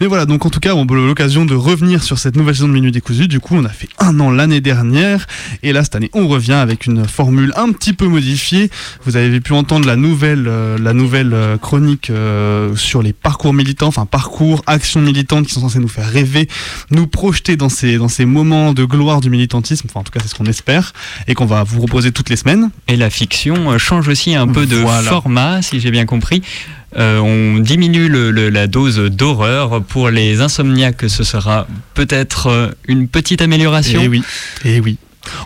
Mais 0.00 0.06
voilà, 0.06 0.26
donc 0.26 0.44
en 0.44 0.50
tout 0.50 0.60
cas, 0.60 0.74
on 0.74 0.84
a 0.84 0.94
l'occasion 0.94 1.44
de 1.44 1.54
revenir 1.54 2.02
sur 2.02 2.18
cette 2.18 2.36
nouvelle 2.36 2.54
saison 2.54 2.68
de 2.68 2.72
Minute 2.74 2.92
Décousu. 2.94 3.28
Du 3.28 3.40
coup, 3.40 3.54
on 3.56 3.64
a 3.64 3.68
fait 3.70 3.88
un 3.98 4.18
an 4.20 4.30
l'année 4.30 4.60
dernière, 4.60 5.26
et 5.62 5.72
là 5.72 5.84
cette 5.84 5.96
année, 5.96 6.10
on 6.12 6.28
revient 6.28 6.52
avec 6.52 6.86
une 6.86 7.06
formule 7.06 7.52
un 7.56 7.72
petit 7.72 7.92
peu 7.92 8.06
modifiée. 8.06 8.70
Vous 9.06 9.16
avez 9.16 9.40
pu 9.40 9.52
entendre 9.52 9.86
la 9.86 9.96
nouvelle, 9.96 10.44
euh, 10.48 10.76
la 10.78 10.92
nouvelle 10.92 11.32
euh, 11.32 11.56
chronique 11.56 12.10
euh, 12.10 12.74
sur 12.76 13.02
les 13.02 13.12
parcours 13.12 13.54
militants, 13.54 13.86
enfin 13.88 14.06
parcours, 14.06 14.62
actions 14.66 15.00
militantes 15.00 15.46
qui 15.46 15.54
sont 15.54 15.60
censées 15.60 15.78
nous 15.78 15.88
faire 15.88 16.08
rêver, 16.10 16.48
nous 16.90 17.06
projeter 17.06 17.56
dans 17.56 17.68
ces, 17.68 17.96
dans 17.98 18.08
ces 18.08 18.24
moments 18.24 18.72
de 18.72 18.84
gloire 18.84 19.20
du 19.20 19.30
militantisme. 19.30 19.86
Enfin, 19.90 20.00
en 20.00 20.02
tout 20.02 20.12
cas, 20.12 20.20
c'est 20.22 20.28
ce 20.28 20.34
qu'on 20.34 20.44
espère, 20.46 20.73
et 21.28 21.34
qu'on 21.34 21.46
va 21.46 21.62
vous 21.62 21.78
proposer 21.78 22.12
toutes 22.12 22.30
les 22.30 22.36
semaines. 22.36 22.70
Et 22.88 22.96
la 22.96 23.10
fiction 23.10 23.72
euh, 23.72 23.78
change 23.78 24.08
aussi 24.08 24.34
un 24.34 24.46
peu 24.48 24.66
de 24.66 24.76
Voilà. 24.76 25.08
format, 25.10 25.62
si 25.62 25.80
j'ai 25.80 25.90
bien 25.90 26.06
compris. 26.06 26.42
Euh, 26.96 27.18
on 27.18 27.58
diminue 27.58 28.08
le- 28.08 28.30
le- 28.30 28.50
la 28.50 28.66
dose 28.68 28.98
d'horreur. 28.98 29.82
Pour 29.82 30.10
les 30.10 30.40
insomniaques, 30.40 31.04
ce 31.08 31.24
sera 31.24 31.66
peut-être 31.94 32.46
euh, 32.48 32.70
une 32.86 33.08
petite 33.08 33.42
amélioration. 33.42 34.00
Et 34.00 34.04
Eh 34.04 34.08
oui, 34.08 34.22
et 34.64 34.80
oui. 34.80 34.96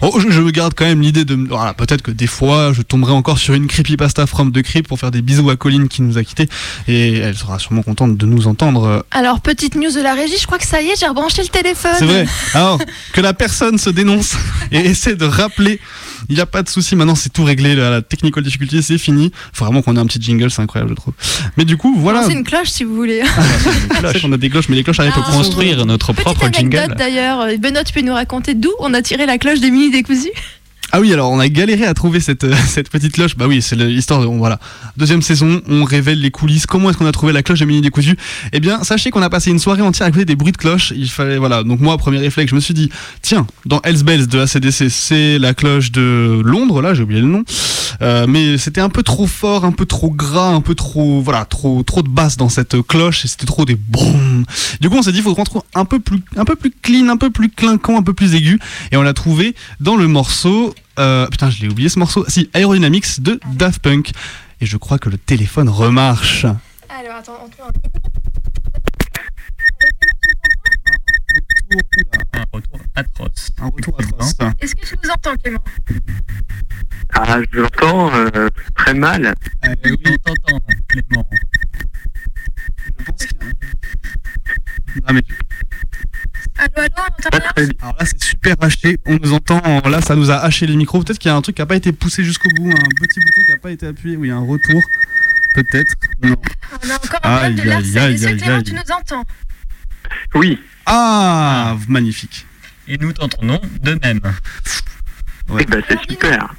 Oh, 0.03 0.18
je, 0.20 0.41
me 0.41 0.51
garde 0.51 0.74
quand 0.74 0.85
même 0.85 1.01
l'idée 1.01 1.24
de. 1.24 1.39
Voilà, 1.49 1.74
peut-être 1.74 2.03
que 2.03 2.11
des 2.11 2.26
fois, 2.26 2.72
je 2.72 2.83
tomberai 2.83 3.12
encore 3.12 3.39
sur 3.39 3.55
une 3.55 3.66
creepypasta 3.66 4.26
from 4.26 4.51
de 4.51 4.61
Creep 4.61 4.89
pour 4.89 4.99
faire 4.99 5.11
des 5.11 5.22
bisous 5.22 5.51
à 5.51 5.57
Colline 5.57 5.89
qui 5.89 6.03
nous 6.03 6.18
a 6.18 6.24
quittés. 6.24 6.49
Et 6.87 7.18
elle 7.18 7.37
sera 7.37 7.59
sûrement 7.59 7.83
contente 7.83 8.16
de 8.16 8.26
nous 8.26 8.47
entendre. 8.47 9.05
Alors, 9.11 9.41
petite 9.41 9.74
news 9.74 9.91
de 9.91 10.03
la 10.03 10.14
régie, 10.14 10.39
je 10.41 10.47
crois 10.47 10.59
que 10.59 10.66
ça 10.66 10.81
y 10.83 10.89
est, 10.89 10.99
j'ai 10.99 11.07
rebranché 11.07 11.43
le 11.43 11.49
téléphone. 11.49 11.95
C'est 11.99 12.07
vrai. 12.07 12.26
Alors, 12.55 12.79
que 13.12 13.20
la 13.20 13.35
personne 13.35 13.79
se 13.79 13.91
dénonce 13.91 14.37
et 14.72 14.79
essaie 14.79 15.14
de 15.14 15.24
rappeler 15.24 15.81
Il 16.29 16.35
n'y 16.35 16.41
a 16.41 16.47
pas 16.47 16.62
de 16.62 16.68
souci. 16.68 16.95
Maintenant, 16.97 17.14
c'est 17.14 17.33
tout 17.33 17.45
réglé. 17.45 17.74
La, 17.74 17.91
la 17.91 18.03
technical 18.03 18.43
difficulté, 18.43 18.83
c'est 18.83 18.99
fini. 18.99 19.33
Faut 19.53 19.64
vraiment 19.64 19.83
qu'on 19.83 19.97
ait 19.97 20.01
un 20.01 20.07
petit 20.07 20.20
jingle, 20.20 20.51
c'est 20.51 20.62
incroyable, 20.62 20.91
je 20.91 20.97
trouve. 20.97 21.14
Mais 21.57 21.64
du 21.64 21.76
coup, 21.76 21.95
voilà. 21.99 22.22
C'est 22.24 22.33
une 22.33 22.45
cloche 22.45 22.68
si 22.68 22.85
vous 22.85 22.95
voulez. 22.95 23.22
C'est 23.95 24.01
vrai 24.03 24.20
qu'on 24.20 24.33
a 24.33 24.37
des 24.37 24.51
cloches, 24.51 24.68
mais 24.68 24.76
les 24.76 24.85
cloches 24.85 25.01
arrivent 25.01 25.14
On 25.16 25.22
peut 25.22 25.33
construire 25.33 25.87
notre 25.87 26.12
propre 26.12 26.49
jingle. 26.53 26.76
anecdote 26.76 26.99
d'ailleurs, 26.99 27.47
Benoît, 27.59 27.85
tu 27.85 27.93
peux 27.93 28.03
nous 28.03 28.12
raconter 28.14 28.55
d'où 28.55 28.70
on 28.81 28.93
a 28.95 29.03
tiré 29.03 29.26
la 29.26 29.39
cloche 29.39 29.61
des 29.61 29.70
mini 29.70 29.91
décousus 29.91 30.31
Ah 30.91 31.01
oui, 31.01 31.12
alors 31.12 31.30
on 31.30 31.39
a 31.39 31.49
galéré 31.51 31.84
à 31.84 31.93
trouver 31.93 32.18
cette, 32.18 32.45
euh, 32.45 32.55
cette 32.66 32.89
petite 32.89 33.12
cloche. 33.12 33.36
Bah 33.36 33.47
oui, 33.47 33.61
c'est 33.61 33.76
l'histoire 33.76 34.20
de. 34.22 34.26
on- 34.26 34.39
Voilà. 34.39 34.59
Deuxième 34.97 35.20
saison, 35.22 35.61
on 35.68 35.84
révèle 35.84 36.20
les 36.20 36.30
coulisses. 36.30 36.64
Comment 36.66 36.89
est-ce 36.89 36.99
qu'on 36.99 37.07
a 37.07 37.12
trouvé 37.12 37.32
la 37.32 37.43
cloche 37.43 37.61
de 37.61 37.66
Mini 37.66 37.82
Décousu? 37.82 38.16
Eh 38.53 38.61
bien, 38.61 38.82
sachez 38.84 39.11
qu'on 39.11 39.20
a 39.22 39.28
passé 39.28 39.51
une 39.51 39.59
soirée 39.59 39.82
entière 39.82 40.07
à 40.07 40.09
écouter 40.09 40.24
des 40.24 40.34
bruits 40.36 40.53
de 40.53 40.57
cloche. 40.57 40.93
Il 40.97 41.11
fallait. 41.11 41.36
Voilà. 41.36 41.62
Donc, 41.62 41.80
moi, 41.80 41.97
premier 41.99 42.18
réflexe, 42.18 42.51
je 42.51 42.55
me 42.55 42.61
suis 42.61 42.72
dit, 42.74 42.91
tiens, 43.20 43.47
dans 43.66 43.80
Hells 43.82 44.03
Bells 44.03 44.26
de 44.28 44.39
ACDC, 44.41 44.89
c'est 44.89 45.39
la 45.39 45.53
cloche 45.53 45.93
de 45.93 46.41
Londres, 46.45 46.80
là, 46.80 46.95
j'ai 46.95 47.03
oublié 47.03 47.20
le 47.20 47.26
nom. 47.28 47.45
Euh, 48.01 48.26
mais 48.28 48.57
c'était 48.59 48.80
un 48.80 48.89
peu 48.91 49.03
trop 49.03 49.26
fort, 49.26 49.64
un 49.64 49.72
peu 49.72 49.84
trop 49.84 50.11
gras, 50.11 50.49
un 50.49 50.61
peu 50.62 50.74
trop. 50.74 51.20
Voilà, 51.20 51.45
trop, 51.45 51.82
trop 51.82 52.03
de 52.03 52.09
basse 52.09 52.36
dans 52.36 52.49
cette 52.49 52.80
cloche 52.82 53.24
et 53.24 53.28
c'était 53.28 53.47
trop 53.47 53.64
des. 53.66 53.76
Du 54.81 54.89
coup, 54.89 54.97
on 54.97 55.03
s'est 55.03 55.12
dit, 55.12 55.18
il 55.18 55.24
faut 55.24 55.35
qu'on 55.35 55.45
trouve 55.45 55.62
un 55.74 55.85
peu 55.85 55.99
plus, 55.99 56.20
un 56.37 56.45
peu 56.45 56.57
plus 56.57 56.70
clean, 56.70 57.09
un 57.09 57.16
peu 57.16 57.31
plus 57.31 57.51
clinquant, 57.51 57.99
un 57.99 58.03
peu 58.03 58.12
plus 58.14 58.35
aigu. 58.35 58.59
Et 58.93 58.97
on 58.97 59.03
l'a 59.03 59.14
trouvé 59.14 59.55
dans 59.81 59.97
le 59.97 60.07
morceau. 60.09 60.74
euh, 60.99 61.26
putain, 61.29 61.51
je 61.51 61.61
l'ai 61.62 61.68
oublié 61.68 61.89
ce 61.89 61.99
morceau. 61.99 62.24
Si, 62.29 62.51
Aerodynamics 62.55 63.20
de 63.20 63.41
Daft 63.55 63.81
Punk. 63.83 64.12
Et 64.61 64.66
je 64.66 64.76
crois 64.76 64.99
que 64.99 65.09
le 65.09 65.18
téléphone 65.18 65.68
remarche. 65.68 66.45
Alors 66.89 67.16
attends, 67.16 67.39
on 67.45 67.49
trouve 67.49 67.70
Un 72.33 72.45
retour 72.53 72.81
atroce. 72.97 73.51
Un 73.61 73.66
retour 73.66 73.97
atroce. 74.01 74.35
Est-ce 74.61 74.74
que 74.74 74.87
tu 74.87 74.95
nous 75.03 75.11
entends 75.11 75.37
Clément? 75.37 75.62
Ah, 77.14 77.39
je 77.53 77.61
l'entends 77.61 78.11
euh, 78.14 78.49
très 78.76 78.95
mal. 78.95 79.35
Euh, 79.64 79.74
oui, 79.85 79.97
on 80.07 80.16
t'entend, 80.16 80.61
Clément. 80.89 81.29
Je 82.99 83.05
pense 83.05 83.16
qu'il 83.26 83.36
y 83.36 83.45
a 83.45 83.47
un- 83.47 83.53
Ah, 85.07 85.12
mais 85.12 85.22
Allô, 86.59 86.72
allô, 86.76 86.89
on 86.97 87.03
entend 87.03 87.53
rien. 87.57 87.68
Alors 87.82 87.97
là, 87.99 88.05
c'est 88.07 88.22
super 88.22 88.57
haché. 88.61 88.99
On 89.07 89.16
nous 89.16 89.32
entend. 89.32 89.61
en- 89.64 89.89
Là, 89.89 90.01
ça 90.01 90.16
nous 90.16 90.30
a 90.30 90.36
haché 90.39 90.66
les 90.66 90.76
micros. 90.76 91.03
Peut-être 91.03 91.18
qu'il 91.18 91.30
y 91.30 91.32
a 91.32 91.36
un 91.36 91.43
truc 91.43 91.57
qui 91.57 91.62
n'a 91.62 91.66
pas 91.66 91.76
été 91.76 91.93
poussé 91.93 92.24
jusqu'au 92.24 92.49
bout. 92.57 92.70
Un 92.70 92.74
petit 92.74 93.20
bouton 93.20 93.43
qui 93.47 93.53
n'a 93.53 93.59
pas 93.59 93.70
été 93.70 93.86
appuyé. 93.86 94.16
Oui, 94.16 94.30
un 94.30 94.41
retour. 94.41 94.82
Peut-être. 95.55 95.95
Non. 96.22 96.36
On 96.84 96.91
a 96.91 96.95
encore 96.95 97.20
un 97.22 97.36
problème 97.39 97.55
de 97.55 97.61
Aïe, 97.62 97.70
aïe, 97.72 97.99
aïe, 97.99 98.14
Est-ce 98.14 98.22
que 98.24 98.28
aïe, 98.28 98.36
Clément, 98.39 98.57
aïe. 98.57 98.62
tu 98.64 98.72
nous 98.74 98.93
entends 98.93 99.24
Oui. 100.34 100.61
Ah, 100.86 101.76
magnifique. 101.89 102.47
Et 102.86 102.97
nous 102.99 103.12
t'entendons 103.12 103.61
de 103.82 103.99
même. 104.03 104.20
Ouais. 105.51 105.62
Eh 105.62 105.66
ben, 105.66 105.82
c'est 105.89 106.01
super. 106.11 106.55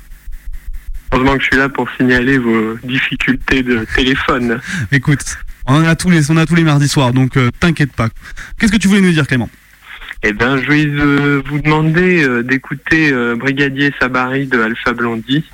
Heureusement 1.12 1.36
que 1.38 1.42
je 1.42 1.48
suis 1.48 1.58
là 1.58 1.70
pour 1.70 1.90
signaler 1.98 2.38
vos 2.38 2.76
difficultés 2.84 3.64
de 3.64 3.86
téléphone. 3.96 4.60
Écoute, 4.92 5.38
on 5.70 5.86
a 5.86 5.96
tous 5.96 6.10
les, 6.10 6.64
mardis 6.64 6.88
soirs, 6.88 7.14
donc 7.14 7.38
euh, 7.38 7.50
t'inquiète 7.60 7.94
pas. 7.94 8.10
Qu'est-ce 8.58 8.72
que 8.72 8.78
tu 8.78 8.88
voulais 8.88 9.02
nous 9.02 9.12
dire, 9.12 9.28
Clément? 9.28 9.50
Eh 10.24 10.34
ben, 10.34 10.58
je 10.58 10.70
vais 10.70 10.86
euh, 10.86 11.42
vous 11.46 11.62
demander 11.62 12.24
euh, 12.24 12.44
d'écouter 12.44 13.14
Brigadier 13.36 13.94
Sabari 14.00 14.48
de 14.48 14.60
Alpha 14.60 14.94
Blondie. 14.94 15.46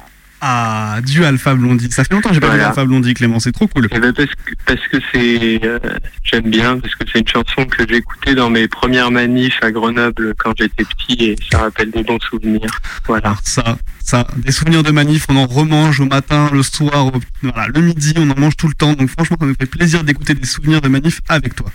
Ah, 0.47 0.99
du 1.03 1.25
Alpha 1.25 1.55
Blondie. 1.55 1.89
Ça 1.91 2.03
fait 2.03 2.13
longtemps 2.13 2.29
que 2.29 2.35
j'ai 2.35 2.39
pas 2.39 2.55
vu. 2.55 2.61
Alpha 2.61 2.85
Blondie, 2.85 3.15
Clément. 3.15 3.39
C'est 3.39 3.51
trop 3.51 3.67
cool. 3.67 3.87
Eh 3.91 3.99
ben, 3.99 4.13
parce 4.13 4.29
que 4.29 4.51
parce 4.67 4.87
que 4.89 4.97
c'est 5.11 5.59
euh, 5.65 5.79
j'aime 6.23 6.51
bien 6.51 6.77
parce 6.77 6.93
que 6.93 7.03
c'est 7.11 7.19
une 7.19 7.27
chanson 7.27 7.65
que 7.65 7.83
j'écoutais 7.89 8.35
dans 8.35 8.51
mes 8.51 8.67
premières 8.67 9.09
manifs 9.09 9.57
à 9.63 9.71
Grenoble 9.71 10.35
quand 10.37 10.53
j'étais 10.55 10.83
petit 10.85 11.23
et 11.31 11.35
ça 11.51 11.57
rappelle 11.57 11.89
des 11.89 12.03
bons 12.03 12.19
souvenirs. 12.29 12.69
Voilà. 13.07 13.25
Alors 13.29 13.39
ça, 13.43 13.77
ça, 14.03 14.27
des 14.37 14.51
souvenirs 14.51 14.83
de 14.83 14.91
manif, 14.91 15.25
on 15.29 15.35
en 15.35 15.47
remange 15.47 15.99
au 15.99 16.05
matin, 16.05 16.51
le 16.53 16.61
soir, 16.61 17.07
au- 17.07 17.19
voilà, 17.41 17.67
le 17.73 17.81
midi, 17.81 18.13
on 18.15 18.29
en 18.29 18.39
mange 18.39 18.55
tout 18.55 18.67
le 18.67 18.75
temps. 18.75 18.93
Donc 18.93 19.09
franchement, 19.09 19.37
ça 19.39 19.47
nous 19.47 19.55
fait 19.59 19.65
plaisir 19.65 20.03
d'écouter 20.03 20.35
des 20.35 20.45
souvenirs 20.45 20.79
de 20.81 20.89
manif 20.89 21.21
avec 21.27 21.55
toi. 21.55 21.71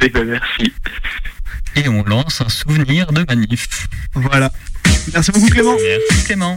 Eh 0.00 0.08
ben, 0.08 0.24
merci. 0.24 0.72
Et 1.74 1.88
on 1.88 2.04
lance 2.04 2.40
un 2.42 2.48
souvenir 2.48 3.08
de 3.12 3.24
manif. 3.28 3.88
Voilà. 4.14 4.52
Merci 5.12 5.32
beaucoup, 5.32 5.48
Clément. 5.48 5.74
Merci 5.76 6.24
Clément. 6.26 6.56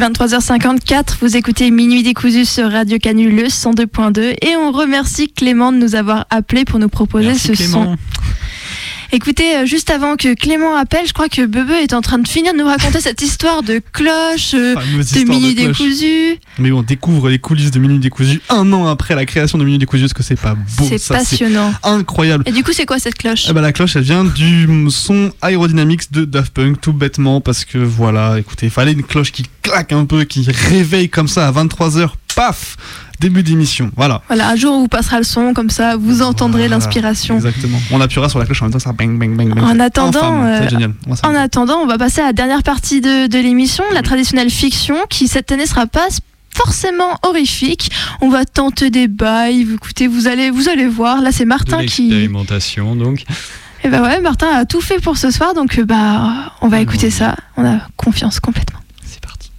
23h54, 0.00 1.16
vous 1.20 1.36
écoutez 1.36 1.70
Minuit 1.70 2.02
décousu 2.02 2.46
sur 2.46 2.72
Radio 2.72 2.96
Canu 2.98 3.30
le 3.30 3.48
102.2 3.48 4.34
et 4.40 4.56
on 4.56 4.72
remercie 4.72 5.30
Clément 5.30 5.72
de 5.72 5.76
nous 5.76 5.94
avoir 5.94 6.24
appelé 6.30 6.64
pour 6.64 6.78
nous 6.78 6.88
proposer 6.88 7.26
Merci, 7.26 7.48
ce 7.48 7.52
Clément. 7.52 7.84
son. 7.84 7.96
Écoutez, 9.12 9.56
euh, 9.56 9.66
juste 9.66 9.90
avant 9.90 10.14
que 10.16 10.34
Clément 10.34 10.76
appelle, 10.76 11.04
je 11.04 11.12
crois 11.12 11.28
que 11.28 11.44
Bebe 11.44 11.70
est 11.70 11.94
en 11.94 12.00
train 12.00 12.18
de 12.18 12.28
finir 12.28 12.52
de 12.52 12.58
nous 12.58 12.66
raconter 12.66 13.00
cette 13.00 13.20
histoire 13.22 13.64
de 13.64 13.80
cloche, 13.92 14.54
euh, 14.54 14.76
de 14.76 15.28
Minuit 15.28 15.54
décousu. 15.56 16.38
Mais 16.60 16.70
on 16.70 16.82
découvre 16.82 17.28
les 17.28 17.40
coulisses 17.40 17.72
de 17.72 17.80
Minuit 17.80 17.98
Décousu 17.98 18.40
un 18.50 18.72
an 18.72 18.86
après 18.86 19.16
la 19.16 19.26
création 19.26 19.58
de 19.58 19.64
Minuit 19.64 19.78
Décousu. 19.78 20.04
Est-ce 20.04 20.14
que 20.14 20.22
c'est 20.22 20.40
pas 20.40 20.54
beau 20.54 20.86
C'est 20.88 21.04
passionnant. 21.08 21.72
incroyable. 21.82 22.44
Et 22.46 22.52
du 22.52 22.62
coup, 22.62 22.72
c'est 22.72 22.86
quoi 22.86 23.00
cette 23.00 23.16
cloche 23.16 23.46
Eh 23.50 23.52
ben, 23.52 23.62
la 23.62 23.72
cloche, 23.72 23.96
elle 23.96 24.02
vient 24.02 24.24
du 24.24 24.68
son 24.90 25.32
Aerodynamics 25.42 26.12
de 26.12 26.24
Daft 26.24 26.52
Punk, 26.54 26.80
tout 26.80 26.92
bêtement, 26.92 27.40
parce 27.40 27.64
que 27.64 27.78
voilà, 27.78 28.38
écoutez, 28.38 28.66
il 28.66 28.72
fallait 28.72 28.92
une 28.92 29.02
cloche 29.02 29.32
qui 29.32 29.42
claque 29.62 29.92
un 29.92 30.04
peu, 30.04 30.22
qui 30.22 30.46
réveille 30.50 31.08
comme 31.08 31.26
ça 31.28 31.48
à 31.48 31.52
23h, 31.52 32.10
paf, 32.36 32.76
début 33.20 33.42
d'émission, 33.42 33.90
voilà. 33.96 34.22
Voilà, 34.28 34.48
un 34.48 34.56
jour 34.56 34.72
on 34.74 34.80
vous 34.80 34.88
passera 34.88 35.18
le 35.18 35.24
son, 35.24 35.52
comme 35.54 35.70
ça 35.70 35.96
vous 35.96 36.22
entendrez 36.22 36.62
Voilà, 36.62 36.76
l'inspiration. 36.76 37.36
Exactement. 37.36 37.78
On 37.92 38.00
appuiera 38.00 38.28
sur 38.28 38.38
la 38.38 38.46
cloche 38.46 38.62
en 38.62 38.64
même 38.64 38.72
temps, 38.72 38.78
ça 38.78 38.92
bang, 38.92 39.18
bang, 39.18 39.36
bang, 39.36 39.54
bang. 39.54 39.62
En 39.62 39.78
attendant, 39.78 40.18
Enfin, 40.20 40.46
euh, 40.46 40.68
génial. 40.68 40.94
On 41.06 41.12
va 41.14 41.28
En 41.28 41.34
attendant, 41.34 41.76
on 41.80 41.86
va 41.86 41.98
passer 41.98 42.20
à 42.22 42.26
la 42.26 42.32
dernière 42.32 42.62
partie 42.62 43.00
de, 43.00 43.26
de 43.28 43.38
l'émission, 43.38 43.84
la 43.92 44.02
traditionnelle 44.02 44.50
fiction, 44.50 44.96
qui 45.08 45.28
cette 45.28 45.52
année 45.52 45.66
sera 45.66 45.86
pas 45.86 46.08
forcément 46.56 47.16
horrifique. 47.22 47.90
On 48.22 48.28
va 48.28 48.44
tenter 48.44 48.90
des 48.90 49.06
bails. 49.06 49.64
Vous- 49.64 49.74
Écoutez, 49.74 50.06
vous 50.08 50.26
allez, 50.26 50.50
vous 50.50 50.68
allez 50.68 50.88
voir. 50.88 51.20
Là, 51.22 51.30
c'est 51.30 51.44
De 51.44 51.48
Martin 51.48 51.84
qui. 51.86 52.02
l'expérimentation, 52.08 52.96
donc. 52.96 53.24
Et 53.84 53.88
bah 53.88 54.02
ouais, 54.02 54.20
Martin 54.20 54.48
a 54.54 54.64
tout 54.64 54.80
fait 54.80 55.00
pour 55.00 55.16
ce 55.16 55.30
soir, 55.30 55.54
donc 55.54 55.78
euh, 55.78 55.84
bah 55.84 56.52
on 56.60 56.68
va 56.68 56.80
écouter 56.80 57.10
ça. 57.10 57.36
On 57.56 57.64
a 57.64 57.78
confiance 57.96 58.38
complètement. 58.40 58.78
C'est 59.06 59.20
parti. 59.20 59.50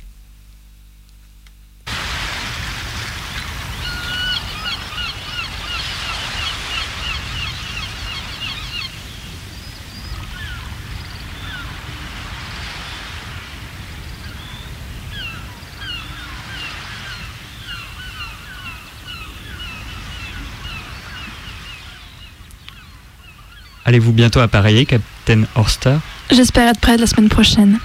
Allez-vous 23.91 24.13
bientôt 24.13 24.39
appareiller, 24.39 24.85
Captain 24.85 25.43
Horster? 25.53 25.97
J'espère 26.29 26.69
être 26.69 26.79
prêt 26.79 26.95
la 26.95 27.05
semaine 27.05 27.27
prochaine. 27.27 27.77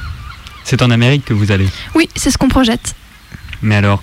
C'est 0.62 0.80
en 0.82 0.92
Amérique 0.92 1.24
que 1.24 1.34
vous 1.34 1.50
allez? 1.50 1.66
Oui, 1.96 2.08
c'est 2.14 2.30
ce 2.30 2.38
qu'on 2.38 2.46
projette. 2.46 2.94
Mais 3.60 3.74
alors, 3.74 4.00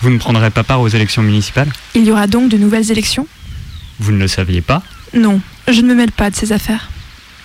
vous 0.00 0.08
ne 0.08 0.16
prendrez 0.16 0.48
pas 0.48 0.64
part 0.64 0.80
aux 0.80 0.88
élections 0.88 1.20
municipales? 1.20 1.70
Il 1.94 2.06
y 2.06 2.10
aura 2.10 2.26
donc 2.26 2.48
de 2.48 2.56
nouvelles 2.56 2.90
élections? 2.90 3.28
Vous 4.00 4.12
ne 4.12 4.18
le 4.18 4.28
saviez 4.28 4.62
pas? 4.62 4.82
Non, 5.12 5.42
je 5.68 5.82
ne 5.82 5.88
me 5.88 5.94
mêle 5.94 6.10
pas 6.10 6.30
de 6.30 6.36
ces 6.36 6.52
affaires. 6.52 6.88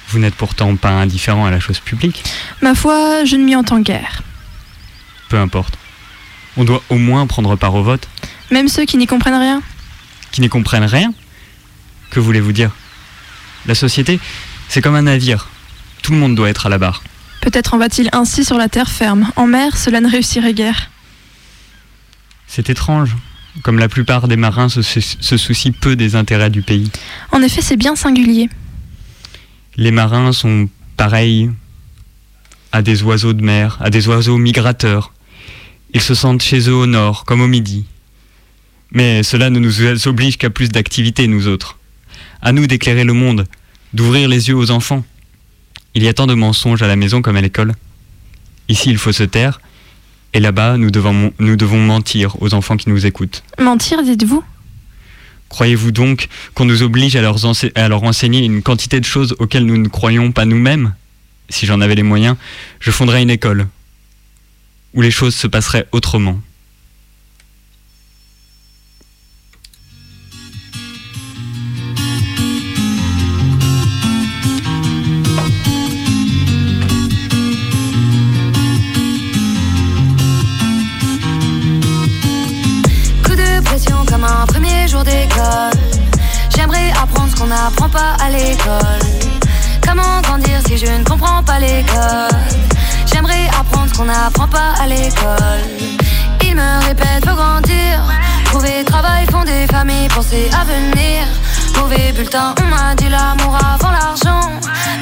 Vous 0.08 0.20
n'êtes 0.20 0.36
pourtant 0.36 0.74
pas 0.78 0.92
indifférent 0.92 1.46
à 1.46 1.52
la 1.52 1.60
chose 1.60 1.80
publique? 1.80 2.24
Ma 2.62 2.76
foi, 2.76 3.26
je 3.26 3.36
ne 3.36 3.44
m'y 3.44 3.58
entends 3.58 3.82
guère. 3.82 4.24
Peu 5.28 5.38
importe. 5.38 5.78
On 6.56 6.64
doit 6.64 6.82
au 6.88 6.98
moins 6.98 7.28
prendre 7.28 7.58
part 7.58 7.76
au 7.76 7.84
vote. 7.84 8.08
Même 8.52 8.70
ceux 8.70 8.86
qui 8.86 8.96
n'y 8.96 9.06
comprennent 9.06 9.34
rien. 9.34 9.62
Qui 10.32 10.40
n'y 10.40 10.48
comprennent 10.48 10.86
rien? 10.86 11.14
Que 12.10 12.22
voulez-vous 12.22 12.54
dire? 12.54 12.72
La 13.66 13.76
société, 13.76 14.20
c'est 14.70 14.82
comme 14.82 14.96
un 14.96 15.04
navire. 15.04 15.50
Tout 16.02 16.12
le 16.12 16.18
monde 16.18 16.36
doit 16.36 16.50
être 16.50 16.66
à 16.66 16.70
la 16.70 16.78
barre. 16.78 17.04
Peut-être 17.42 17.74
en 17.74 17.78
va-t-il 17.78 18.10
ainsi 18.14 18.46
sur 18.46 18.58
la 18.58 18.70
terre 18.70 18.90
ferme. 18.90 19.30
En 19.36 19.48
mer, 19.48 19.78
cela 19.78 20.02
ne 20.02 20.10
réussirait 20.10 20.54
guère. 20.54 20.90
C'est 22.48 22.70
étrange. 22.70 23.16
Comme 23.64 23.80
la 23.80 23.90
plupart 23.90 24.28
des 24.28 24.38
marins 24.38 24.70
se, 24.70 24.82
se 24.82 25.38
soucient 25.38 25.72
peu 25.72 25.96
des 25.96 26.16
intérêts 26.16 26.50
du 26.50 26.62
pays. 26.62 26.92
En 27.32 27.42
effet, 27.42 27.62
c'est 27.62 27.78
bien 27.78 27.96
singulier. 27.96 28.50
Les 29.76 29.92
marins 29.92 30.32
sont 30.32 30.70
pareils 30.96 31.50
à 32.72 32.82
des 32.82 33.04
oiseaux 33.04 33.34
de 33.34 33.42
mer, 33.44 33.78
à 33.80 33.90
des 33.90 34.08
oiseaux 34.08 34.38
migrateurs. 34.38 35.14
Ils 35.94 36.02
se 36.02 36.14
sentent 36.14 36.44
chez 36.44 36.70
eux 36.70 36.76
au 36.76 36.86
nord, 36.86 37.26
comme 37.26 37.42
au 37.42 37.48
midi. 37.48 37.86
Mais 38.92 39.24
cela 39.24 39.50
ne 39.50 39.60
nous 39.60 40.08
oblige 40.08 40.38
qu'à 40.38 40.50
plus 40.50 40.70
d'activité, 40.70 41.28
nous 41.28 41.48
autres. 41.48 41.77
À 42.48 42.54
nous 42.54 42.66
d'éclairer 42.66 43.04
le 43.04 43.12
monde, 43.12 43.46
d'ouvrir 43.94 44.30
les 44.30 44.48
yeux 44.48 44.56
aux 44.56 44.72
enfants. 44.72 45.04
Il 45.96 46.04
y 46.04 46.08
a 46.08 46.14
tant 46.14 46.28
de 46.28 46.34
mensonges 46.34 46.82
à 46.82 46.88
la 46.88 46.96
maison 46.96 47.22
comme 47.22 47.36
à 47.36 47.42
l'école. 47.42 47.74
Ici, 48.70 48.90
il 48.90 48.98
faut 48.98 49.12
se 49.12 49.24
taire, 49.24 49.60
et 50.32 50.40
là-bas, 50.40 50.78
nous 50.78 50.90
devons, 50.90 51.34
nous 51.40 51.58
devons 51.58 51.82
mentir 51.82 52.42
aux 52.42 52.54
enfants 52.54 52.78
qui 52.78 52.90
nous 52.90 53.06
écoutent. 53.06 53.44
Mentir, 53.60 54.02
dites-vous? 54.02 54.46
Croyez-vous 55.50 55.92
donc 55.92 56.30
qu'on 56.54 56.64
nous 56.64 56.84
oblige 56.84 57.18
à 57.18 57.34
à 57.76 57.88
leur 57.90 58.04
enseigner 58.04 58.46
une 58.46 58.62
quantité 58.62 59.02
de 59.02 59.06
choses 59.06 59.36
auxquelles 59.40 59.66
nous 59.66 59.78
ne 59.78 59.90
croyons 59.90 60.32
pas 60.32 60.46
nous-mêmes? 60.46 60.94
Si 61.50 61.66
j'en 61.66 61.82
avais 61.82 61.96
les 61.96 62.04
moyens, 62.04 62.38
je 62.80 62.92
fonderais 62.92 63.24
une 63.24 63.30
école 63.30 63.68
où 64.94 65.02
les 65.02 65.12
choses 65.12 65.36
se 65.36 65.48
passeraient 65.48 65.88
autrement. 65.92 66.40
Premier 84.48 84.88
jour 84.88 85.04
d'école. 85.04 85.80
J'aimerais 86.56 86.92
apprendre 86.92 87.30
ce 87.32 87.36
qu'on 87.36 87.48
n'apprend 87.48 87.90
pas 87.90 88.16
à 88.24 88.30
l'école. 88.30 89.06
Comment 89.86 90.22
grandir 90.22 90.60
si 90.66 90.78
je 90.78 90.86
ne 90.86 91.04
comprends 91.04 91.44
pas 91.44 91.60
les 91.60 91.84
codes 91.84 92.58
J'aimerais 93.12 93.48
apprendre 93.60 93.90
ce 93.92 93.98
qu'on 93.98 94.06
n'apprend 94.06 94.48
pas 94.48 94.74
à 94.82 94.88
l'école. 94.88 95.64
Il 96.44 96.56
me 96.56 96.86
répète, 96.88 97.26
faut 97.28 97.36
grandir. 97.36 98.02
Trouver 98.46 98.84
travail, 98.86 99.26
fonder 99.32 99.68
famille, 99.68 100.08
penser 100.10 100.50
à 100.60 100.64
venir. 100.66 101.26
Mauvais 101.78 102.12
bulletin, 102.14 102.56
on 102.62 102.68
m'a 102.68 102.96
dit 102.96 103.10
l'amour 103.10 103.56
avant 103.56 103.92
l'argent. 103.92 104.50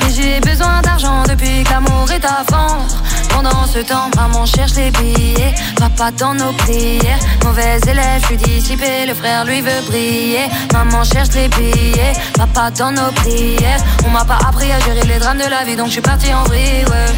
Mais 0.01 0.11
j'ai 0.13 0.39
besoin 0.41 0.81
d'argent 0.81 1.23
depuis 1.23 1.63
que 1.63 1.69
l'amour 1.71 2.11
est 2.11 2.25
à 2.25 2.43
vendre. 2.51 3.04
Pendant 3.47 3.67
ce 3.67 3.77
temps, 3.79 4.09
maman 4.15 4.43
cherche 4.47 4.73
les 4.73 4.89
billets. 4.89 5.53
Papa 5.75 6.09
dans 6.09 6.33
nos 6.33 6.51
prières. 6.53 7.19
Mauvais 7.43 7.77
élève, 7.87 8.19
je 8.21 8.25
suis 8.25 8.37
dissipé. 8.37 9.05
Le 9.07 9.13
frère, 9.13 9.45
lui, 9.45 9.61
veut 9.61 9.85
briller. 9.85 10.47
Maman 10.73 11.03
cherche 11.03 11.29
les 11.35 11.47
billets. 11.49 12.13
Papa 12.33 12.71
dans 12.71 12.91
nos 12.91 13.11
prières. 13.11 13.83
On 14.07 14.09
m'a 14.09 14.25
pas 14.25 14.39
appris 14.47 14.71
à 14.71 14.79
gérer 14.79 15.05
les 15.05 15.19
drames 15.19 15.37
de 15.37 15.47
la 15.47 15.63
vie, 15.63 15.75
donc 15.75 15.87
je 15.87 15.91
suis 15.93 16.01
parti 16.01 16.33
en 16.33 16.43
vrille, 16.45 16.85
ouais. 16.89 17.13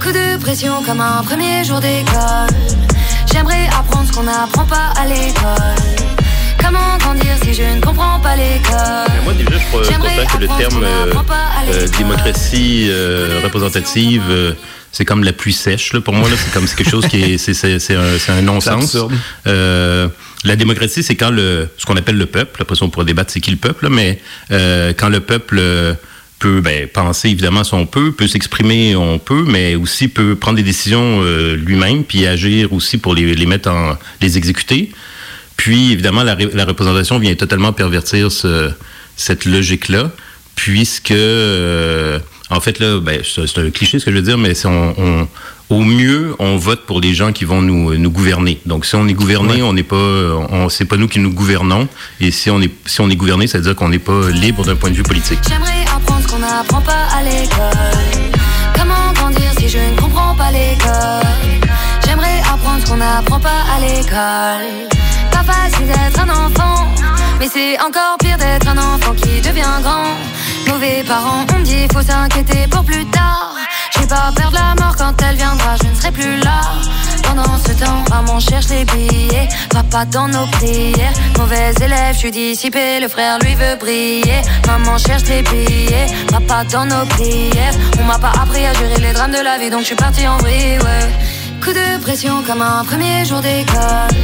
Coup 0.00 0.10
de 0.10 0.36
pression 0.38 0.82
comme 0.84 1.00
un 1.00 1.22
premier 1.22 1.62
jour 1.62 1.78
d'école. 1.78 2.56
J'aimerais 3.32 3.68
apprendre 3.68 4.08
ce 4.08 4.12
qu'on 4.12 4.24
n'apprend 4.24 4.64
pas 4.64 4.92
à 5.00 5.06
l'école. 5.06 6.08
Comment 6.60 6.98
grandir 6.98 7.36
si 7.42 7.54
je 7.54 7.62
ne 7.62 7.80
comprends 7.80 8.18
pas 8.20 8.34
l'école? 8.34 9.12
Moi 9.24 9.32
déjà, 9.34 9.50
je 9.52 9.88
J'aimerais 9.88 10.16
content 10.16 10.34
que 10.34 10.38
le 10.38 10.48
terme 10.48 10.82
euh, 10.82 11.12
euh, 11.70 11.88
démocratie 11.96 12.88
euh, 12.90 13.40
représentative, 13.44 14.56
c'est 14.92 15.04
comme 15.04 15.22
la 15.24 15.32
pluie 15.32 15.52
sèche. 15.52 15.92
Là, 15.92 16.00
pour 16.00 16.14
moi, 16.14 16.28
là, 16.28 16.36
c'est 16.36 16.52
comme 16.52 16.66
quelque 16.66 16.90
chose 16.90 17.06
qui 17.06 17.20
est, 17.22 17.38
c'est, 17.38 17.94
un, 17.94 18.16
un 18.28 18.42
non-sens. 18.42 18.96
Euh, 19.46 20.08
la 20.44 20.56
démocratie, 20.56 21.02
c'est 21.02 21.16
quand 21.16 21.30
le, 21.30 21.68
ce 21.76 21.84
qu'on 21.86 21.96
appelle 21.96 22.16
le 22.16 22.26
peuple. 22.26 22.62
Après 22.62 22.76
ça, 22.76 22.84
on 22.84 22.90
pourrait 22.90 23.06
débattre 23.06 23.32
c'est 23.32 23.40
qui 23.40 23.50
le 23.50 23.56
peuple, 23.56 23.84
là, 23.84 23.90
mais 23.90 24.20
euh, 24.50 24.92
quand 24.96 25.08
le 25.08 25.20
peuple 25.20 25.56
euh, 25.58 25.94
peut 26.38 26.60
ben, 26.60 26.86
penser 26.86 27.30
évidemment 27.30 27.64
si 27.64 27.74
on 27.74 27.86
peut, 27.86 28.12
peut 28.12 28.28
s'exprimer 28.28 28.94
on 28.94 29.18
peut, 29.18 29.44
mais 29.46 29.74
aussi 29.74 30.06
peut 30.08 30.36
prendre 30.36 30.56
des 30.56 30.62
décisions 30.62 31.20
euh, 31.22 31.56
lui-même, 31.56 32.04
puis 32.04 32.26
agir 32.26 32.72
aussi 32.72 32.98
pour 32.98 33.14
les, 33.14 33.34
les 33.34 33.46
mettre 33.46 33.68
en 33.70 33.96
les 34.22 34.38
exécuter. 34.38 34.92
Puis, 35.56 35.90
évidemment, 35.92 36.22
la, 36.22 36.36
la 36.54 36.64
représentation 36.64 37.18
vient 37.18 37.34
totalement 37.34 37.72
pervertir 37.72 38.30
ce- 38.30 38.70
cette 39.16 39.44
logique-là, 39.44 40.12
puisque, 40.54 41.10
euh, 41.10 42.20
en 42.50 42.60
fait, 42.60 42.78
là, 42.78 42.98
ben, 43.00 43.20
c'est 43.24 43.58
un 43.58 43.70
cliché 43.70 43.98
ce 43.98 44.04
que 44.06 44.10
je 44.10 44.16
veux 44.16 44.22
dire, 44.22 44.38
mais 44.38 44.54
c'est 44.54 44.68
on, 44.68 44.94
on- 44.98 45.28
au 45.70 45.82
mieux, 45.84 46.34
on 46.38 46.56
vote 46.56 46.86
pour 46.86 46.98
les 46.98 47.12
gens 47.12 47.30
qui 47.32 47.44
vont 47.44 47.60
nous, 47.60 47.94
nous 47.94 48.10
gouverner. 48.10 48.58
Donc, 48.64 48.86
si 48.86 48.94
on 48.94 49.06
est 49.06 49.12
gouverné, 49.12 49.56
Ouais. 49.56 49.62
on 49.62 49.74
n'est 49.74 49.82
pas, 49.82 49.96
on, 49.96 50.70
c'est 50.70 50.86
pas 50.86 50.96
nous 50.96 51.08
qui 51.08 51.18
nous 51.18 51.30
gouvernons, 51.30 51.88
et 52.20 52.30
si 52.30 52.48
on 52.50 52.60
est, 52.62 52.70
si 52.86 53.02
on 53.02 53.10
est 53.10 53.16
gouverné, 53.16 53.46
ça 53.46 53.58
veut 53.58 53.64
dire 53.64 53.74
qu'on 53.76 53.90
n'est 53.90 53.98
pas 53.98 54.30
libre 54.30 54.64
d'un 54.64 54.76
point 54.76 54.88
de 54.90 54.94
vue 54.94 55.02
politique. 55.02 55.38
J'aimerais 55.46 55.84
apprendre 55.94 56.22
ce 56.22 56.28
qu'on 56.28 56.38
n'apprend 56.38 56.80
pas 56.80 57.06
à 57.14 57.22
l'école. 57.22 58.32
Comment 58.74 59.12
grandir 59.12 59.50
si 59.58 59.68
je 59.68 59.76
ne 59.76 60.00
comprends 60.00 60.34
pas 60.34 60.50
l'école? 60.50 61.28
J'aimerais 62.06 62.40
apprendre 62.50 62.80
ce 62.82 62.90
qu'on 62.90 62.96
n'apprend 62.96 63.38
pas 63.40 63.60
à 63.76 63.80
l'école. 63.80 64.88
Pas 65.30 65.44
facile 65.44 65.86
d'être 65.86 66.20
un 66.20 66.30
enfant, 66.30 66.86
mais 67.38 67.48
c'est 67.52 67.80
encore 67.80 68.16
pire 68.18 68.36
d'être 68.38 68.68
un 68.68 68.78
enfant 68.78 69.14
qui 69.14 69.40
devient 69.40 69.80
grand. 69.82 70.14
Mauvais 70.66 71.02
parents, 71.06 71.44
on 71.54 71.58
me 71.58 71.64
dit 71.64 71.86
faut 71.92 72.02
s'inquiéter 72.02 72.66
pour 72.68 72.84
plus 72.84 73.04
tard. 73.06 73.54
J'ai 73.98 74.06
pas 74.06 74.32
peur 74.34 74.50
de 74.50 74.56
la 74.56 74.74
mort 74.80 74.96
quand 74.96 75.14
elle 75.22 75.36
viendra, 75.36 75.76
je 75.82 75.88
ne 75.88 75.94
serai 75.94 76.12
plus 76.12 76.36
là. 76.38 76.60
Pendant 77.22 77.58
Maman 78.10 78.40
cherche 78.40 78.68
les 78.68 78.84
billets, 78.84 79.48
papa 79.70 80.04
dans 80.06 80.28
nos 80.28 80.46
prières. 80.46 81.12
Mauvais 81.38 81.72
élève, 81.80 82.14
je 82.14 82.18
suis 82.18 82.30
dissipé, 82.30 83.00
le 83.00 83.08
frère 83.08 83.38
lui 83.38 83.54
veut 83.54 83.76
briller. 83.78 84.42
Maman 84.66 84.98
cherche 84.98 85.24
les 85.24 85.42
billets, 85.42 86.06
papa 86.30 86.64
dans 86.64 86.86
nos 86.86 87.06
prières. 87.06 87.74
On 88.00 88.04
m'a 88.04 88.18
pas 88.18 88.32
appris 88.42 88.64
à 88.66 88.72
gérer 88.74 89.00
les 89.00 89.12
drames 89.12 89.32
de 89.32 89.42
la 89.42 89.58
vie, 89.58 89.70
donc 89.70 89.80
je 89.80 89.86
suis 89.86 89.96
parti 89.96 90.26
en 90.26 90.38
vrille, 90.38 90.78
ouais. 90.78 91.37
Coup 91.62 91.72
de 91.72 92.00
pression 92.00 92.42
comme 92.46 92.62
un 92.62 92.84
premier 92.84 93.24
jour 93.24 93.40
d'école. 93.40 94.16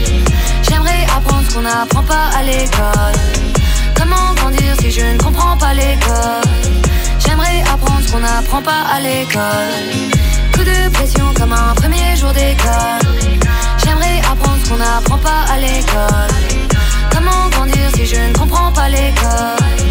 J'aimerais 0.63 1.05
apprendre 1.17 1.43
ce 1.49 1.55
qu'on 1.55 1.63
n'apprend 1.63 2.03
pas 2.03 2.31
à 2.37 2.43
l'école. 2.43 3.21
Comment 3.95 4.35
grandir 4.35 4.75
si 4.81 4.91
je 4.91 5.01
ne 5.01 5.19
comprends 5.19 5.57
pas 5.57 5.75
l'école? 5.75 6.51
J'aimerais 7.19 7.63
apprendre 7.73 8.01
ce 8.07 8.13
qu'on 8.13 8.21
n'apprend 8.21 8.63
pas 8.63 8.85
à 8.95 9.01
l'école. 9.01 9.91
Coup 10.55 10.65
de 10.65 10.89
pression 10.91 11.27
comme 11.37 11.53
un 11.53 11.75
premier 11.75 12.17
jour 12.17 12.33
d'école. 12.33 13.13
J'aimerais 13.85 14.21
apprendre 14.21 14.59
ce 14.65 14.71
qu'on 14.71 14.77
n'apprend 14.77 15.19
pas 15.19 15.45
à 15.53 15.59
l'école. 15.59 16.39
Comment 17.11 17.49
grandir 17.51 17.91
si 17.97 18.07
je 18.07 18.17
ne 18.17 18.33
comprends 18.33 18.73
pas 18.73 18.89
l'école? 18.89 19.85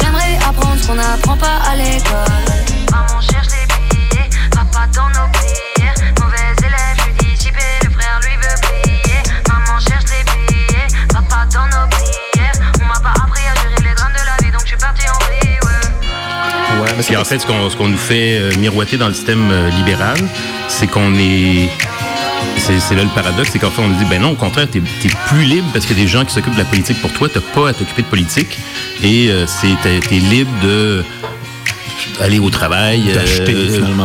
J'aimerais 0.00 0.38
apprendre 0.48 0.80
ce 0.80 0.86
qu'on 0.86 0.94
n'apprend 0.94 1.36
pas 1.36 1.58
à 1.70 1.76
l'école. 1.76 2.54
Maman 2.90 3.20
cherche 3.20 3.48
les 3.48 3.66
billets, 3.66 4.30
papa 4.50 4.86
dans 4.94 5.08
nos 5.08 5.28
prières. 5.32 5.73
Ouais. 16.80 16.92
Parce 16.94 17.08
qu'en 17.08 17.24
fait, 17.24 17.38
ce 17.38 17.46
qu'on 17.46 17.70
ce 17.70 17.76
qu'on 17.76 17.88
nous 17.88 17.98
fait 17.98 18.38
euh, 18.38 18.50
miroiter 18.58 18.96
dans 18.96 19.08
le 19.08 19.14
système 19.14 19.50
euh, 19.50 19.70
libéral, 19.70 20.18
c'est 20.68 20.86
qu'on 20.86 21.14
est. 21.14 21.68
C'est 22.56 22.78
c'est 22.78 22.94
là 22.94 23.02
le 23.02 23.08
paradoxe, 23.10 23.50
c'est 23.52 23.58
qu'en 23.58 23.70
fait, 23.70 23.82
on 23.82 23.88
nous 23.88 23.96
dit, 23.96 24.04
ben 24.04 24.22
non, 24.22 24.30
au 24.30 24.36
contraire, 24.36 24.68
t'es 24.70 24.78
es 24.78 25.08
plus 25.28 25.42
libre 25.42 25.66
parce 25.72 25.86
qu'il 25.86 25.96
y 25.98 26.00
a 26.00 26.04
des 26.04 26.10
gens 26.10 26.24
qui 26.24 26.32
s'occupent 26.32 26.54
de 26.54 26.58
la 26.58 26.64
politique 26.64 27.00
pour 27.00 27.12
toi, 27.12 27.28
t'as 27.32 27.40
pas 27.40 27.70
à 27.70 27.72
t'occuper 27.72 28.02
de 28.02 28.06
politique. 28.06 28.58
Et 29.02 29.28
euh, 29.28 29.46
c'est 29.46 29.74
t'es 29.82 30.00
t'es 30.00 30.16
libre 30.16 30.50
de 30.62 31.04
aller 32.20 32.38
au 32.38 32.50
travail, 32.50 33.00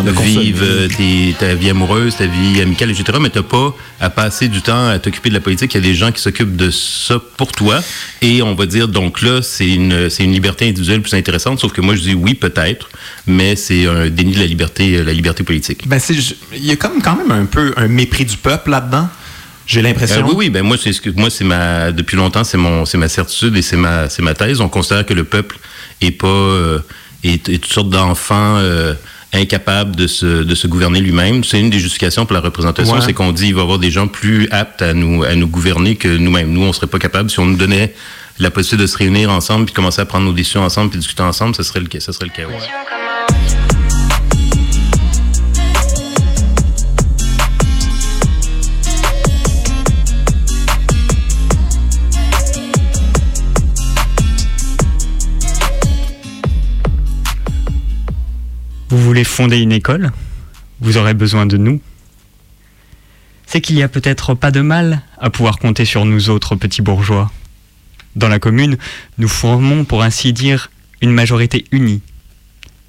de 0.03 0.11
vivre 0.39 0.63
euh, 0.63 0.87
tes- 0.87 1.35
ta 1.39 1.53
vie 1.55 1.69
amoureuse, 1.69 2.15
ta 2.15 2.25
vie 2.25 2.61
amicale, 2.61 2.89
etc. 2.91 3.17
Mais 3.21 3.29
t'as 3.29 3.43
pas 3.43 3.75
à 3.99 4.09
passer 4.09 4.47
du 4.47 4.61
temps 4.61 4.87
à 4.87 4.97
t'occuper 4.99 5.29
de 5.29 5.35
la 5.35 5.39
politique. 5.41 5.73
Il 5.73 5.77
y 5.77 5.83
a 5.85 5.87
des 5.87 5.95
gens 5.95 6.11
qui 6.11 6.21
s'occupent 6.21 6.55
de 6.55 6.69
ça 6.71 7.21
pour 7.37 7.51
toi. 7.51 7.81
Et 8.21 8.41
on 8.41 8.55
va 8.55 8.65
dire, 8.65 8.87
donc 8.87 9.21
là, 9.21 9.41
c'est 9.41 9.67
une, 9.69 10.09
c'est 10.09 10.23
une 10.23 10.31
liberté 10.33 10.67
individuelle 10.67 11.01
plus 11.01 11.13
intéressante. 11.13 11.59
Sauf 11.59 11.71
que 11.71 11.81
moi, 11.81 11.95
je 11.95 12.01
dis 12.01 12.13
oui, 12.13 12.33
peut-être, 12.33 12.89
mais 13.27 13.55
c'est 13.55 13.85
un 13.87 14.09
déni 14.09 14.33
de 14.33 14.39
la 14.39 14.45
liberté, 14.47 14.95
euh, 14.97 15.03
la 15.03 15.13
liberté 15.13 15.43
politique. 15.43 15.87
Ben, 15.87 15.99
c'est, 15.99 16.15
il 16.55 16.65
y 16.65 16.71
a 16.71 16.75
comme 16.75 17.01
quand 17.01 17.15
même 17.15 17.31
un 17.31 17.45
peu 17.45 17.73
un 17.77 17.87
mépris 17.87 18.25
du 18.25 18.37
peuple 18.37 18.71
là-dedans. 18.71 19.07
J'ai 19.67 19.83
l'impression. 19.83 20.21
Euh, 20.21 20.29
oui, 20.29 20.33
oui, 20.35 20.49
ben 20.49 20.63
moi, 20.63 20.77
c'est 20.81 20.91
moi, 21.15 21.29
c'est 21.29 21.43
ma 21.43 21.91
depuis 21.91 22.17
longtemps, 22.17 22.43
c'est 22.43 22.57
mon, 22.57 22.85
c'est 22.85 22.97
ma 22.97 23.07
certitude 23.07 23.55
et 23.55 23.61
c'est 23.61 23.77
ma, 23.77 24.09
c'est 24.09 24.23
ma 24.23 24.33
thèse. 24.33 24.61
On 24.61 24.67
considère 24.67 25.05
que 25.05 25.13
le 25.13 25.25
peuple 25.25 25.59
est 26.01 26.09
pas 26.09 26.25
euh, 26.27 26.79
est, 27.23 27.49
est 27.49 27.57
toutes 27.59 27.73
sortes 27.73 27.89
d'enfants 27.89 28.57
euh, 28.57 28.93
incapables 29.33 29.95
de 29.95 30.07
se, 30.07 30.43
de 30.43 30.55
se 30.55 30.67
gouverner 30.67 31.01
lui-même. 31.01 31.43
C'est 31.43 31.59
une 31.59 31.69
des 31.69 31.79
justifications 31.79 32.25
pour 32.25 32.33
la 32.33 32.39
représentation, 32.41 32.95
Ouais. 32.95 33.01
c'est 33.05 33.13
qu'on 33.13 33.31
dit 33.31 33.47
il 33.47 33.53
va 33.53 33.59
y 33.61 33.63
avoir 33.63 33.79
des 33.79 33.91
gens 33.91 34.07
plus 34.07 34.47
aptes 34.51 34.81
à 34.81 34.93
nous 34.93 35.23
à 35.23 35.35
nous 35.35 35.47
gouverner 35.47 35.95
que 35.95 36.07
nous-mêmes. 36.07 36.51
Nous, 36.51 36.63
on 36.63 36.73
serait 36.73 36.87
pas 36.87 36.99
capables 36.99 37.29
si 37.29 37.39
on 37.39 37.45
nous 37.45 37.57
donnait 37.57 37.93
la 38.39 38.49
possibilité 38.51 38.83
de 38.83 38.87
se 38.87 38.97
réunir 38.97 39.29
ensemble 39.31 39.65
puis 39.65 39.73
commencer 39.73 40.01
à 40.01 40.05
prendre 40.05 40.25
nos 40.25 40.33
décisions 40.33 40.63
ensemble 40.63 40.89
puis 40.91 40.99
discuter 40.99 41.21
ensemble, 41.23 41.55
ça 41.55 41.63
serait 41.63 41.81
le, 41.81 41.99
ça 41.99 42.13
serait 42.13 42.25
le 42.25 42.31
chaos. 42.31 42.49
Vous 58.89 58.97
voulez 58.97 59.23
fonder 59.23 59.59
une 59.59 59.71
école? 59.71 60.11
Vous 60.81 60.97
aurez 60.97 61.13
besoin 61.13 61.45
de 61.45 61.57
nous. 61.57 61.79
C'est 63.45 63.61
qu'il 63.61 63.75
n'y 63.75 63.83
a 63.83 63.87
peut-être 63.87 64.33
pas 64.33 64.49
de 64.49 64.61
mal 64.61 65.03
à 65.19 65.29
pouvoir 65.29 65.59
compter 65.59 65.85
sur 65.85 66.05
nous 66.05 66.31
autres 66.31 66.55
petits 66.55 66.81
bourgeois. 66.81 67.31
Dans 68.15 68.29
la 68.29 68.39
commune, 68.39 68.77
nous 69.19 69.27
formons 69.27 69.85
pour 69.85 70.01
ainsi 70.01 70.33
dire 70.33 70.71
une 71.01 71.11
majorité 71.11 71.65
unie. 71.71 72.01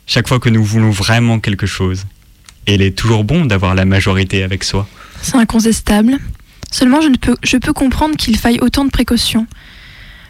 Chaque 0.06 0.26
fois 0.26 0.40
que 0.40 0.48
nous 0.48 0.64
voulons 0.64 0.90
vraiment 0.90 1.38
quelque 1.38 1.66
chose. 1.66 2.06
Et 2.66 2.74
il 2.74 2.82
est 2.82 2.96
toujours 2.96 3.24
bon 3.24 3.44
d'avoir 3.44 3.74
la 3.74 3.84
majorité 3.84 4.42
avec 4.42 4.64
soi. 4.64 4.88
C'est 5.20 5.36
incontestable. 5.36 6.18
Seulement, 6.70 7.02
je, 7.02 7.08
ne 7.08 7.16
peux, 7.16 7.36
je 7.42 7.58
peux 7.58 7.74
comprendre 7.74 8.16
qu'il 8.16 8.38
faille 8.38 8.58
autant 8.62 8.86
de 8.86 8.90
précautions. 8.90 9.46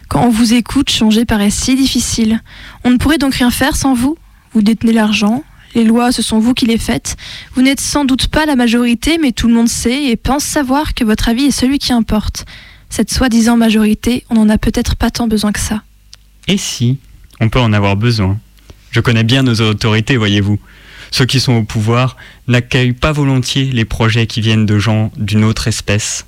Quand 0.09 0.25
on 0.25 0.29
vous 0.29 0.53
écoute, 0.53 0.89
changer 0.89 1.23
paraît 1.23 1.49
si 1.49 1.77
difficile. 1.77 2.41
On 2.83 2.89
ne 2.89 2.97
pourrait 2.97 3.17
donc 3.17 3.35
rien 3.35 3.51
faire 3.51 3.77
sans 3.77 3.93
vous. 3.93 4.17
Vous 4.53 4.61
détenez 4.61 4.91
l'argent, 4.91 5.45
les 5.75 5.83
lois, 5.83 6.11
ce 6.11 6.21
sont 6.21 6.39
vous 6.39 6.53
qui 6.53 6.65
les 6.65 6.77
faites. 6.77 7.15
Vous 7.55 7.61
n'êtes 7.61 7.79
sans 7.79 8.05
doute 8.05 8.27
pas 8.27 8.45
la 8.45 8.55
majorité, 8.55 9.17
mais 9.21 9.31
tout 9.31 9.47
le 9.47 9.53
monde 9.53 9.69
sait 9.69 10.05
et 10.05 10.15
pense 10.15 10.43
savoir 10.43 10.93
que 10.93 11.03
votre 11.03 11.29
avis 11.29 11.45
est 11.45 11.51
celui 11.51 11.79
qui 11.79 11.93
importe. 11.93 12.45
Cette 12.89 13.11
soi-disant 13.11 13.57
majorité, 13.57 14.25
on 14.29 14.35
n'en 14.35 14.49
a 14.49 14.57
peut-être 14.57 14.95
pas 14.95 15.11
tant 15.11 15.27
besoin 15.27 15.51
que 15.51 15.59
ça. 15.59 15.83
Et 16.47 16.57
si 16.57 16.97
on 17.39 17.49
peut 17.49 17.59
en 17.59 17.73
avoir 17.73 17.95
besoin? 17.95 18.37
Je 18.91 18.99
connais 18.99 19.23
bien 19.23 19.43
nos 19.43 19.61
autorités, 19.61 20.17
voyez-vous. 20.17 20.59
Ceux 21.11 21.25
qui 21.25 21.39
sont 21.39 21.53
au 21.53 21.63
pouvoir 21.63 22.17
n'accueillent 22.47 22.93
pas 22.93 23.11
volontiers 23.11 23.65
les 23.65 23.85
projets 23.85 24.27
qui 24.27 24.41
viennent 24.41 24.65
de 24.65 24.79
gens 24.79 25.11
d'une 25.17 25.43
autre 25.43 25.67
espèce. 25.67 26.25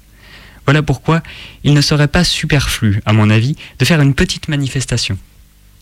Voilà 0.66 0.82
pourquoi 0.82 1.22
il 1.64 1.74
ne 1.74 1.82
serait 1.82 2.08
pas 2.08 2.24
superflu, 2.24 3.02
à 3.06 3.14
mon 3.14 3.30
avis, 3.30 3.56
de 3.80 3.86
faire 3.86 4.02
une 4.02 4.14
petite 4.14 4.48
manifestation. 4.48 5.18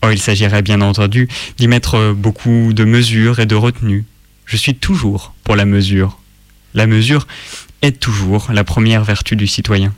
Oh, 0.04 0.10
il 0.10 0.20
s'agirait 0.20 0.62
bien 0.62 0.80
entendu 0.80 1.28
d'y 1.58 1.68
mettre 1.68 2.12
beaucoup 2.12 2.72
de 2.72 2.84
mesures 2.84 3.38
et 3.38 3.46
de 3.46 3.54
retenues. 3.54 4.04
Je 4.46 4.56
suis 4.56 4.74
toujours 4.74 5.32
pour 5.44 5.54
la 5.54 5.64
mesure. 5.64 6.18
La 6.74 6.86
mesure 6.86 7.26
est 7.82 8.00
toujours 8.00 8.50
la 8.52 8.64
première 8.64 9.04
vertu 9.04 9.36
du 9.36 9.46
citoyen. 9.46 9.94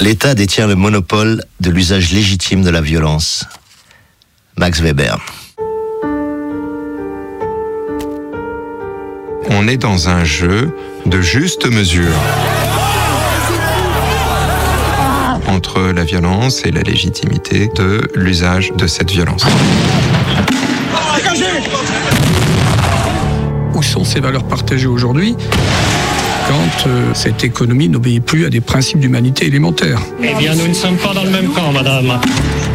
L'État 0.00 0.34
détient 0.34 0.66
le 0.66 0.74
monopole 0.74 1.44
de 1.60 1.70
l'usage 1.70 2.12
légitime 2.12 2.62
de 2.62 2.70
la 2.70 2.80
violence. 2.80 3.46
Max 4.56 4.80
Weber. 4.80 5.24
On 9.50 9.68
est 9.68 9.76
dans 9.76 10.08
un 10.08 10.24
jeu 10.24 10.74
de 11.06 11.20
juste 11.20 11.66
mesure 11.66 12.14
entre 15.46 15.80
la 15.80 16.04
violence 16.04 16.62
et 16.64 16.70
la 16.70 16.82
légitimité 16.82 17.70
de 17.74 18.02
l'usage 18.14 18.72
de 18.76 18.86
cette 18.86 19.10
violence. 19.10 19.44
Où 23.74 23.82
sont 23.82 24.04
ces 24.04 24.20
valeurs 24.20 24.44
partagées 24.44 24.86
aujourd'hui 24.86 25.36
quand 26.48 26.88
euh, 26.88 27.10
cette 27.14 27.42
économie 27.42 27.88
n'obéit 27.88 28.22
plus 28.22 28.44
à 28.44 28.50
des 28.50 28.60
principes 28.60 29.00
d'humanité 29.00 29.46
élémentaires? 29.46 30.00
Eh 30.22 30.34
bien, 30.34 30.54
nous 30.54 30.68
ne 30.68 30.74
sommes 30.74 30.96
pas 30.96 31.14
dans 31.14 31.24
le 31.24 31.30
même 31.30 31.48
camp, 31.48 31.72
madame. 31.72 32.20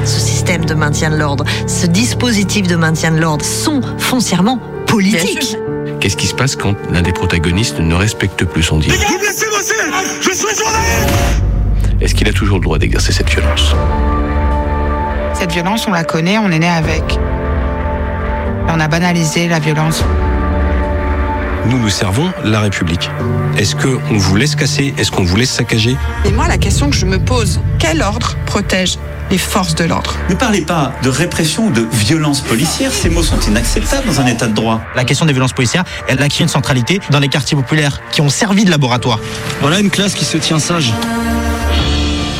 Ce 0.05 0.19
système 0.19 0.65
de 0.65 0.73
maintien 0.73 1.11
de 1.11 1.17
l'ordre, 1.17 1.45
ce 1.67 1.85
dispositif 1.85 2.67
de 2.67 2.75
maintien 2.75 3.11
de 3.11 3.19
l'ordre 3.19 3.45
sont 3.45 3.81
foncièrement 3.97 4.59
politiques. 4.87 5.55
Qu'est-ce 5.99 6.17
qui 6.17 6.27
se 6.27 6.33
passe 6.33 6.55
quand 6.55 6.75
l'un 6.91 7.01
des 7.01 7.11
protagonistes 7.11 7.79
ne 7.79 7.93
respecte 7.93 8.43
plus 8.45 8.63
son 8.63 8.79
dire 8.79 8.93
Vous 9.07 9.17
me 9.19 9.23
laissez 9.25 9.45
bosser 9.47 9.75
Je 10.21 10.31
suis 10.31 10.55
journaliste 10.55 11.48
Est-ce 12.01 12.15
qu'il 12.15 12.27
a 12.29 12.33
toujours 12.33 12.57
le 12.57 12.63
droit 12.63 12.77
d'exercer 12.77 13.11
cette 13.11 13.29
violence 13.29 13.75
Cette 15.33 15.51
violence, 15.51 15.85
on 15.87 15.91
la 15.91 16.03
connaît, 16.03 16.37
on 16.37 16.49
est 16.49 16.59
né 16.59 16.69
avec. 16.69 17.19
On 18.69 18.79
a 18.79 18.87
banalisé 18.87 19.47
la 19.47 19.59
violence. 19.59 20.03
Nous, 21.65 21.77
nous 21.77 21.89
servons 21.89 22.31
la 22.45 22.61
République. 22.61 23.09
Est-ce 23.57 23.75
qu'on 23.75 24.17
vous 24.17 24.35
laisse 24.37 24.55
casser? 24.55 24.93
Est-ce 24.97 25.11
qu'on 25.11 25.23
vous 25.23 25.35
laisse 25.35 25.51
saccager? 25.51 25.97
Et 26.23 26.31
moi, 26.31 26.47
la 26.47 26.57
question 26.57 26.89
que 26.89 26.95
je 26.95 27.05
me 27.05 27.19
pose, 27.19 27.59
quel 27.79 28.01
ordre 28.01 28.37
protège 28.45 28.97
les 29.29 29.37
forces 29.37 29.75
de 29.75 29.83
l'ordre? 29.83 30.15
Ne 30.29 30.35
parlez 30.35 30.61
pas 30.61 30.93
de 31.03 31.09
répression 31.09 31.67
ou 31.67 31.71
de 31.71 31.85
violence 31.91 32.39
policière, 32.41 32.93
ces 32.93 33.09
mots 33.09 33.23
sont 33.23 33.39
inacceptables 33.41 34.07
dans 34.07 34.21
un 34.21 34.25
état 34.25 34.47
de 34.47 34.53
droit. 34.53 34.81
La 34.95 35.03
question 35.03 35.25
des 35.25 35.33
violences 35.33 35.53
policières, 35.53 35.83
elle 36.07 36.21
acquis 36.23 36.43
une 36.43 36.47
centralité 36.47 37.01
dans 37.09 37.19
les 37.19 37.27
quartiers 37.27 37.57
populaires 37.57 38.01
qui 38.11 38.21
ont 38.21 38.29
servi 38.29 38.63
de 38.63 38.71
laboratoire. 38.71 39.19
Voilà 39.59 39.79
une 39.79 39.89
classe 39.89 40.13
qui 40.13 40.25
se 40.25 40.37
tient 40.37 40.59
sage. 40.59 40.93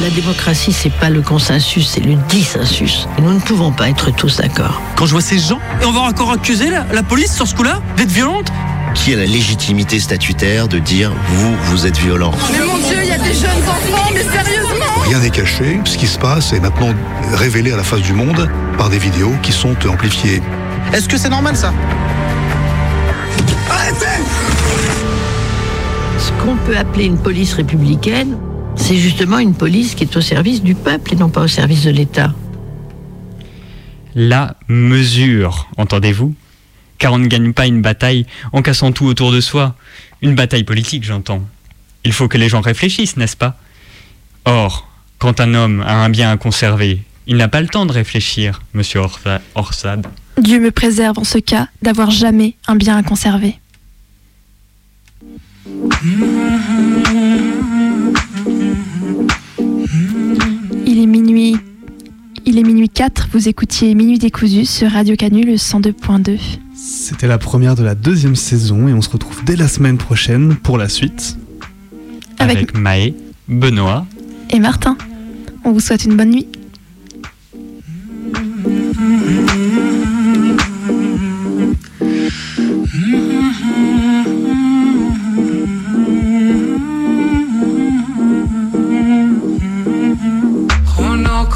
La 0.01 0.09
démocratie, 0.09 0.71
c'est 0.71 0.93
pas 0.93 1.09
le 1.09 1.21
consensus, 1.21 1.89
c'est 1.89 1.99
le 1.99 2.15
dissensus. 2.29 3.07
Et 3.17 3.21
nous 3.21 3.33
ne 3.33 3.39
pouvons 3.39 3.71
pas 3.71 3.89
être 3.89 4.11
tous 4.11 4.37
d'accord. 4.37 4.81
Quand 4.95 5.05
je 5.05 5.11
vois 5.11 5.21
ces 5.21 5.37
gens, 5.37 5.59
et 5.81 5.85
on 5.85 5.91
va 5.91 5.99
encore 6.01 6.31
accuser 6.31 6.69
la, 6.69 6.85
la 6.93 7.03
police 7.03 7.35
sur 7.35 7.45
ce 7.45 7.53
coup-là 7.53 7.81
d'être 7.97 8.11
violente 8.11 8.49
Qui 8.93 9.13
a 9.13 9.17
la 9.17 9.25
légitimité 9.25 9.99
statutaire 9.99 10.69
de 10.69 10.79
dire 10.79 11.11
vous, 11.27 11.53
vous 11.65 11.85
êtes 11.85 11.97
violent? 11.97 12.31
Mais 12.53 12.65
mon 12.65 12.77
Dieu, 12.77 12.97
il 13.03 13.09
y 13.09 13.11
a 13.11 13.17
des 13.17 13.33
jeunes 13.33 13.49
enfants, 13.67 14.09
mais 14.13 14.23
sérieusement? 14.23 15.01
Rien 15.05 15.19
n'est 15.19 15.29
caché. 15.29 15.81
Ce 15.83 15.97
qui 15.97 16.07
se 16.07 16.17
passe 16.17 16.53
est 16.53 16.61
maintenant 16.61 16.93
révélé 17.33 17.73
à 17.73 17.77
la 17.77 17.83
face 17.83 18.01
du 18.01 18.13
monde 18.13 18.49
par 18.77 18.89
des 18.89 18.99
vidéos 18.99 19.33
qui 19.43 19.51
sont 19.51 19.75
amplifiées. 19.85 20.41
Est-ce 20.93 21.09
que 21.09 21.17
c'est 21.17 21.29
normal 21.29 21.57
ça? 21.57 21.73
Arrêtez 23.69 24.05
Ce 26.17 26.31
qu'on 26.41 26.55
peut 26.55 26.77
appeler 26.77 27.05
une 27.05 27.17
police 27.17 27.53
républicaine, 27.53 28.37
c'est 28.79 28.97
justement 28.97 29.37
une 29.39 29.53
police 29.53 29.93
qui 29.95 30.03
est 30.03 30.15
au 30.15 30.21
service 30.21 30.63
du 30.63 30.73
peuple 30.73 31.13
et 31.13 31.15
non 31.15 31.29
pas 31.29 31.41
au 31.41 31.47
service 31.47 31.83
de 31.83 31.91
l'État. 31.91 32.33
La 34.15 34.55
mesure, 34.67 35.67
entendez-vous? 35.77 36.33
Car 36.97 37.13
on 37.13 37.19
ne 37.19 37.27
gagne 37.27 37.53
pas 37.53 37.67
une 37.67 37.81
bataille 37.81 38.25
en 38.51 38.61
cassant 38.61 38.91
tout 38.91 39.05
autour 39.05 39.31
de 39.31 39.39
soi. 39.41 39.75
Une 40.21 40.35
bataille 40.35 40.63
politique, 40.63 41.03
j'entends. 41.03 41.43
Il 42.03 42.11
faut 42.13 42.27
que 42.27 42.37
les 42.37 42.49
gens 42.49 42.61
réfléchissent, 42.61 43.15
n'est-ce 43.17 43.37
pas? 43.37 43.57
Or, 44.45 44.87
quand 45.19 45.39
un 45.39 45.53
homme 45.53 45.81
a 45.85 45.95
un 46.03 46.09
bien 46.09 46.31
à 46.31 46.37
conserver, 46.37 47.01
il 47.27 47.37
n'a 47.37 47.47
pas 47.47 47.61
le 47.61 47.67
temps 47.67 47.85
de 47.85 47.91
réfléchir, 47.91 48.61
monsieur 48.73 49.01
Orsa- 49.01 49.41
Orsad. 49.55 50.07
Dieu 50.41 50.59
me 50.59 50.71
préserve 50.71 51.19
en 51.19 51.23
ce 51.23 51.37
cas 51.37 51.67
d'avoir 51.81 52.09
jamais 52.11 52.55
un 52.67 52.75
bien 52.75 52.97
à 52.97 53.03
conserver. 53.03 53.59
Il 60.99 61.03
est 61.03 61.05
minuit. 61.05 61.55
Il 62.45 62.57
est 62.59 62.63
minuit 62.63 62.89
4, 62.89 63.29
vous 63.31 63.47
écoutiez 63.47 63.95
Minuit 63.95 64.19
décousu 64.19 64.65
sur 64.65 64.91
Radio 64.91 65.15
Canu 65.15 65.45
le 65.45 65.53
102.2. 65.53 66.37
C'était 66.75 67.25
la 67.25 67.37
première 67.37 67.75
de 67.75 67.83
la 67.85 67.95
deuxième 67.95 68.35
saison 68.35 68.89
et 68.89 68.93
on 68.93 69.01
se 69.01 69.09
retrouve 69.09 69.41
dès 69.45 69.55
la 69.55 69.69
semaine 69.69 69.97
prochaine 69.97 70.57
pour 70.57 70.77
la 70.77 70.89
suite. 70.89 71.37
Avec- 72.37 72.57
Avec 72.57 72.77
Maë, 72.77 73.13
Benoît 73.47 74.05
Et 74.49 74.59
Martin, 74.59 74.97
on 75.63 75.71
vous 75.71 75.79
souhaite 75.79 76.03
une 76.03 76.17
bonne 76.17 76.31
nuit. 76.31 76.47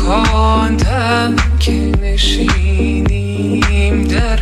خنکاندم 0.04 1.36
که 1.60 1.92
نشینیم 2.02 4.04
در 4.04 4.40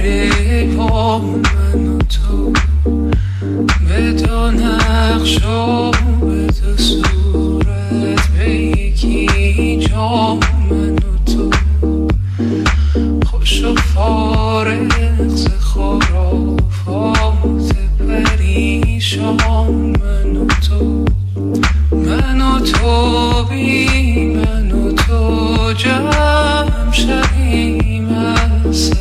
با 0.78 1.20
من 1.20 1.88
و 1.88 1.98
تو. 1.98 2.54
به 3.88 4.12
دو 4.12 4.52
نقش 4.52 5.46
و 5.46 5.92
به 6.22 6.48
دو 6.48 6.78
صورت 6.78 8.28
به 8.38 8.50
یکی 8.50 9.78
جا 9.78 10.40
من 10.70 10.96
و 10.96 11.18
تو. 11.34 11.50
خوش 13.26 13.64
و 13.64 13.76
فارغ 13.76 14.92
خرافات 15.60 17.76
پریشان 18.00 19.72
من 20.02 20.38
و 20.38 20.48
تو. 20.70 21.06
من 21.92 22.42
و 22.42 22.60
تو 22.60 23.44
بی 23.44 24.12
کجا 25.72 26.12
شویم 26.92 28.10
از 28.10 29.01